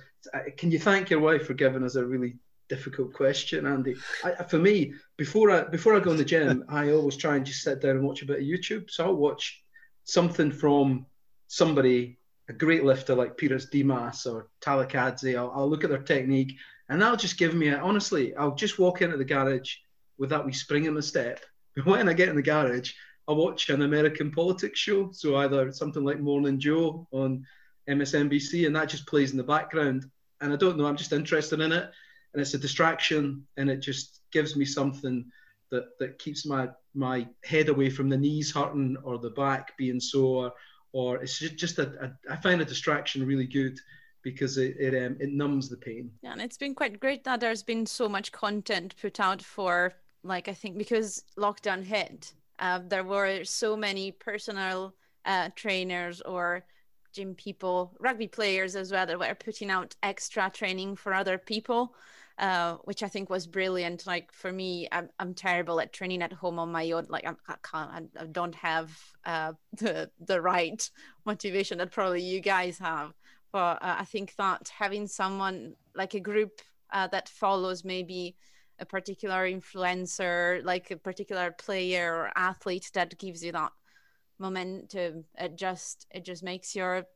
Can 0.57 0.71
you 0.71 0.79
thank 0.79 1.09
your 1.11 1.19
wife 1.19 1.47
for 1.47 1.55
giving 1.55 1.83
us 1.83 1.97
a 1.97 2.05
really 2.05 2.37
difficult 2.71 3.13
question, 3.13 3.67
Andy. 3.67 3.97
I, 4.25 4.45
for 4.45 4.59
me, 4.59 4.95
before 5.19 5.51
I 5.51 5.65
before 5.65 5.95
I 5.95 6.01
go 6.01 6.13
in 6.13 6.17
the 6.17 6.25
gym, 6.25 6.65
I 6.69 6.93
always 6.93 7.17
try 7.17 7.37
and 7.37 7.45
just 7.45 7.63
sit 7.63 7.83
down 7.83 7.97
and 7.97 8.05
watch 8.05 8.23
a 8.23 8.27
bit 8.27 8.39
of 8.39 8.45
YouTube. 8.45 8.91
So 8.91 9.05
I'll 9.05 9.15
watch 9.15 9.63
something 10.05 10.51
from 10.51 11.05
somebody, 11.49 12.19
a 12.49 12.55
great 12.55 12.85
lifter 12.85 13.15
like 13.15 13.37
Pyrros 13.37 13.69
Dimas 13.71 14.25
or 14.25 14.49
Talakhadze. 14.63 15.37
I'll, 15.37 15.53
I'll 15.55 15.69
look 15.69 15.85
at 15.85 15.91
their 15.91 16.03
technique, 16.03 16.55
and 16.89 17.03
that'll 17.03 17.17
just 17.17 17.39
give 17.39 17.55
me 17.55 17.69
a, 17.69 17.79
honestly. 17.79 18.35
I'll 18.37 18.55
just 18.55 18.79
walk 18.79 19.03
into 19.03 19.19
the 19.19 19.25
garage, 19.25 19.75
with 20.17 20.31
that 20.31 20.47
wee 20.47 20.53
spring 20.53 20.87
in 20.87 20.95
my 20.95 21.01
step. 21.01 21.41
When 21.85 22.09
I 22.09 22.15
get 22.15 22.29
in 22.29 22.37
the 22.37 22.43
garage, 22.43 22.93
I 23.29 23.33
watch 23.33 23.71
an 23.71 23.83
American 23.83 24.33
politics 24.33 24.79
show. 24.79 25.11
So 25.13 25.37
either 25.37 25.73
something 25.73 26.05
like 26.05 26.19
Morning 26.19 26.59
Joe 26.59 27.07
on 27.13 27.47
MSNBC, 27.89 28.67
and 28.67 28.75
that 28.75 28.89
just 28.89 29.07
plays 29.07 29.31
in 29.31 29.37
the 29.37 29.45
background. 29.45 30.05
And 30.41 30.53
I 30.53 30.57
don't 30.57 30.77
know, 30.77 30.87
I'm 30.87 30.97
just 30.97 31.13
interested 31.13 31.61
in 31.61 31.73
it. 31.73 31.91
And 32.33 32.41
it's 32.41 32.55
a 32.55 32.59
distraction, 32.59 33.45
and 33.57 33.69
it 33.69 33.79
just 33.79 34.21
gives 34.33 34.57
me 34.57 34.65
something 34.65 35.25
that, 35.71 35.99
that 35.99 36.19
keeps 36.19 36.47
my, 36.47 36.69
my 36.95 37.27
head 37.45 37.69
away 37.69 37.91
from 37.91 38.09
the 38.09 38.17
knees 38.17 38.53
hurting 38.53 38.97
or 39.03 39.19
the 39.19 39.31
back 39.31 39.77
being 39.77 40.01
sore. 40.01 40.53
Or 40.93 41.23
it's 41.23 41.39
just 41.39 41.79
a, 41.79 41.93
a 42.05 42.33
I 42.33 42.37
find 42.37 42.61
a 42.61 42.65
distraction 42.65 43.27
really 43.27 43.47
good 43.47 43.79
because 44.23 44.59
it 44.59 44.77
it, 44.79 45.07
um, 45.07 45.17
it 45.21 45.31
numbs 45.31 45.69
the 45.69 45.77
pain. 45.77 46.11
Yeah, 46.23 46.33
and 46.33 46.43
it's 46.43 46.57
been 46.57 46.75
quite 46.75 46.99
great 47.01 47.25
that 47.25 47.41
there's 47.41 47.63
been 47.63 47.87
so 47.87 48.09
much 48.09 48.33
content 48.33 48.95
put 49.01 49.21
out 49.21 49.41
for 49.41 49.95
like 50.23 50.49
I 50.49 50.55
think 50.55 50.79
because 50.79 51.23
lockdown 51.39 51.85
hit, 51.85 52.35
uh, 52.59 52.81
there 52.87 53.05
were 53.05 53.45
so 53.45 53.77
many 53.77 54.13
personal 54.13 54.95
uh, 55.25 55.51
trainers 55.55 56.21
or 56.23 56.65
gym 57.13 57.35
people, 57.35 57.97
rugby 58.01 58.29
players 58.29 58.77
as 58.77 58.93
well 58.93 59.07
that 59.07 59.19
were 59.19 59.35
putting 59.35 59.71
out 59.71 59.95
extra 60.03 60.51
training 60.51 60.97
for 60.97 61.15
other 61.15 61.39
people. 61.39 61.95
Uh, 62.39 62.77
which 62.85 63.03
I 63.03 63.09
think 63.09 63.29
was 63.29 63.47
brilliant. 63.47 64.07
Like 64.07 64.33
for 64.33 64.51
me, 64.51 64.89
I'm, 64.91 65.11
I'm 65.19 65.35
terrible 65.35 65.79
at 65.79 65.93
training 65.93 66.23
at 66.23 66.33
home 66.33 66.59
on 66.59 66.73
my 66.73 66.91
own. 66.93 67.05
Like 67.11 67.27
I'm, 67.27 67.37
I 67.47 67.57
can't, 67.63 68.11
I 68.19 68.25
don't 68.25 68.55
have 68.55 68.99
uh, 69.27 69.53
the 69.75 70.11
the 70.25 70.41
right 70.41 70.91
motivation 71.27 71.77
that 71.79 71.93
probably 71.93 72.23
you 72.23 72.41
guys 72.41 72.79
have. 72.79 73.13
But 73.53 73.83
uh, 73.83 73.97
I 73.99 74.05
think 74.07 74.35
that 74.37 74.71
having 74.79 75.07
someone 75.07 75.75
like 75.95 76.15
a 76.15 76.21
group 76.21 76.63
uh, 76.91 77.09
that 77.09 77.29
follows 77.29 77.85
maybe 77.85 78.37
a 78.79 78.87
particular 78.87 79.47
influencer, 79.47 80.65
like 80.65 80.91
a 80.91 80.97
particular 80.97 81.51
player 81.53 82.15
or 82.15 82.33
athlete 82.37 82.91
that 82.95 83.19
gives 83.19 83.45
you 83.45 83.53
that 83.53 83.73
momentum, 84.41 85.25
it 85.39 85.57
just 85.57 86.07
it 86.11 86.25
just 86.25 86.43
makes 86.43 86.75
your 86.75 87.07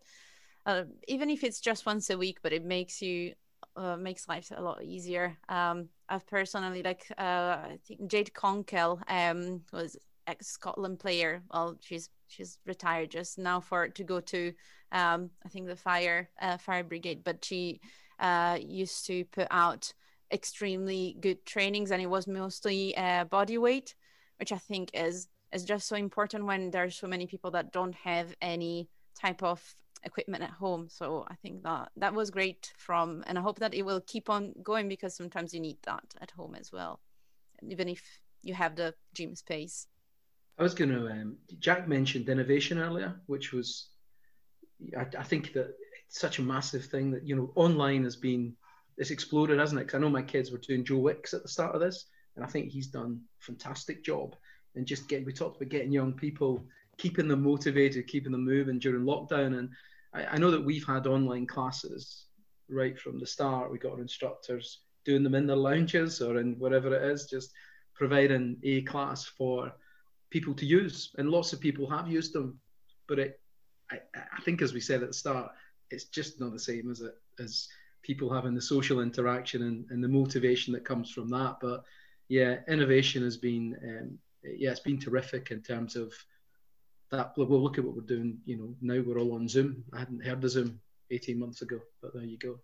uh, 0.66 0.84
even 1.08 1.30
if 1.30 1.44
it's 1.44 1.60
just 1.60 1.86
once 1.86 2.10
a 2.10 2.18
week, 2.18 2.38
but 2.42 2.52
it 2.52 2.64
makes 2.64 3.02
you 3.02 3.34
uh, 3.76 3.96
makes 3.96 4.28
life 4.28 4.52
a 4.54 4.62
lot 4.62 4.82
easier. 4.82 5.36
Um, 5.48 5.88
I've 6.08 6.26
personally 6.26 6.82
like 6.82 7.06
uh, 7.18 7.22
I 7.22 7.78
think 7.86 8.06
Jade 8.10 8.32
Konkel 8.34 9.00
um, 9.08 9.62
was 9.72 9.96
ex 10.26 10.48
Scotland 10.48 10.98
player. 10.98 11.42
Well, 11.52 11.76
she's 11.80 12.10
she's 12.28 12.58
retired 12.66 13.10
just 13.10 13.38
now 13.38 13.60
for 13.60 13.88
to 13.88 14.04
go 14.04 14.20
to 14.20 14.52
um, 14.92 15.30
I 15.44 15.48
think 15.48 15.66
the 15.66 15.76
fire 15.76 16.30
uh, 16.40 16.56
fire 16.58 16.84
brigade, 16.84 17.24
but 17.24 17.44
she 17.44 17.80
uh, 18.20 18.58
used 18.60 19.06
to 19.06 19.24
put 19.26 19.48
out 19.50 19.92
extremely 20.32 21.16
good 21.20 21.44
trainings, 21.44 21.90
and 21.90 22.00
it 22.02 22.06
was 22.10 22.26
mostly 22.26 22.96
uh, 22.96 23.24
body 23.24 23.58
weight, 23.58 23.94
which 24.38 24.52
I 24.52 24.58
think 24.58 24.90
is 24.94 25.28
is 25.54 25.64
just 25.64 25.88
so 25.88 25.96
important 25.96 26.44
when 26.44 26.70
there's 26.70 26.96
so 26.96 27.06
many 27.06 27.26
people 27.26 27.50
that 27.52 27.72
don't 27.72 27.94
have 27.94 28.34
any 28.42 28.88
type 29.18 29.42
of 29.42 29.62
equipment 30.04 30.42
at 30.42 30.50
home. 30.50 30.88
So 30.88 31.24
I 31.28 31.34
think 31.36 31.62
that 31.62 31.90
that 31.96 32.14
was 32.14 32.30
great 32.30 32.72
from, 32.76 33.24
and 33.26 33.38
I 33.38 33.42
hope 33.42 33.58
that 33.60 33.74
it 33.74 33.82
will 33.82 34.00
keep 34.00 34.28
on 34.28 34.54
going 34.62 34.88
because 34.88 35.16
sometimes 35.16 35.54
you 35.54 35.60
need 35.60 35.78
that 35.84 36.04
at 36.20 36.30
home 36.32 36.54
as 36.54 36.72
well, 36.72 37.00
even 37.66 37.88
if 37.88 38.02
you 38.42 38.54
have 38.54 38.76
the 38.76 38.94
gym 39.14 39.34
space. 39.34 39.86
I 40.58 40.62
was 40.62 40.74
going 40.74 40.90
to. 40.90 41.08
Um, 41.08 41.36
Jack 41.58 41.88
mentioned 41.88 42.28
innovation 42.28 42.78
earlier, 42.78 43.20
which 43.26 43.52
was, 43.52 43.88
I, 44.96 45.06
I, 45.18 45.24
think 45.24 45.52
that 45.54 45.74
it's 46.06 46.20
such 46.20 46.38
a 46.38 46.42
massive 46.42 46.84
thing 46.84 47.10
that 47.10 47.26
you 47.26 47.34
know 47.34 47.50
online 47.56 48.04
has 48.04 48.14
been 48.14 48.54
it's 48.96 49.10
exploded, 49.10 49.58
hasn't 49.58 49.80
it? 49.80 49.84
Because 49.84 49.98
I 49.98 50.00
know 50.00 50.10
my 50.10 50.22
kids 50.22 50.52
were 50.52 50.58
doing 50.58 50.84
Joe 50.84 50.98
Wicks 50.98 51.34
at 51.34 51.42
the 51.42 51.48
start 51.48 51.74
of 51.74 51.80
this, 51.80 52.06
and 52.36 52.44
I 52.44 52.48
think 52.48 52.70
he's 52.70 52.86
done 52.86 53.20
a 53.40 53.44
fantastic 53.44 54.04
job. 54.04 54.36
And 54.76 54.86
just 54.86 55.08
get 55.08 55.24
we 55.24 55.32
talked 55.32 55.56
about 55.56 55.70
getting 55.70 55.92
young 55.92 56.12
people, 56.12 56.64
keeping 56.98 57.28
them 57.28 57.42
motivated, 57.42 58.06
keeping 58.06 58.32
them 58.32 58.44
moving 58.44 58.78
during 58.78 59.04
lockdown. 59.04 59.58
And 59.58 59.70
I, 60.12 60.24
I 60.26 60.38
know 60.38 60.50
that 60.50 60.64
we've 60.64 60.86
had 60.86 61.06
online 61.06 61.46
classes 61.46 62.26
right 62.68 62.98
from 62.98 63.20
the 63.20 63.26
start. 63.26 63.70
We 63.70 63.78
got 63.78 63.92
our 63.92 64.00
instructors 64.00 64.80
doing 65.04 65.22
them 65.22 65.34
in 65.34 65.46
their 65.46 65.56
lounges 65.56 66.20
or 66.20 66.38
in 66.38 66.58
whatever 66.58 66.94
it 66.94 67.02
is, 67.10 67.26
just 67.26 67.50
providing 67.94 68.56
a 68.64 68.82
class 68.82 69.24
for 69.24 69.72
people 70.30 70.54
to 70.54 70.66
use, 70.66 71.14
and 71.18 71.30
lots 71.30 71.52
of 71.52 71.60
people 71.60 71.88
have 71.88 72.08
used 72.08 72.32
them. 72.32 72.58
But 73.06 73.18
it, 73.18 73.40
I, 73.90 73.98
I 74.16 74.40
think, 74.42 74.62
as 74.62 74.72
we 74.72 74.80
said 74.80 75.02
at 75.02 75.08
the 75.08 75.14
start, 75.14 75.52
it's 75.90 76.06
just 76.06 76.40
not 76.40 76.52
the 76.52 76.58
same 76.58 76.90
as 76.90 77.00
it 77.00 77.14
as 77.38 77.68
people 78.02 78.32
having 78.32 78.54
the 78.54 78.60
social 78.60 79.00
interaction 79.00 79.62
and, 79.62 79.86
and 79.90 80.02
the 80.02 80.08
motivation 80.08 80.72
that 80.72 80.84
comes 80.84 81.10
from 81.10 81.28
that. 81.30 81.56
But 81.60 81.84
yeah, 82.28 82.56
innovation 82.68 83.22
has 83.22 83.36
been 83.36 83.76
um, 83.82 84.18
yeah, 84.44 84.70
it's 84.70 84.80
been 84.80 85.00
terrific 85.00 85.50
in 85.50 85.62
terms 85.62 85.96
of 85.96 86.12
that. 87.10 87.32
We'll 87.36 87.62
look 87.62 87.78
at 87.78 87.84
what 87.84 87.94
we're 87.94 88.02
doing. 88.02 88.38
You 88.44 88.56
know, 88.58 88.74
now 88.80 89.02
we're 89.04 89.18
all 89.18 89.34
on 89.34 89.48
Zoom. 89.48 89.84
I 89.92 90.00
hadn't 90.00 90.24
heard 90.24 90.44
of 90.44 90.50
Zoom 90.50 90.80
18 91.10 91.38
months 91.38 91.62
ago, 91.62 91.80
but 92.02 92.14
there 92.14 92.24
you 92.24 92.38
go. 92.38 92.58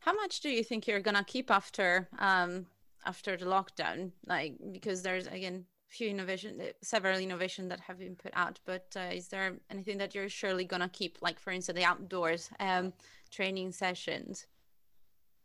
How 0.00 0.12
much 0.12 0.40
do 0.40 0.50
you 0.50 0.62
think 0.62 0.86
you're 0.86 1.00
gonna 1.00 1.24
keep 1.24 1.50
after 1.50 2.08
um, 2.18 2.66
after 3.06 3.36
the 3.36 3.46
lockdown? 3.46 4.10
Like 4.26 4.56
because 4.72 5.02
there's 5.02 5.26
again 5.26 5.64
few 5.88 6.10
innovation, 6.10 6.60
several 6.82 7.18
innovation 7.18 7.68
that 7.68 7.80
have 7.80 7.98
been 7.98 8.16
put 8.16 8.32
out. 8.34 8.58
But 8.64 8.86
uh, 8.96 9.10
is 9.12 9.28
there 9.28 9.56
anything 9.70 9.98
that 9.98 10.14
you're 10.14 10.28
surely 10.28 10.64
gonna 10.64 10.88
keep, 10.88 11.18
like 11.22 11.38
for 11.38 11.52
instance, 11.52 11.78
the 11.78 11.84
outdoors 11.84 12.50
um, 12.60 12.92
training 13.30 13.72
sessions? 13.72 14.46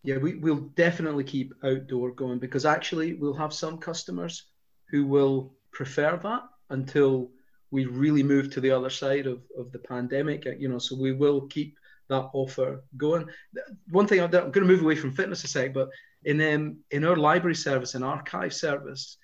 Yeah, 0.03 0.17
we 0.17 0.35
will 0.35 0.61
definitely 0.75 1.25
keep 1.25 1.53
outdoor 1.63 2.11
going 2.11 2.39
because 2.39 2.65
actually 2.65 3.13
we'll 3.13 3.33
have 3.33 3.53
some 3.53 3.77
customers 3.77 4.45
who 4.89 5.05
will 5.05 5.53
prefer 5.71 6.17
that 6.17 6.43
until 6.69 7.31
we 7.71 7.85
really 7.85 8.23
move 8.23 8.51
to 8.51 8.61
the 8.61 8.71
other 8.71 8.89
side 8.89 9.27
of, 9.27 9.41
of 9.57 9.71
the 9.71 9.79
pandemic. 9.79 10.45
You 10.57 10.69
know, 10.69 10.79
so 10.79 10.95
we 10.95 11.13
will 11.13 11.41
keep 11.47 11.77
that 12.09 12.29
offer 12.33 12.83
going. 12.97 13.27
One 13.89 14.07
thing 14.07 14.21
I'm, 14.21 14.31
going 14.31 14.51
to 14.51 14.61
move 14.61 14.81
away 14.81 14.95
from 14.95 15.13
fitness 15.13 15.43
a 15.43 15.47
sec, 15.47 15.73
but 15.73 15.89
in 16.25 16.41
um, 16.41 16.77
in 16.91 17.05
our 17.05 17.15
library 17.15 17.55
service 17.55 17.95
and 17.95 18.03
archive 18.03 18.53
service, 18.53 19.17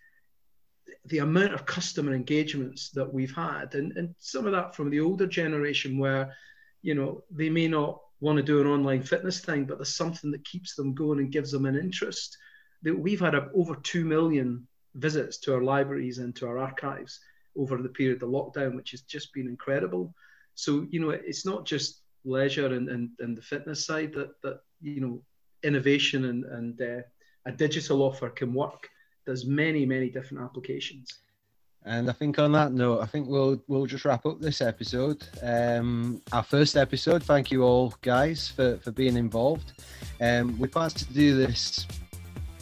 the 1.06 1.20
amount 1.20 1.54
of 1.54 1.66
customer 1.66 2.14
engagements 2.14 2.92
that 2.92 3.12
we've 3.12 3.36
had, 3.36 3.76
and, 3.76 3.92
and 3.98 4.16
some 4.20 4.46
of 4.46 4.54
that 4.54 4.76
from 4.76 4.90
the 4.90 5.00
older 5.00 5.28
generation 5.28 5.98
where, 5.98 6.34
you 6.82 6.96
know, 6.96 7.24
they 7.32 7.50
may 7.50 7.68
not 7.68 8.00
want 8.22 8.38
to 8.38 8.44
do 8.44 8.62
an 8.62 8.68
online 8.68 9.02
fitness 9.02 9.40
thing, 9.40 9.66
but 9.66 9.78
there's 9.78 9.96
something 9.96 10.32
that 10.32 10.46
keeps 10.46 10.76
them 10.76 10.94
going 10.94 11.20
and 11.20 11.32
gives 11.32 11.52
them 11.52 11.66
an 11.66 11.76
interest. 11.76 12.38
That 12.84 12.98
we've 12.98 13.20
had 13.20 13.36
over 13.54 13.76
2 13.76 14.06
million 14.06 14.68
visits 14.96 15.38
to 15.38 15.54
our 15.54 15.62
libraries 15.64 16.18
and 16.18 16.36
to 16.36 16.48
our 16.48 16.58
archives 16.58 17.20
over 17.58 17.82
the 17.82 17.90
period 17.90 18.22
of 18.22 18.32
the 18.32 18.38
lockdown, 18.38 18.76
which 18.76 18.92
has 18.92 19.02
just 19.02 19.34
been 19.34 19.48
incredible. 19.48 20.14
So, 20.56 20.86
you 20.90 21.00
know, 21.00 21.10
it's 21.10 21.46
not 21.46 21.66
just 21.66 22.02
leisure 22.24 22.74
and, 22.74 22.90
and, 22.90 23.10
and 23.20 23.38
the 23.38 23.42
fitness 23.42 23.86
side 23.86 24.14
that, 24.14 24.30
that, 24.44 24.60
you 24.82 25.00
know, 25.00 25.22
innovation 25.64 26.26
and, 26.26 26.46
and 26.46 26.82
uh, 26.82 27.02
a 27.46 27.52
digital 27.52 28.02
offer 28.02 28.30
can 28.30 28.54
work 28.54 28.90
there's 29.26 29.46
many 29.46 29.86
many 29.86 30.10
different 30.10 30.44
applications 30.44 31.20
and 31.88 32.10
I 32.10 32.14
think 32.14 32.40
on 32.40 32.52
that 32.54 32.72
note, 32.72 33.02
I 33.02 33.06
think 33.06 33.28
we'll 33.28 33.62
we'll 33.68 33.86
just 33.86 34.06
wrap 34.06 34.26
up 34.26 34.42
this 34.42 34.60
episode. 34.60 35.24
Um, 35.44 36.20
our 36.32 36.42
first 36.42 36.76
episode. 36.76 37.22
Thank 37.22 37.52
you 37.52 37.62
all, 37.62 37.94
guys, 38.02 38.48
for, 38.48 38.78
for 38.78 38.90
being 38.90 39.16
involved. 39.16 39.74
Um, 40.20 40.58
we 40.58 40.68
plan 40.68 40.90
to 40.90 41.14
do 41.14 41.38
this 41.38 41.86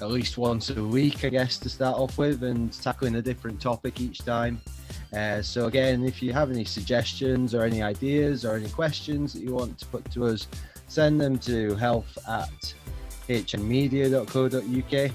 at 0.04 0.12
least 0.12 0.38
once 0.38 0.70
a 0.70 0.84
week, 0.84 1.24
I 1.26 1.30
guess, 1.30 1.58
to 1.60 1.70
start 1.70 1.98
off 1.98 2.18
with, 2.18 2.44
and 2.44 2.72
tackling 2.82 3.16
a 3.16 3.22
different 3.22 3.60
topic 3.62 4.00
each 4.02 4.20
time. 4.20 4.62
Uh, 5.16 5.42
so 5.42 5.66
again, 5.68 6.04
if 6.04 6.22
you 6.22 6.34
have 6.34 6.52
any 6.52 6.66
suggestions 6.66 7.56
or 7.56 7.64
any 7.64 7.82
ideas 7.82 8.46
or 8.46 8.56
any 8.56 8.70
questions 8.70 9.34
that 9.34 9.42
you 9.42 9.54
want 9.54 9.80
to 9.80 9.86
put 9.88 10.10
to 10.12 10.26
us, 10.26 10.48
send 10.88 11.20
them 11.20 11.38
to 11.40 11.76
health 11.76 12.18
at 12.28 12.74
hnmedia.co.uk 13.30 15.12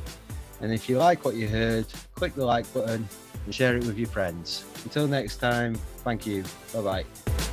and 0.61 0.73
if 0.73 0.89
you 0.89 0.99
like 0.99 1.25
what 1.25 1.35
you 1.35 1.49
heard, 1.49 1.87
click 2.15 2.35
the 2.35 2.45
like 2.45 2.73
button 2.73 3.09
and 3.45 3.55
share 3.55 3.77
it 3.77 3.85
with 3.85 3.99
your 3.99 4.09
friends. 4.09 4.65
Until 4.85 5.07
next 5.07 5.37
time, 5.37 5.75
thank 5.99 6.27
you. 6.27 6.45
Bye 6.73 6.81
bye. 6.81 7.48